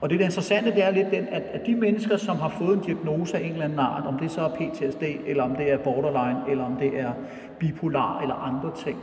Og 0.00 0.10
det, 0.10 0.18
der 0.18 0.24
interessante, 0.24 0.70
det 0.70 0.84
er 0.84 0.90
lidt 0.90 1.10
den, 1.10 1.28
at, 1.30 1.42
at 1.42 1.66
de 1.66 1.74
mennesker, 1.74 2.16
som 2.16 2.36
har 2.36 2.48
fået 2.48 2.76
en 2.76 2.82
diagnose 2.82 3.38
af 3.38 3.44
en 3.44 3.52
eller 3.52 3.64
anden 3.64 3.78
art, 3.78 4.06
om 4.06 4.18
det 4.18 4.30
så 4.30 4.40
er 4.40 4.48
PTSD, 4.48 5.02
eller 5.26 5.42
om 5.42 5.56
det 5.56 5.72
er 5.72 5.78
borderline, 5.78 6.40
eller 6.48 6.64
om 6.64 6.76
det 6.76 7.00
er 7.00 7.12
bipolar, 7.58 8.20
eller 8.20 8.34
andre 8.34 8.70
ting, 8.76 8.98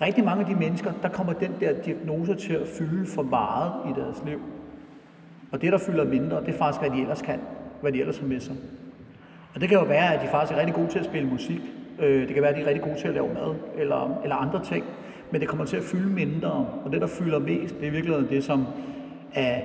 rigtig 0.00 0.24
mange 0.24 0.40
af 0.40 0.46
de 0.46 0.54
mennesker, 0.54 0.92
der 1.02 1.08
kommer 1.08 1.32
den 1.32 1.52
der 1.60 1.82
diagnose 1.82 2.34
til 2.34 2.52
at 2.52 2.68
fylde 2.78 3.06
for 3.06 3.22
meget 3.22 3.72
i 3.88 4.00
deres 4.00 4.22
liv. 4.26 4.40
Og 5.52 5.60
det, 5.62 5.72
der 5.72 5.78
fylder 5.78 6.04
mindre, 6.04 6.40
det 6.40 6.48
er 6.48 6.58
faktisk, 6.58 6.80
hvad 6.80 6.90
de 6.90 7.00
ellers 7.00 7.22
kan, 7.22 7.40
hvad 7.80 7.92
de 7.92 8.00
ellers 8.00 8.18
har 8.18 8.26
med 8.26 8.40
sig. 8.40 8.56
Og 9.54 9.60
det 9.60 9.68
kan 9.68 9.78
jo 9.78 9.84
være, 9.84 10.14
at 10.14 10.20
de 10.22 10.28
faktisk 10.28 10.52
er 10.52 10.58
rigtig 10.58 10.74
gode 10.74 10.88
til 10.88 10.98
at 10.98 11.04
spille 11.04 11.28
musik. 11.28 11.60
Øh, 11.98 12.26
det 12.26 12.34
kan 12.34 12.42
være, 12.42 12.50
at 12.50 12.56
de 12.56 12.62
er 12.62 12.66
rigtig 12.66 12.82
gode 12.82 12.98
til 12.98 13.08
at 13.08 13.14
lave 13.14 13.28
mad, 13.34 13.54
eller, 13.76 14.18
eller 14.22 14.36
andre 14.36 14.64
ting. 14.64 14.84
Men 15.30 15.40
det 15.40 15.48
kommer 15.48 15.64
til 15.64 15.76
at 15.76 15.82
fylde 15.82 16.08
mindre. 16.08 16.50
Og 16.84 16.92
det, 16.92 17.00
der 17.00 17.06
fylder 17.06 17.38
mest, 17.38 17.80
det 17.80 17.88
er 17.88 17.92
virkelig 17.92 18.30
det, 18.30 18.44
som 18.44 18.66
er, 19.34 19.60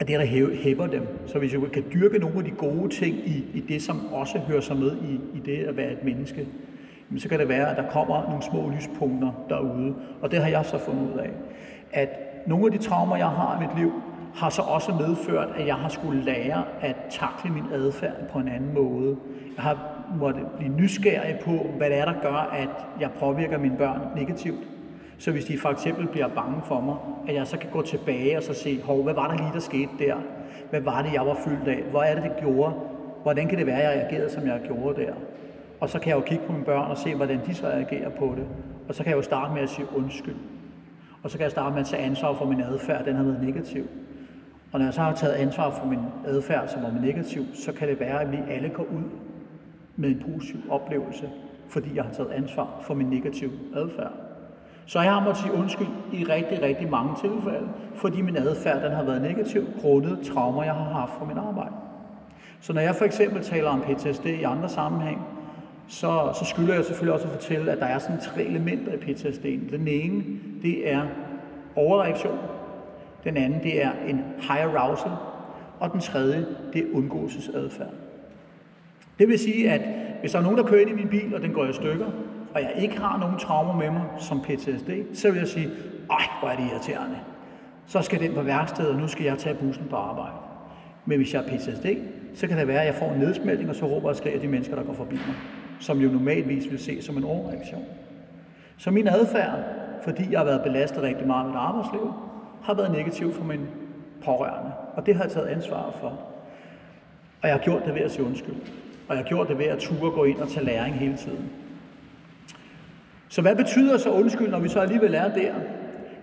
er 0.00 0.04
det, 0.04 0.18
der 0.18 0.24
hæver 0.54 0.86
dem. 0.86 1.06
Så 1.26 1.38
hvis 1.38 1.52
vi 1.54 1.58
kan 1.72 1.84
dyrke 1.92 2.18
nogle 2.18 2.38
af 2.38 2.44
de 2.44 2.50
gode 2.50 2.88
ting 2.88 3.16
i, 3.16 3.44
i 3.54 3.60
det, 3.60 3.82
som 3.82 4.12
også 4.12 4.38
hører 4.38 4.60
sig 4.60 4.76
med 4.76 4.96
i, 4.96 5.38
i 5.38 5.40
det 5.46 5.56
at 5.56 5.76
være 5.76 5.92
et 5.92 6.04
menneske, 6.04 6.46
så 7.18 7.28
kan 7.28 7.38
det 7.38 7.48
være, 7.48 7.70
at 7.70 7.76
der 7.76 7.90
kommer 7.90 8.28
nogle 8.28 8.42
små 8.42 8.70
lyspunkter 8.76 9.44
derude. 9.48 9.94
Og 10.22 10.30
det 10.30 10.38
har 10.38 10.48
jeg 10.48 10.64
så 10.64 10.78
fundet 10.78 11.12
ud 11.12 11.18
af. 11.18 11.30
At 11.92 12.08
nogle 12.46 12.66
af 12.66 12.72
de 12.72 12.78
traumer, 12.78 13.16
jeg 13.16 13.28
har 13.28 13.60
i 13.60 13.66
mit 13.66 13.78
liv, 13.78 13.92
har 14.34 14.50
så 14.50 14.62
også 14.62 14.92
medført, 14.92 15.48
at 15.56 15.66
jeg 15.66 15.74
har 15.74 15.88
skulle 15.88 16.24
lære 16.24 16.64
at 16.80 16.96
takle 17.10 17.50
min 17.50 17.64
adfærd 17.72 18.28
på 18.32 18.38
en 18.38 18.48
anden 18.48 18.74
måde. 18.74 19.16
Jeg 19.56 19.64
har 19.64 19.78
måttet 20.18 20.46
blive 20.58 20.72
nysgerrig 20.72 21.38
på, 21.44 21.66
hvad 21.76 21.90
det 21.90 21.98
er, 21.98 22.04
der 22.04 22.14
gør, 22.22 22.50
at 22.52 22.68
jeg 23.00 23.10
påvirker 23.10 23.58
mine 23.58 23.76
børn 23.76 24.00
negativt. 24.16 24.64
Så 25.18 25.32
hvis 25.32 25.44
de 25.44 25.58
for 25.58 25.68
eksempel 25.68 26.06
bliver 26.06 26.28
bange 26.28 26.60
for 26.64 26.80
mig, 26.80 26.96
at 27.28 27.34
jeg 27.34 27.46
så 27.46 27.58
kan 27.58 27.70
gå 27.70 27.82
tilbage 27.82 28.36
og 28.36 28.42
så 28.42 28.54
se, 28.54 28.82
hov, 28.82 29.02
hvad 29.02 29.14
var 29.14 29.28
der 29.28 29.36
lige, 29.36 29.50
der 29.54 29.60
skete 29.60 29.90
der? 29.98 30.14
Hvad 30.70 30.80
var 30.80 31.02
det, 31.02 31.12
jeg 31.12 31.26
var 31.26 31.36
fyldt 31.44 31.68
af? 31.68 31.82
Hvor 31.90 32.02
er 32.02 32.14
det, 32.14 32.22
det 32.22 32.32
gjorde? 32.40 32.74
Hvordan 33.22 33.48
kan 33.48 33.58
det 33.58 33.66
være, 33.66 33.82
at 33.82 33.98
jeg 33.98 34.04
reagerede, 34.04 34.30
som 34.30 34.46
jeg 34.46 34.60
gjorde 34.66 35.00
der? 35.00 35.12
Og 35.80 35.88
så 35.88 35.98
kan 35.98 36.08
jeg 36.08 36.16
jo 36.16 36.20
kigge 36.20 36.44
på 36.46 36.52
mine 36.52 36.64
børn 36.64 36.90
og 36.90 36.96
se, 36.96 37.14
hvordan 37.14 37.40
de 37.46 37.54
så 37.54 37.66
reagerer 37.66 38.08
på 38.08 38.34
det. 38.36 38.46
Og 38.88 38.94
så 38.94 39.02
kan 39.02 39.10
jeg 39.10 39.16
jo 39.16 39.22
starte 39.22 39.54
med 39.54 39.62
at 39.62 39.68
sige 39.68 39.86
undskyld. 39.96 40.36
Og 41.22 41.30
så 41.30 41.38
kan 41.38 41.42
jeg 41.44 41.50
starte 41.50 41.72
med 41.72 41.80
at 41.80 41.86
tage 41.86 42.02
ansvar 42.02 42.34
for 42.34 42.44
min 42.44 42.60
adfærd, 42.60 43.04
den 43.04 43.16
har 43.16 43.22
været 43.22 43.42
negativ. 43.42 43.84
Og 44.72 44.78
når 44.78 44.86
jeg 44.86 44.94
så 44.94 45.00
har 45.00 45.14
taget 45.14 45.32
ansvar 45.32 45.70
for 45.70 45.86
min 45.86 45.98
adfærd, 46.26 46.68
som 46.68 46.82
var 46.82 46.90
negativ, 47.02 47.44
så 47.54 47.72
kan 47.72 47.88
det 47.88 48.00
være, 48.00 48.20
at 48.20 48.32
vi 48.32 48.38
alle 48.50 48.68
går 48.68 48.82
ud 48.82 49.04
med 49.96 50.08
en 50.08 50.22
positiv 50.32 50.60
oplevelse, 50.70 51.30
fordi 51.68 51.96
jeg 51.96 52.04
har 52.04 52.12
taget 52.12 52.30
ansvar 52.30 52.68
for 52.82 52.94
min 52.94 53.06
negative 53.06 53.50
adfærd. 53.74 54.12
Så 54.86 55.00
jeg 55.00 55.12
har 55.12 55.24
måttet 55.24 55.42
sige 55.42 55.54
undskyld 55.54 55.88
i 56.12 56.24
rigtig, 56.24 56.62
rigtig 56.62 56.90
mange 56.90 57.14
tilfælde, 57.20 57.68
fordi 57.94 58.22
min 58.22 58.36
adfærd 58.36 58.82
den 58.82 58.92
har 58.92 59.02
været 59.02 59.22
negativ, 59.22 59.66
grundet 59.80 60.18
traumer, 60.20 60.64
jeg 60.64 60.74
har 60.74 60.84
haft 60.84 61.12
fra 61.18 61.24
mit 61.24 61.38
arbejde. 61.38 61.74
Så 62.60 62.72
når 62.72 62.80
jeg 62.80 62.94
for 62.94 63.04
eksempel 63.04 63.42
taler 63.42 63.68
om 63.68 63.80
PTSD 63.80 64.26
i 64.26 64.42
andre 64.42 64.68
sammenhæng, 64.68 65.20
så, 65.88 66.30
så 66.38 66.44
skylder 66.44 66.74
jeg 66.74 66.84
selvfølgelig 66.84 67.14
også 67.14 67.26
at 67.26 67.32
fortælle, 67.32 67.72
at 67.72 67.78
der 67.78 67.86
er 67.86 67.98
sådan 67.98 68.20
tre 68.20 68.42
elementer 68.42 68.92
i 68.92 68.96
PTSD. 68.96 69.44
Den 69.70 69.88
ene, 69.88 70.24
det 70.62 70.92
er 70.92 71.02
overreaktion. 71.76 72.38
Den 73.24 73.36
anden, 73.36 73.62
det 73.62 73.84
er 73.84 73.90
en 74.08 74.24
high 74.40 74.74
arousal. 74.74 75.10
Og 75.80 75.92
den 75.92 76.00
tredje, 76.00 76.46
det 76.72 76.82
er 76.82 76.86
undgåelsesadfærd. 76.94 77.92
Det 79.18 79.28
vil 79.28 79.38
sige, 79.38 79.70
at 79.70 79.80
hvis 80.20 80.32
der 80.32 80.38
er 80.38 80.42
nogen, 80.42 80.58
der 80.58 80.64
kører 80.64 80.80
ind 80.80 80.90
i 80.90 80.92
min 80.92 81.08
bil, 81.08 81.34
og 81.34 81.42
den 81.42 81.52
går 81.52 81.64
i 81.64 81.72
stykker, 81.72 82.06
og 82.54 82.62
jeg 82.62 82.72
ikke 82.78 82.98
har 82.98 83.18
nogen 83.18 83.38
traumer 83.38 83.74
med 83.76 83.90
mig 83.90 84.04
som 84.18 84.40
PTSD, 84.40 84.90
så 85.14 85.30
vil 85.30 85.38
jeg 85.38 85.48
sige, 85.48 85.68
ej, 86.10 86.22
hvor 86.40 86.48
er 86.48 86.56
det 86.56 86.64
irriterende. 86.72 87.16
Så 87.86 88.02
skal 88.02 88.20
den 88.20 88.34
på 88.34 88.42
værkstedet, 88.42 88.90
og 88.90 89.00
nu 89.00 89.08
skal 89.08 89.24
jeg 89.24 89.38
tage 89.38 89.54
bussen 89.54 89.86
på 89.90 89.96
arbejde. 89.96 90.34
Men 91.06 91.18
hvis 91.18 91.34
jeg 91.34 91.40
har 91.40 91.48
PTSD, 91.48 91.86
så 92.34 92.46
kan 92.46 92.58
det 92.58 92.68
være, 92.68 92.80
at 92.80 92.86
jeg 92.86 92.94
får 92.94 93.12
en 93.12 93.20
nedsmeltning, 93.20 93.70
og 93.70 93.76
så 93.76 93.86
råber 93.86 94.08
og 94.08 94.16
skriger 94.16 94.40
de 94.40 94.48
mennesker, 94.48 94.76
der 94.76 94.82
går 94.82 94.92
forbi 94.92 95.14
mig 95.14 95.34
som 95.80 96.00
jo 96.00 96.08
normalvis 96.08 96.70
vil 96.70 96.78
se 96.78 97.02
som 97.02 97.16
en 97.16 97.24
overreaktion. 97.24 97.84
Så 98.76 98.90
min 98.90 99.08
adfærd, 99.08 99.58
fordi 100.04 100.30
jeg 100.30 100.40
har 100.40 100.44
været 100.44 100.62
belastet 100.62 101.02
rigtig 101.02 101.26
meget 101.26 101.46
med 101.46 101.52
mit 101.52 101.60
arbejdsliv, 101.60 102.12
har 102.68 102.74
været 102.74 102.92
negativ 102.92 103.32
for 103.32 103.44
min 103.44 103.66
pårørende. 104.24 104.72
Og 104.94 105.06
det 105.06 105.14
har 105.14 105.22
jeg 105.22 105.32
taget 105.32 105.46
ansvar 105.46 105.94
for. 106.00 106.08
Og 107.42 107.48
jeg 107.48 107.52
har 107.52 107.62
gjort 107.62 107.84
det 107.86 107.94
ved 107.94 108.00
at 108.00 108.10
sige 108.10 108.24
undskyld. 108.24 108.54
Og 109.08 109.16
jeg 109.16 109.16
har 109.16 109.28
gjort 109.28 109.48
det 109.48 109.58
ved 109.58 109.66
at 109.66 109.78
ture 109.78 110.10
gå 110.10 110.24
ind 110.24 110.38
og 110.38 110.48
tage 110.48 110.66
læring 110.66 110.94
hele 110.94 111.16
tiden. 111.16 111.50
Så 113.28 113.42
hvad 113.42 113.56
betyder 113.56 113.98
så 113.98 114.10
undskyld, 114.10 114.48
når 114.48 114.58
vi 114.58 114.68
så 114.68 114.80
alligevel 114.80 115.14
er 115.14 115.34
der? 115.34 115.54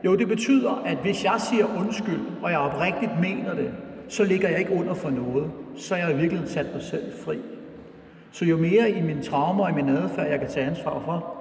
Jo, 0.06 0.16
det 0.16 0.28
betyder, 0.28 0.84
at 0.86 0.98
hvis 0.98 1.24
jeg 1.24 1.36
siger 1.50 1.66
undskyld, 1.80 2.22
og 2.41 2.52
jeg 2.52 2.60
oprigtigt 2.60 3.12
mener 3.22 3.56
det, 3.56 3.74
så 4.10 4.24
ligger 4.24 4.50
jeg 4.50 4.60
ikke 4.60 4.74
under 4.74 4.93
for 4.93 5.10
noget. 5.10 5.52
Så 5.78 5.96
er 5.96 6.00
jeg 6.00 6.12
i 6.12 6.18
virkeligheden 6.18 6.54
sat 6.54 6.74
mig 6.74 6.82
selv 6.82 7.14
fri. 7.26 7.38
Så 8.32 8.46
jo 8.46 8.58
mere 8.58 8.89
i 8.89 9.02
mine 9.02 9.24
traumer 9.24 9.64
og 9.64 9.72
i 9.72 9.74
min 9.74 9.89
adfærd, 9.89 10.28
jeg 10.28 10.39
kan 10.39 10.50
tage 10.50 10.68
ansvar 10.68 11.02
for, 11.06 11.36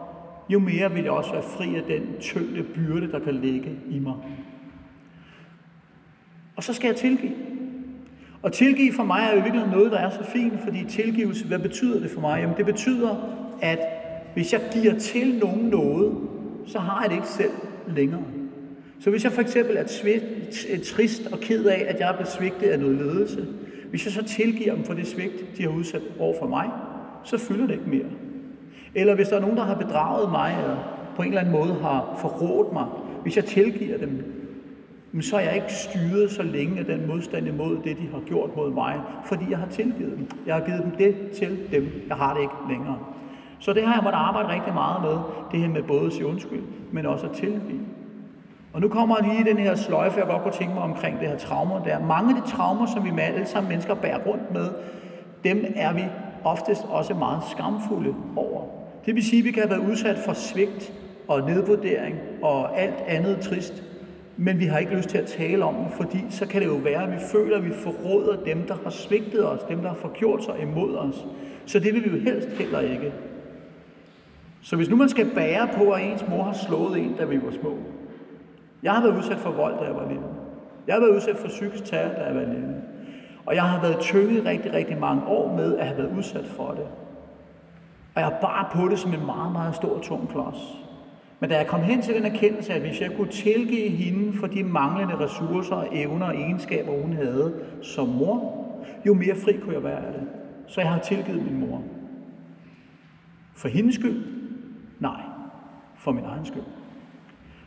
jo 0.49 0.59
mere 0.59 0.93
vil 0.93 1.03
jeg 1.03 1.13
også 1.13 1.33
være 1.33 1.43
fri 1.43 1.77
af 1.77 1.83
den 1.83 2.03
tyngde 2.21 2.63
byrde, 2.63 3.13
der 3.13 3.19
kan 3.19 3.35
ligge 3.35 3.79
i 3.91 3.99
mig. 3.99 4.15
Og 6.57 6.65
så 6.65 6.73
skal 6.73 6.89
jeg 6.89 6.97
tilgive. 6.97 7.33
Og 8.43 8.53
tilgive 8.53 8.93
for 8.93 9.05
mig 9.05 9.29
er 9.31 9.37
jo 9.37 9.43
virkelig 9.43 9.67
noget, 9.73 9.93
der 9.93 9.99
er 9.99 10.11
så 10.11 10.25
fint, 10.33 10.53
fordi 10.65 10.85
tilgivelse, 10.89 11.47
hvad 11.47 11.59
betyder 11.59 12.01
det 12.01 12.11
for 12.11 12.21
mig? 12.21 12.41
Jamen 12.41 12.57
det 12.57 12.67
betyder, 12.67 13.17
at 13.63 13.79
hvis 14.35 14.53
jeg 14.53 14.61
giver 14.73 14.99
til 14.99 15.39
nogen 15.39 15.65
noget, 15.65 16.17
så 16.67 16.79
har 16.79 17.03
jeg 17.03 17.11
det 17.11 17.17
ikke 17.17 17.29
selv 17.29 17.51
længere. 17.89 18.23
Så 19.01 19.11
hvis 19.11 19.25
jeg 19.25 19.33
for 19.33 19.41
eksempel 19.41 19.77
er 19.77 19.85
trist 20.85 21.27
og 21.33 21.39
ked 21.39 21.65
af, 21.65 21.85
at 21.89 22.01
jeg 22.01 22.09
er 22.09 22.13
blevet 22.13 22.33
svigtet 22.33 22.67
af 22.67 22.81
noget 22.81 22.97
ledelse, 22.97 23.47
hvis 23.91 24.05
jeg 24.05 24.13
så 24.13 24.25
tilgiver 24.25 24.75
dem 24.75 24.85
for 24.85 24.95
det 24.95 25.07
svigt, 25.07 25.57
de 25.59 25.63
har 25.63 25.71
udsat 25.71 26.03
over 26.19 26.35
for 26.39 26.47
mig, 26.47 26.71
så 27.25 27.39
fylder 27.39 27.67
det 27.67 27.73
ikke 27.73 27.91
mere. 27.91 28.11
Eller 28.95 29.15
hvis 29.15 29.29
der 29.29 29.37
er 29.37 29.41
nogen, 29.41 29.57
der 29.57 29.65
har 29.65 29.75
bedraget 29.75 30.31
mig, 30.31 30.57
eller 30.63 30.77
på 31.17 31.23
en 31.23 31.29
eller 31.29 31.41
anden 31.41 31.53
måde 31.53 31.75
har 31.75 32.19
forrådt 32.21 32.73
mig, 32.73 32.87
hvis 33.23 33.37
jeg 33.37 33.45
tilgiver 33.45 33.99
dem, 33.99 34.34
så 35.23 35.37
er 35.37 35.41
jeg 35.41 35.55
ikke 35.55 35.73
styret 35.73 36.31
så 36.31 36.43
længe 36.43 36.79
af 36.79 36.85
den 36.85 37.07
modstand 37.07 37.47
imod 37.47 37.77
det, 37.85 37.99
de 37.99 38.09
har 38.13 38.21
gjort 38.27 38.57
mod 38.57 38.71
mig, 38.71 39.01
fordi 39.25 39.45
jeg 39.51 39.59
har 39.59 39.69
tilgivet 39.69 40.13
dem. 40.19 40.29
Jeg 40.47 40.55
har 40.55 40.65
givet 40.67 40.83
dem 40.83 40.91
det 40.91 41.31
til 41.31 41.59
dem. 41.73 41.89
Jeg 42.09 42.17
har 42.17 42.35
det 42.35 42.41
ikke 42.41 42.55
længere. 42.69 42.99
Så 43.59 43.73
det 43.73 43.87
har 43.87 43.95
jeg 43.95 44.03
måttet 44.05 44.19
arbejde 44.19 44.49
rigtig 44.49 44.75
meget 44.75 45.03
med, 45.03 45.19
det 45.53 45.61
her 45.61 45.69
med 45.69 45.83
både 45.83 46.07
at 46.07 46.13
sige 46.13 46.27
undskyld, 46.27 46.63
men 46.93 47.07
også 47.07 47.27
at 47.27 47.33
tilgive. 47.33 47.81
Og 48.73 48.81
nu 48.81 48.89
kommer 48.89 49.17
lige 49.23 49.45
den 49.45 49.59
her 49.59 49.75
sløjfe, 49.75 50.19
jeg 50.19 50.27
godt 50.27 50.43
kunne 50.43 50.53
tænke 50.53 50.75
mig 50.75 50.83
omkring 50.83 51.21
det 51.21 51.29
her 51.29 51.39
traumer 51.39 51.85
der. 51.85 52.07
Mange 52.07 52.37
af 52.37 52.43
de 52.43 52.51
traumer, 52.51 52.87
som 52.87 53.05
vi 53.05 53.11
med 53.11 53.23
alle 53.23 53.47
sammen 53.47 53.69
mennesker 53.69 53.95
bærer 53.95 54.19
rundt 54.27 54.55
med, 54.55 54.69
dem 55.45 55.65
er 55.77 55.93
vi 55.93 56.05
oftest 56.45 56.85
også 56.91 57.15
meget 57.15 57.43
skamfulde 57.51 58.15
over. 58.37 58.63
Det 59.07 59.15
vil 59.15 59.25
sige, 59.25 59.39
at 59.39 59.45
vi 59.45 59.51
kan 59.51 59.63
have 59.63 59.71
været 59.71 59.91
udsat 59.91 60.19
for 60.19 60.33
svigt 60.33 60.93
og 61.29 61.41
nedvurdering 61.41 62.17
og 62.43 62.81
alt 62.81 63.05
andet 63.07 63.41
trist, 63.41 63.83
men 64.37 64.59
vi 64.59 64.65
har 64.65 64.79
ikke 64.79 64.97
lyst 64.97 65.09
til 65.09 65.19
at 65.19 65.27
tale 65.27 65.65
om 65.65 65.75
det, 65.75 65.93
fordi 65.97 66.25
så 66.31 66.47
kan 66.47 66.61
det 66.61 66.69
jo 66.69 66.75
være, 66.75 67.03
at 67.03 67.13
vi 67.13 67.19
føler, 67.33 67.57
at 67.57 67.65
vi 67.65 67.73
forråder 67.73 68.45
dem, 68.45 68.67
der 68.67 68.75
har 68.85 68.91
svigtet 68.91 69.51
os, 69.51 69.61
dem, 69.69 69.81
der 69.81 69.89
har 69.89 69.97
forgjort 69.97 70.45
sig 70.45 70.55
imod 70.63 70.97
os. 70.97 71.27
Så 71.67 71.79
det 71.79 71.95
vil 71.95 72.05
vi 72.05 72.19
jo 72.19 72.25
helst 72.25 72.49
heller 72.49 72.81
ikke. 72.81 73.13
Så 74.63 74.77
hvis 74.77 74.91
nu 74.91 74.97
man 74.97 75.09
skal 75.09 75.31
bære 75.35 75.69
på, 75.77 75.91
at 75.91 76.03
ens 76.03 76.25
mor 76.29 76.43
har 76.43 76.53
slået 76.53 76.99
en, 76.99 77.15
da 77.19 77.25
vi 77.25 77.43
var 77.43 77.51
små, 77.51 77.79
jeg 78.83 78.93
har 78.93 79.03
været 79.03 79.17
udsat 79.17 79.39
for 79.39 79.51
vold, 79.51 79.79
da 79.79 79.85
jeg 79.85 79.95
var 79.95 80.09
lille. 80.09 80.27
Jeg 80.87 80.95
har 80.95 81.01
været 81.01 81.15
udsat 81.15 81.37
for 81.37 81.49
psykisk 81.49 81.85
terror, 81.85 82.15
da 82.15 82.25
jeg 82.25 82.35
var 82.35 82.41
lille. 82.41 82.75
Og 83.47 83.55
jeg 83.55 83.63
har 83.63 83.81
været 83.81 83.99
tynget 84.01 84.45
rigtig, 84.45 84.73
rigtig 84.73 84.99
mange 84.99 85.27
år 85.27 85.57
med 85.57 85.77
at 85.77 85.87
have 85.87 85.99
været 85.99 86.17
udsat 86.17 86.47
for 86.47 86.71
det. 86.71 86.87
Og 88.15 88.21
jeg 88.21 88.37
bare 88.41 88.67
på 88.73 88.89
det 88.89 88.99
som 88.99 89.15
en 89.15 89.27
meget, 89.27 89.53
meget 89.53 89.75
stor, 89.75 90.01
tung 90.01 90.29
klods. 90.29 90.84
Men 91.41 91.51
da 91.51 91.57
jeg 91.57 91.67
kom 91.67 91.81
hen 91.81 92.03
til 92.03 92.15
den 92.15 92.25
erkendelse, 92.25 92.73
at 92.73 92.81
hvis 92.81 93.01
jeg 93.01 93.11
kunne 93.17 93.31
tilgive 93.31 93.89
hende 93.89 94.33
for 94.39 94.47
de 94.47 94.65
manglende 94.65 95.19
ressourcer, 95.19 95.85
evner 95.93 96.27
og 96.27 96.35
egenskaber, 96.35 97.03
hun 97.03 97.13
havde 97.13 97.55
som 97.83 98.09
mor, 98.09 98.65
jo 99.07 99.15
mere 99.15 99.35
fri 99.35 99.53
kunne 99.63 99.75
jeg 99.75 99.85
være 99.85 100.07
af 100.07 100.13
det. 100.13 100.23
Så 100.67 100.81
jeg 100.81 100.91
har 100.91 100.99
tilgivet 100.99 101.43
min 101.43 101.61
mor. 101.61 101.83
For 103.55 103.69
hendes 103.69 103.95
skyld? 103.95 104.25
Nej. 105.01 105.21
For 105.97 106.13
min 106.13 106.25
egen 106.25 106.47
skyld. 106.47 106.63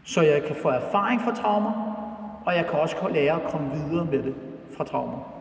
så 0.03 0.21
jeg 0.21 0.43
kan 0.43 0.55
få 0.55 0.67
erfaring 0.69 1.21
fra 1.21 1.35
traumer, 1.35 1.71
og 2.45 2.55
jeg 2.55 2.65
kan 2.65 2.79
også 2.79 2.95
lære 3.13 3.43
at 3.43 3.51
komme 3.51 3.71
videre 3.71 4.05
med 4.05 4.23
det 4.23 4.35
fra 4.77 4.83
traumer. 4.83 5.33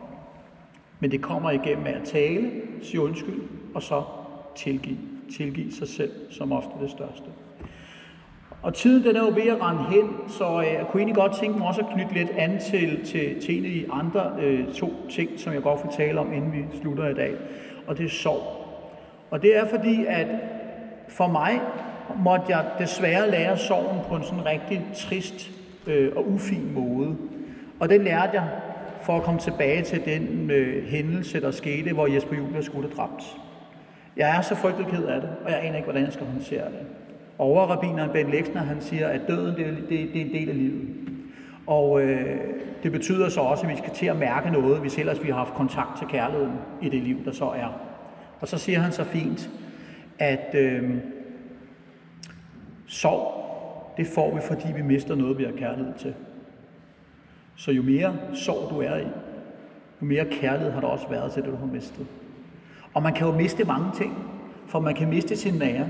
Men 0.99 1.11
det 1.11 1.21
kommer 1.21 1.51
igennem 1.51 1.85
at 1.85 2.01
tale, 2.05 2.51
sige 2.81 3.01
undskyld, 3.01 3.41
og 3.75 3.83
så 3.83 4.03
tilgive. 4.55 4.97
Tilgive 5.37 5.71
sig 5.71 5.87
selv 5.87 6.11
som 6.29 6.51
ofte 6.51 6.71
det 6.81 6.89
største. 6.91 7.29
Og 8.61 8.73
tiden 8.73 9.03
den 9.03 9.15
er 9.15 9.19
jo 9.19 9.27
ved 9.27 9.51
at 9.51 9.61
rende 9.61 9.83
hen, 9.83 10.29
så 10.29 10.59
jeg 10.59 10.85
kunne 10.89 11.01
egentlig 11.01 11.15
godt 11.15 11.39
tænke 11.39 11.57
mig 11.57 11.67
også 11.67 11.81
at 11.81 11.87
knytte 11.93 12.13
lidt 12.13 12.29
an 12.37 12.59
til, 12.59 13.05
til, 13.05 13.41
til 13.41 13.57
en 13.57 13.65
af 13.65 13.71
de 13.71 13.85
andre 13.91 14.31
øh, 14.41 14.73
to 14.73 14.93
ting, 15.09 15.29
som 15.37 15.53
jeg 15.53 15.61
godt 15.61 15.79
vil 15.83 16.05
tale 16.05 16.19
om, 16.19 16.33
inden 16.33 16.53
vi 16.53 16.65
slutter 16.81 17.07
i 17.07 17.13
dag. 17.13 17.33
Og 17.87 17.97
det 17.97 18.05
er 18.05 18.09
sorg. 18.09 18.41
Og 19.31 19.41
det 19.41 19.57
er 19.57 19.65
fordi, 19.65 20.05
at 20.07 20.27
for 21.07 21.27
mig 21.27 21.61
måtte 22.23 22.45
jeg 22.49 22.65
desværre 22.79 23.31
lære 23.31 23.57
sorgen 23.57 23.99
på 24.09 24.15
en 24.15 24.23
sådan 24.23 24.45
rigtig 24.45 24.85
trist 24.95 25.51
øh, 25.87 26.11
og 26.15 26.29
ufin 26.29 26.73
måde. 26.73 27.15
Og 27.79 27.89
det 27.89 28.01
lærte 28.01 28.31
jeg 28.33 28.49
for 29.01 29.17
at 29.17 29.23
komme 29.23 29.39
tilbage 29.39 29.83
til 29.83 30.05
den 30.05 30.51
øh, 30.51 30.85
hændelse, 30.85 31.41
der 31.41 31.51
skete, 31.51 31.93
hvor 31.93 32.07
Jesper 32.07 32.35
Juhl 32.35 32.63
skulle 32.63 32.89
dræbt. 32.89 33.37
Jeg 34.17 34.37
er 34.37 34.41
så 34.41 34.55
frygtelig 34.55 34.87
ked 34.87 35.03
af 35.03 35.21
det, 35.21 35.29
og 35.45 35.51
jeg 35.51 35.59
aner 35.63 35.75
ikke, 35.75 35.85
hvordan 35.85 36.03
jeg 36.03 36.13
skal 36.13 36.25
håndtere 36.25 36.65
det. 36.65 36.79
Overrabineren 37.39 38.09
Ben 38.09 38.29
Lexner, 38.29 38.61
han 38.61 38.81
siger, 38.81 39.07
at 39.07 39.21
døden 39.27 39.55
det, 39.55 39.77
det, 39.89 39.89
det 39.89 40.21
er 40.21 40.25
en 40.25 40.33
del 40.33 40.49
af 40.49 40.57
livet. 40.57 40.87
Og 41.67 42.01
øh, 42.01 42.37
det 42.83 42.91
betyder 42.91 43.29
så 43.29 43.41
også, 43.41 43.63
at 43.63 43.71
vi 43.71 43.77
skal 43.77 43.93
til 43.93 44.05
at 44.05 44.15
mærke 44.15 44.49
noget, 44.49 44.79
hvis 44.81 44.97
ellers 44.97 45.23
vi 45.23 45.27
har 45.29 45.35
haft 45.35 45.53
kontakt 45.53 45.97
til 45.97 46.07
kærligheden 46.07 46.53
i 46.81 46.89
det 46.89 47.03
liv, 47.03 47.25
der 47.25 47.31
så 47.31 47.45
er. 47.45 47.81
Og 48.39 48.47
så 48.47 48.57
siger 48.57 48.79
han 48.79 48.91
så 48.91 49.03
fint, 49.03 49.49
at 50.19 50.55
øh, 50.55 50.95
sorg, 52.87 53.37
det 53.97 54.07
får 54.07 54.35
vi, 54.35 54.41
fordi 54.41 54.67
vi 54.75 54.81
mister 54.81 55.15
noget, 55.15 55.37
vi 55.37 55.43
har 55.43 55.51
kærlighed 55.51 55.93
til. 55.97 56.13
Så 57.55 57.71
jo 57.71 57.83
mere 57.83 58.17
sorg 58.33 58.69
du 58.69 58.81
er 58.81 58.97
i, 58.97 59.07
jo 60.01 60.05
mere 60.05 60.25
kærlighed 60.25 60.71
har 60.71 60.81
der 60.81 60.87
også 60.87 61.09
været 61.09 61.31
til 61.31 61.43
det, 61.43 61.51
du 61.51 61.57
har 61.57 61.65
mistet. 61.65 62.05
Og 62.93 63.03
man 63.03 63.13
kan 63.13 63.27
jo 63.27 63.33
miste 63.33 63.63
mange 63.63 63.87
ting, 63.95 64.13
for 64.67 64.79
man 64.79 64.95
kan 64.95 65.09
miste 65.09 65.35
sin 65.35 65.53
nære. 65.53 65.87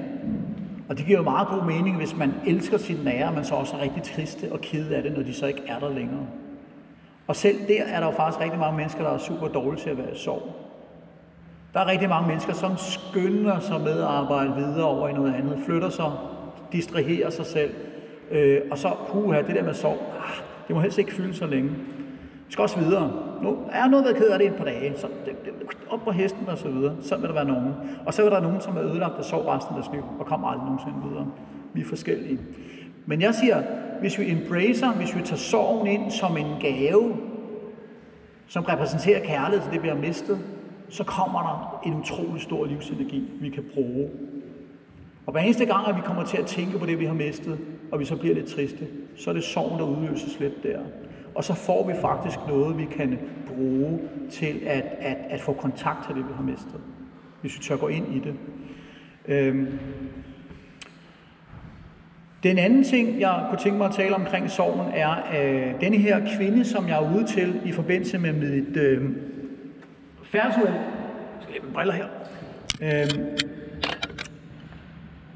Og 0.89 0.97
det 0.97 1.05
giver 1.05 1.17
jo 1.17 1.23
meget 1.23 1.47
god 1.47 1.63
mening, 1.63 1.97
hvis 1.97 2.15
man 2.15 2.33
elsker 2.45 2.77
sin 2.77 2.97
nære, 3.03 3.33
men 3.33 3.45
så 3.45 3.55
også 3.55 3.75
er 3.75 3.81
rigtig 3.81 4.03
triste 4.03 4.51
og 4.51 4.61
kede 4.61 4.95
af 4.95 5.03
det, 5.03 5.17
når 5.17 5.23
de 5.23 5.33
så 5.33 5.45
ikke 5.45 5.61
er 5.67 5.79
der 5.79 5.89
længere. 5.89 6.27
Og 7.27 7.35
selv 7.35 7.57
der 7.67 7.83
er 7.83 7.99
der 7.99 8.07
jo 8.07 8.13
faktisk 8.13 8.41
rigtig 8.41 8.59
mange 8.59 8.77
mennesker, 8.77 9.03
der 9.03 9.09
er 9.09 9.17
super 9.17 9.47
dårlige 9.47 9.83
til 9.83 9.89
at 9.89 9.97
være 9.97 10.11
i 10.11 10.17
sorg. 10.17 10.41
Der 11.73 11.79
er 11.79 11.87
rigtig 11.87 12.09
mange 12.09 12.27
mennesker, 12.27 12.53
som 12.53 12.77
skynder 12.77 13.59
sig 13.59 13.81
med 13.81 13.99
at 13.99 14.07
arbejde 14.07 14.55
videre 14.55 14.85
over 14.85 15.07
i 15.07 15.13
noget 15.13 15.33
andet, 15.33 15.59
flytter 15.65 15.89
sig, 15.89 16.11
distraherer 16.71 17.29
sig 17.29 17.45
selv, 17.45 17.71
øh, 18.31 18.61
og 18.71 18.77
så, 18.77 18.91
puha, 19.09 19.41
det 19.41 19.55
der 19.55 19.63
med 19.63 19.73
sorg, 19.73 19.97
ah, 20.19 20.35
det 20.67 20.75
må 20.75 20.81
helst 20.81 20.97
ikke 20.97 21.13
fylde 21.13 21.33
så 21.33 21.45
længe. 21.45 21.69
Vi 22.47 22.51
skal 22.51 22.61
også 22.61 22.79
videre. 22.79 23.26
Nu 23.41 23.57
er 23.71 23.87
noget 23.87 24.05
været 24.05 24.17
ked 24.17 24.27
af 24.27 24.39
det 24.39 24.47
et 24.47 24.55
par 24.55 24.65
dage, 24.65 24.93
så 24.97 25.07
det, 25.25 25.45
det, 25.45 25.53
op 25.89 25.99
på 26.03 26.11
hesten 26.11 26.49
og 26.49 26.57
så 26.57 26.69
videre. 26.69 26.95
Så 27.01 27.17
vil 27.17 27.27
der 27.27 27.33
være 27.33 27.45
nogen. 27.45 27.73
Og 28.05 28.13
så 28.13 28.21
vil 28.21 28.31
der 28.31 28.41
nogen, 28.41 28.61
som 28.61 28.77
er 28.77 28.83
ødelagt 28.83 29.13
og 29.13 29.25
sov 29.25 29.41
resten 29.41 29.75
af 29.75 29.81
deres 29.81 29.93
liv, 29.93 30.03
og 30.19 30.25
kommer 30.25 30.47
aldrig 30.47 30.65
nogensinde 30.65 30.97
videre. 31.09 31.27
Vi 31.73 31.81
er 31.81 31.85
forskellige. 31.85 32.39
Men 33.05 33.21
jeg 33.21 33.35
siger, 33.35 33.63
hvis 33.99 34.19
vi 34.19 34.31
embracer, 34.31 34.91
hvis 34.91 35.15
vi 35.15 35.21
tager 35.21 35.37
sorgen 35.37 35.87
ind 35.87 36.11
som 36.11 36.37
en 36.37 36.47
gave, 36.59 37.17
som 38.47 38.63
repræsenterer 38.63 39.25
kærlighed 39.25 39.63
til 39.63 39.73
det, 39.73 39.83
vi 39.83 39.87
har 39.87 39.95
mistet, 39.95 40.39
så 40.89 41.03
kommer 41.03 41.39
der 41.39 41.81
en 41.85 41.99
utrolig 41.99 42.41
stor 42.41 42.65
livsenergi, 42.65 43.31
vi 43.41 43.49
kan 43.49 43.63
bruge. 43.73 44.09
Og 45.25 45.31
hver 45.31 45.41
eneste 45.41 45.65
gang, 45.65 45.87
at 45.87 45.95
vi 45.95 46.01
kommer 46.01 46.23
til 46.23 46.37
at 46.37 46.45
tænke 46.45 46.79
på 46.79 46.85
det, 46.85 46.99
vi 46.99 47.05
har 47.05 47.13
mistet, 47.13 47.59
og 47.91 47.99
vi 47.99 48.05
så 48.05 48.15
bliver 48.15 48.35
lidt 48.35 48.47
triste, 48.47 48.87
så 49.15 49.29
er 49.29 49.33
det 49.33 49.43
sorgen, 49.43 49.79
der 49.79 49.85
udløses 49.85 50.39
lidt 50.39 50.63
der. 50.63 50.79
Og 51.37 51.43
så 51.43 51.53
får 51.53 51.87
vi 51.87 51.93
faktisk 52.01 52.39
noget, 52.47 52.77
vi 52.77 52.85
kan 52.85 53.19
bruge 53.47 53.99
til 54.31 54.61
at, 54.65 54.83
at, 54.99 55.17
at 55.29 55.41
få 55.41 55.53
kontakt 55.53 56.05
til 56.05 56.15
det, 56.15 56.27
vi 56.27 56.33
har 56.35 56.43
mistet. 56.43 56.81
Hvis 57.41 57.57
vi 57.57 57.63
tør 57.63 57.75
gå 57.75 57.87
ind 57.87 58.15
i 58.15 58.19
det. 58.19 58.33
Øhm. 59.27 59.79
Den 62.43 62.57
anden 62.57 62.83
ting, 62.83 63.19
jeg 63.19 63.45
kunne 63.49 63.59
tænke 63.59 63.77
mig 63.77 63.87
at 63.87 63.95
tale 63.95 64.15
omkring 64.15 64.49
sorgen, 64.49 64.93
er 64.93 65.11
øh, 65.11 65.81
denne 65.81 65.97
her 65.97 66.37
kvinde, 66.37 66.65
som 66.65 66.87
jeg 66.87 67.03
er 67.03 67.15
ude 67.15 67.25
til 67.25 67.61
i 67.65 67.71
forbindelse 67.71 68.17
med 68.17 68.33
mit 68.33 68.77
øh, 68.77 69.09
færdsuheld. 70.23 70.73
Jeg 70.73 71.41
skal 71.41 71.71
briller 71.73 71.93
her. 71.93 72.07
Øh, 72.81 73.09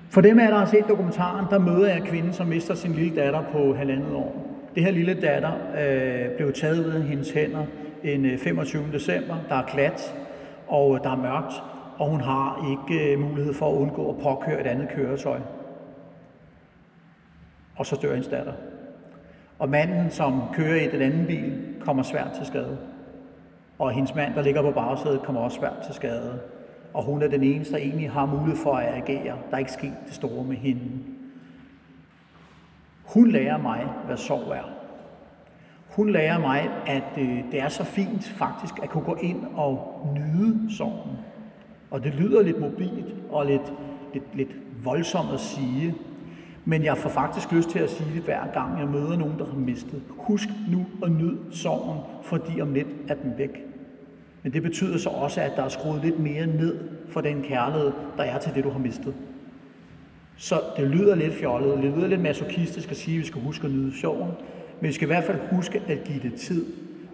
for 0.10 0.22
dem 0.22 0.40
af 0.40 0.48
der 0.48 0.58
har 0.58 0.66
set 0.66 0.86
dokumentaren, 0.90 1.46
der 1.50 1.60
møder 1.60 1.88
jeg 1.88 2.02
kvinden, 2.02 2.34
som 2.34 2.48
mister 2.48 2.76
sin 2.76 2.92
lille 2.92 3.16
datter 3.16 3.44
på 3.52 3.76
halvandet 3.76 4.14
år. 4.16 4.51
Det 4.76 4.84
her 4.84 4.92
lille 4.92 5.22
datter 5.22 5.52
øh, 5.54 6.36
blev 6.38 6.54
taget 6.54 6.80
ud 6.80 6.92
af 6.92 7.02
hendes 7.02 7.32
hænder 7.32 7.66
en 8.04 8.26
øh, 8.26 8.38
25. 8.38 8.84
December. 8.94 9.36
Der 9.50 9.56
er 9.56 9.72
glat, 9.74 10.16
og 10.68 10.96
øh, 10.96 11.04
der 11.04 11.10
er 11.10 11.16
mørkt, 11.16 11.54
og 11.98 12.10
hun 12.10 12.22
har 12.22 12.70
ikke 12.72 13.12
øh, 13.12 13.20
mulighed 13.20 13.54
for 13.54 13.72
at 13.72 13.76
undgå 13.76 14.10
at 14.10 14.18
påkøre 14.24 14.62
et 14.62 14.68
andet 14.68 14.90
køretøj. 14.90 15.40
Og 17.76 17.86
så 17.86 17.96
dør 18.02 18.10
hendes 18.10 18.28
datter. 18.28 18.54
Og 19.60 19.70
manden, 19.70 20.10
som 20.10 20.42
kører 20.54 20.82
i 20.82 20.92
den 20.92 21.02
anden 21.02 21.26
bil, 21.26 21.76
kommer 21.80 22.04
svært 22.04 22.32
til 22.36 22.46
skade. 22.46 22.78
Og 23.80 23.92
hendes 23.92 24.16
mand, 24.16 24.34
der 24.34 24.42
ligger 24.42 24.62
på 24.62 24.72
bagsædet, 24.72 25.22
kommer 25.22 25.42
også 25.42 25.60
svært 25.60 25.78
til 25.86 25.96
skade. 25.96 26.40
Og 26.94 27.04
hun 27.04 27.22
er 27.22 27.28
den 27.28 27.44
eneste, 27.44 27.74
der 27.74 27.80
egentlig 27.80 28.12
har 28.12 28.26
mulighed 28.26 28.64
for 28.64 28.74
at 28.74 28.94
agere. 28.94 29.38
Der 29.50 29.56
er 29.56 29.58
ikke 29.58 29.72
sket 29.72 29.94
det 30.06 30.14
store 30.14 30.44
med 30.44 30.56
hende. 30.56 30.82
Hun 33.14 33.32
lærer 33.32 33.58
mig, 33.58 33.88
hvad 34.06 34.18
sorg 34.18 34.52
er. 34.52 34.70
Hun 35.96 36.10
lærer 36.10 36.40
mig, 36.40 36.70
at 36.88 37.04
øh, 37.18 37.52
det 37.52 37.62
er 37.62 37.70
så 37.70 37.84
fint 37.84 38.24
faktisk 38.24 38.74
at 38.84 38.90
kunne 38.90 39.04
gå 39.04 39.16
ind 39.16 39.44
og 39.56 40.02
nyde 40.16 40.76
sorgen. 40.78 41.18
Og 41.92 42.04
det 42.04 42.14
lyder 42.14 42.42
lidt 42.42 42.60
mobilt 42.60 43.16
og 43.30 43.46
lidt, 43.46 43.74
lidt, 44.14 44.36
lidt 44.36 44.50
voldsomt 44.84 45.34
at 45.34 45.40
sige, 45.40 45.96
men 46.66 46.84
jeg 46.84 46.98
får 46.98 47.10
faktisk 47.10 47.52
lyst 47.52 47.70
til 47.70 47.80
at 47.80 47.90
sige 47.90 48.14
det 48.16 48.22
hver 48.22 48.48
gang, 48.54 48.80
jeg 48.80 48.88
møder 48.88 49.18
nogen, 49.18 49.40
der 49.40 49.46
har 49.46 49.58
mistet. 49.58 50.02
Husk 50.10 50.50
nu 50.72 50.86
at 51.04 51.12
nyde 51.12 51.38
sorgen, 51.52 52.00
fordi 52.24 52.62
om 52.62 52.74
lidt 52.74 52.88
er 53.08 53.16
den 53.16 53.34
væk. 53.38 53.66
Men 54.44 54.54
det 54.54 54.64
betyder 54.64 54.98
så 54.98 55.10
også, 55.10 55.42
at 55.42 55.52
der 55.56 55.64
er 55.64 55.70
skruet 55.70 56.02
lidt 56.04 56.20
mere 56.20 56.48
ned 56.48 56.80
for 57.10 57.22
den 57.22 57.42
kærlighed, 57.42 57.92
der 58.18 58.24
er 58.24 58.40
til 58.40 58.56
det, 58.56 58.64
du 58.64 58.70
har 58.70 58.80
mistet. 58.80 59.14
Så 60.42 60.62
det 60.78 60.88
lyder 60.88 61.16
lidt 61.16 61.34
fjollet, 61.34 61.84
det 61.84 61.94
lyder 61.96 62.08
lidt 62.08 62.22
masochistisk 62.22 62.92
at 62.92 62.98
sige, 62.98 63.16
at 63.16 63.22
vi 63.22 63.28
skal 63.28 63.42
huske 63.42 63.66
at 63.66 63.74
nyde 63.74 63.98
sjoven, 64.00 64.32
men 64.80 64.88
vi 64.88 64.94
skal 64.94 65.06
i 65.06 65.12
hvert 65.12 65.24
fald 65.24 65.40
huske 65.52 65.82
at 65.88 66.04
give 66.04 66.20
det 66.24 66.34
tid, 66.34 66.66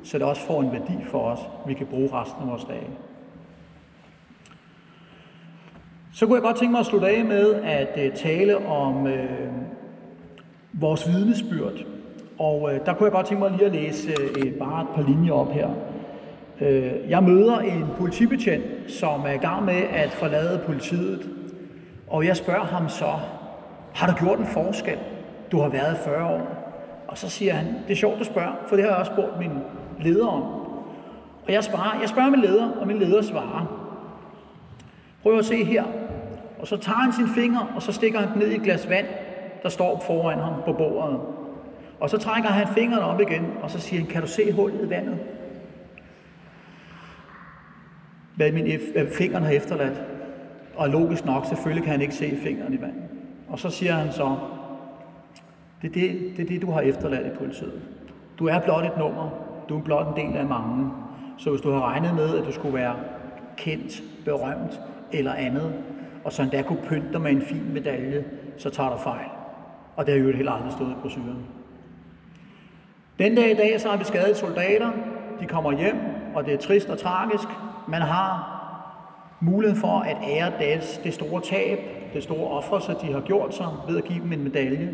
så 0.03 0.17
det 0.17 0.25
også 0.25 0.41
får 0.41 0.61
en 0.61 0.71
værdi 0.71 1.03
for 1.11 1.19
os, 1.19 1.39
vi 1.67 1.73
kan 1.73 1.85
bruge 1.85 2.09
resten 2.13 2.41
af 2.41 2.47
vores 2.47 2.63
dage. 2.63 2.87
Så 6.13 6.25
kunne 6.25 6.35
jeg 6.35 6.43
godt 6.43 6.57
tænke 6.57 6.71
mig 6.71 6.79
at 6.79 6.85
slutte 6.85 7.07
af 7.07 7.25
med 7.25 7.53
at 7.53 7.99
øh, 8.05 8.15
tale 8.15 8.57
om 8.67 9.07
øh, 9.07 9.51
vores 10.73 11.07
vidnesbyrd. 11.07 11.85
Og 12.39 12.73
øh, 12.73 12.85
der 12.85 12.93
kunne 12.93 13.05
jeg 13.05 13.11
godt 13.11 13.25
tænke 13.25 13.43
mig 13.43 13.51
lige 13.51 13.65
at 13.65 13.71
læse 13.71 14.09
øh, 14.09 14.53
bare 14.53 14.81
et 14.81 14.87
par 14.95 15.01
linjer 15.01 15.33
op 15.33 15.51
her. 15.51 15.69
Øh, 16.61 16.91
jeg 17.09 17.23
møder 17.23 17.59
en 17.59 17.85
politibetjent, 17.97 18.65
som 18.87 19.21
er 19.21 19.31
i 19.31 19.37
gang 19.37 19.65
med 19.65 19.81
at 19.91 20.11
forlade 20.11 20.61
politiet 20.65 21.29
og 22.07 22.25
jeg 22.25 22.37
spørger 22.37 22.63
ham 22.63 22.89
så, 22.89 23.13
har 23.93 24.07
du 24.07 24.25
gjort 24.25 24.39
en 24.39 24.45
forskel? 24.45 24.97
Du 25.51 25.59
har 25.61 25.69
været 25.69 25.97
40 25.97 26.25
år. 26.25 26.67
Og 27.07 27.17
så 27.17 27.29
siger 27.29 27.53
han, 27.53 27.65
det 27.87 27.91
er 27.91 27.95
sjovt, 27.95 28.19
du 28.19 28.23
spørger, 28.23 28.53
for 28.67 28.75
det 28.75 28.85
har 28.85 28.91
jeg 28.91 28.99
også 28.99 29.11
spurgt 29.11 29.39
min 29.39 29.51
leder 29.99 30.27
om. 30.27 30.43
Og 31.45 31.53
jeg 31.53 31.63
spørger, 31.63 31.97
jeg 32.01 32.09
spørger 32.09 32.29
min 32.29 32.41
leder, 32.41 32.71
og 32.71 32.87
min 32.87 32.99
leder 32.99 33.21
svarer. 33.21 33.87
Prøv 35.23 35.37
at 35.37 35.45
se 35.45 35.63
her. 35.63 35.83
Og 36.59 36.67
så 36.67 36.77
tager 36.77 36.97
han 36.97 37.13
sin 37.13 37.27
finger, 37.27 37.73
og 37.75 37.81
så 37.81 37.91
stikker 37.91 38.19
han 38.19 38.29
den 38.29 38.39
ned 38.39 38.47
i 38.47 38.55
et 38.55 38.61
glas 38.61 38.89
vand, 38.89 39.05
der 39.63 39.69
står 39.69 40.03
foran 40.07 40.39
ham 40.39 40.53
på 40.65 40.73
bordet. 40.73 41.19
Og 41.99 42.09
så 42.09 42.17
trækker 42.17 42.49
han 42.49 42.67
fingrene 42.67 43.03
op 43.03 43.21
igen, 43.21 43.47
og 43.61 43.71
så 43.71 43.79
siger 43.79 44.01
han, 44.01 44.09
kan 44.09 44.21
du 44.21 44.27
se 44.27 44.51
hullet 44.51 44.85
i 44.85 44.89
vandet? 44.89 45.17
Hvad 48.35 48.51
min 48.51 48.67
øh, 48.95 49.11
fingeren 49.11 49.43
har 49.43 49.51
efterladt. 49.51 50.16
Og 50.77 50.89
logisk 50.89 51.25
nok, 51.25 51.45
selvfølgelig 51.45 51.83
kan 51.83 51.91
han 51.91 52.01
ikke 52.01 52.15
se 52.15 52.37
fingeren 52.43 52.73
i 52.73 52.81
vandet. 52.81 53.03
Og 53.49 53.59
så 53.59 53.69
siger 53.69 53.93
han 53.93 54.11
så, 54.11 54.35
det 55.81 55.87
er 55.87 55.93
det, 55.93 56.37
det, 56.37 56.43
er 56.43 56.47
det 56.47 56.61
du 56.61 56.71
har 56.71 56.81
efterladt 56.81 57.27
i 57.27 57.37
politiet. 57.37 57.81
Du 58.39 58.47
er 58.47 58.59
blot 58.59 58.85
et 58.85 58.97
nummer. 58.97 59.29
Du 59.69 59.77
er 59.77 59.83
blot 59.83 60.07
en 60.07 60.25
del 60.25 60.37
af 60.37 60.45
mange. 60.45 60.91
Så 61.37 61.49
hvis 61.49 61.61
du 61.61 61.71
har 61.71 61.81
regnet 61.81 62.15
med, 62.15 62.37
at 62.37 62.45
du 62.45 62.51
skulle 62.51 62.73
være 62.73 62.95
kendt, 63.57 64.03
berømt 64.25 64.81
eller 65.11 65.33
andet, 65.33 65.73
og 66.23 66.33
så 66.33 66.41
endda 66.41 66.61
kunne 66.61 66.81
pynte 66.87 67.13
dig 67.13 67.21
med 67.21 67.31
en 67.31 67.41
fin 67.41 67.73
medalje, 67.73 68.25
så 68.57 68.69
tager 68.69 68.89
du 68.89 68.97
fejl. 68.97 69.29
Og 69.95 70.05
det 70.05 70.13
har 70.13 70.21
jo 70.21 70.31
heller 70.31 70.51
aldrig 70.51 70.71
stået 70.71 70.89
i 70.89 71.01
brosyren. 71.01 71.45
Den 73.19 73.35
dag 73.35 73.51
i 73.51 73.53
dag, 73.53 73.81
så 73.81 73.89
har 73.89 73.97
vi 73.97 74.03
skadet 74.03 74.37
soldater. 74.37 74.91
De 75.39 75.45
kommer 75.45 75.71
hjem, 75.71 75.95
og 76.35 76.45
det 76.45 76.53
er 76.53 76.57
trist 76.57 76.89
og 76.89 76.97
tragisk. 76.97 77.47
Man 77.87 78.01
har 78.01 78.56
muligheden 79.39 79.81
for 79.81 79.99
at 79.99 80.17
ære 80.23 80.51
deres, 80.59 81.01
det 81.03 81.13
store 81.13 81.41
tab, 81.41 81.79
det 82.13 82.23
store 82.23 82.47
offer, 82.47 82.79
så 82.79 82.95
de 83.01 83.13
har 83.13 83.21
gjort 83.21 83.55
sig 83.55 83.67
ved 83.89 83.97
at 83.97 84.03
give 84.03 84.19
dem 84.23 84.33
en 84.33 84.43
medalje. 84.43 84.89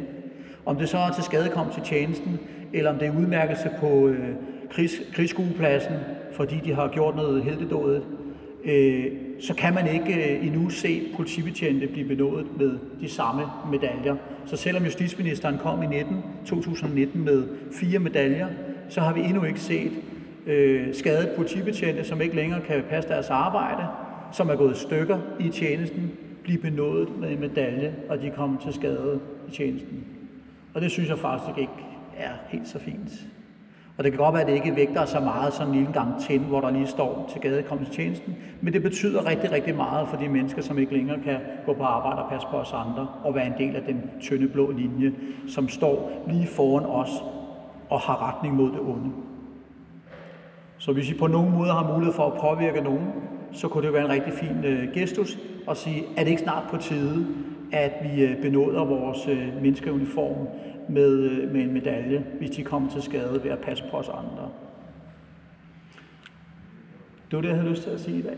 Om 0.65 0.75
det 0.75 0.89
så 0.89 0.97
er 0.97 1.11
til 1.11 1.23
skadekom 1.23 1.67
til 1.73 1.83
tjenesten, 1.83 2.39
eller 2.73 2.91
om 2.91 2.97
det 2.97 3.07
er 3.07 3.17
udmærkelse 3.17 3.69
på 3.79 4.07
øh, 4.07 4.29
krigs, 4.71 4.93
krigsskuepladsen, 5.13 5.93
fordi 6.31 6.55
de 6.65 6.73
har 6.73 6.87
gjort 6.87 7.15
noget 7.15 7.43
heldedådet, 7.43 8.03
øh, 8.65 9.05
så 9.39 9.55
kan 9.55 9.73
man 9.73 9.87
ikke 9.87 10.35
øh, 10.35 10.47
endnu 10.47 10.69
se 10.69 11.01
politibetjente 11.15 11.87
blive 11.87 12.07
benådet 12.07 12.47
med 12.57 12.77
de 13.01 13.09
samme 13.09 13.43
medaljer. 13.71 14.15
Så 14.45 14.57
selvom 14.57 14.83
justitsministeren 14.83 15.57
kom 15.57 15.83
i 15.83 15.87
19, 15.87 16.23
2019 16.45 17.25
med 17.25 17.43
fire 17.71 17.99
medaljer, 17.99 18.47
så 18.89 19.01
har 19.01 19.13
vi 19.13 19.21
endnu 19.21 19.43
ikke 19.43 19.59
set 19.59 19.91
øh, 20.45 20.93
skadede 20.93 21.33
politibetjente, 21.35 22.03
som 22.03 22.21
ikke 22.21 22.35
længere 22.35 22.61
kan 22.61 22.83
passe 22.89 23.09
deres 23.09 23.29
arbejde, 23.29 23.87
som 24.33 24.49
er 24.49 24.55
gået 24.55 24.75
i 24.75 24.79
stykker 24.79 25.17
i 25.39 25.49
tjenesten, 25.49 26.11
blive 26.43 26.57
benådet 26.57 27.19
med 27.19 27.31
en 27.31 27.39
medalje, 27.39 27.95
og 28.09 28.21
de 28.21 28.29
kommer 28.29 28.59
til 28.59 28.73
skade 28.73 29.19
i 29.47 29.51
tjenesten. 29.51 30.05
Og 30.73 30.81
det 30.81 30.91
synes 30.91 31.09
jeg 31.09 31.19
faktisk 31.19 31.57
ikke 31.57 31.85
er 32.17 32.31
helt 32.49 32.67
så 32.67 32.79
fint. 32.79 33.11
Og 33.97 34.03
det 34.03 34.11
kan 34.11 34.19
godt 34.19 34.33
være, 34.33 34.41
at 34.41 34.47
det 34.47 34.53
ikke 34.53 34.75
vægter 34.75 35.05
så 35.05 35.19
meget 35.19 35.53
som 35.53 35.67
en 35.67 35.75
lille 35.75 35.93
gang 35.93 36.21
til, 36.21 36.39
hvor 36.39 36.61
der 36.61 36.71
lige 36.71 36.87
står 36.87 37.29
til 37.31 37.41
gadekomsttjenesten, 37.41 38.35
men 38.61 38.73
det 38.73 38.83
betyder 38.83 39.25
rigtig, 39.25 39.51
rigtig 39.51 39.75
meget 39.75 40.07
for 40.07 40.17
de 40.17 40.29
mennesker, 40.29 40.61
som 40.61 40.79
ikke 40.79 40.93
længere 40.93 41.19
kan 41.23 41.39
gå 41.65 41.73
på 41.73 41.83
arbejde 41.83 42.23
og 42.23 42.29
passe 42.29 42.47
på 42.51 42.57
os 42.57 42.73
andre, 42.73 43.07
og 43.23 43.35
være 43.35 43.47
en 43.47 43.53
del 43.57 43.75
af 43.75 43.81
den 43.81 44.01
tynde 44.21 44.47
blå 44.47 44.71
linje, 44.71 45.13
som 45.47 45.69
står 45.69 46.23
lige 46.27 46.47
foran 46.47 46.85
os 46.85 47.09
og 47.89 47.99
har 47.99 48.29
retning 48.29 48.55
mod 48.55 48.71
det 48.71 48.79
onde. 48.79 49.11
Så 50.77 50.93
hvis 50.93 51.11
I 51.11 51.17
på 51.17 51.27
nogen 51.27 51.51
måde 51.51 51.71
har 51.71 51.93
mulighed 51.93 52.13
for 52.13 52.25
at 52.25 52.41
påvirke 52.41 52.81
nogen, 52.81 53.07
så 53.53 53.67
kunne 53.67 53.85
det 53.85 53.93
være 53.93 54.05
en 54.05 54.11
rigtig 54.11 54.33
fin 54.33 54.65
øh, 54.65 54.93
gestus 54.93 55.37
at 55.69 55.77
sige, 55.77 56.03
er 56.17 56.23
det 56.23 56.31
ikke 56.31 56.41
snart 56.41 56.63
på 56.69 56.77
tide, 56.77 57.27
at 57.71 57.93
vi 58.03 58.23
øh, 58.23 58.41
benåder 58.41 58.85
vores 58.85 59.27
øh, 59.27 59.61
menneskeuniform 59.61 60.47
med, 60.89 61.19
øh, 61.19 61.51
med 61.53 61.61
en 61.61 61.73
medalje, 61.73 62.25
hvis 62.39 62.49
de 62.49 62.63
kommer 62.63 62.89
til 62.89 63.01
skade 63.01 63.43
ved 63.43 63.51
at 63.51 63.59
passe 63.59 63.83
på 63.91 63.97
os 63.97 64.09
andre. 64.09 64.49
Det 67.31 67.37
var 67.37 67.41
det, 67.41 67.49
jeg 67.49 67.57
havde 67.57 67.69
lyst 67.69 67.83
til 67.83 67.89
at 67.89 67.99
sige 67.99 68.19
i 68.19 68.21
dag. 68.21 68.37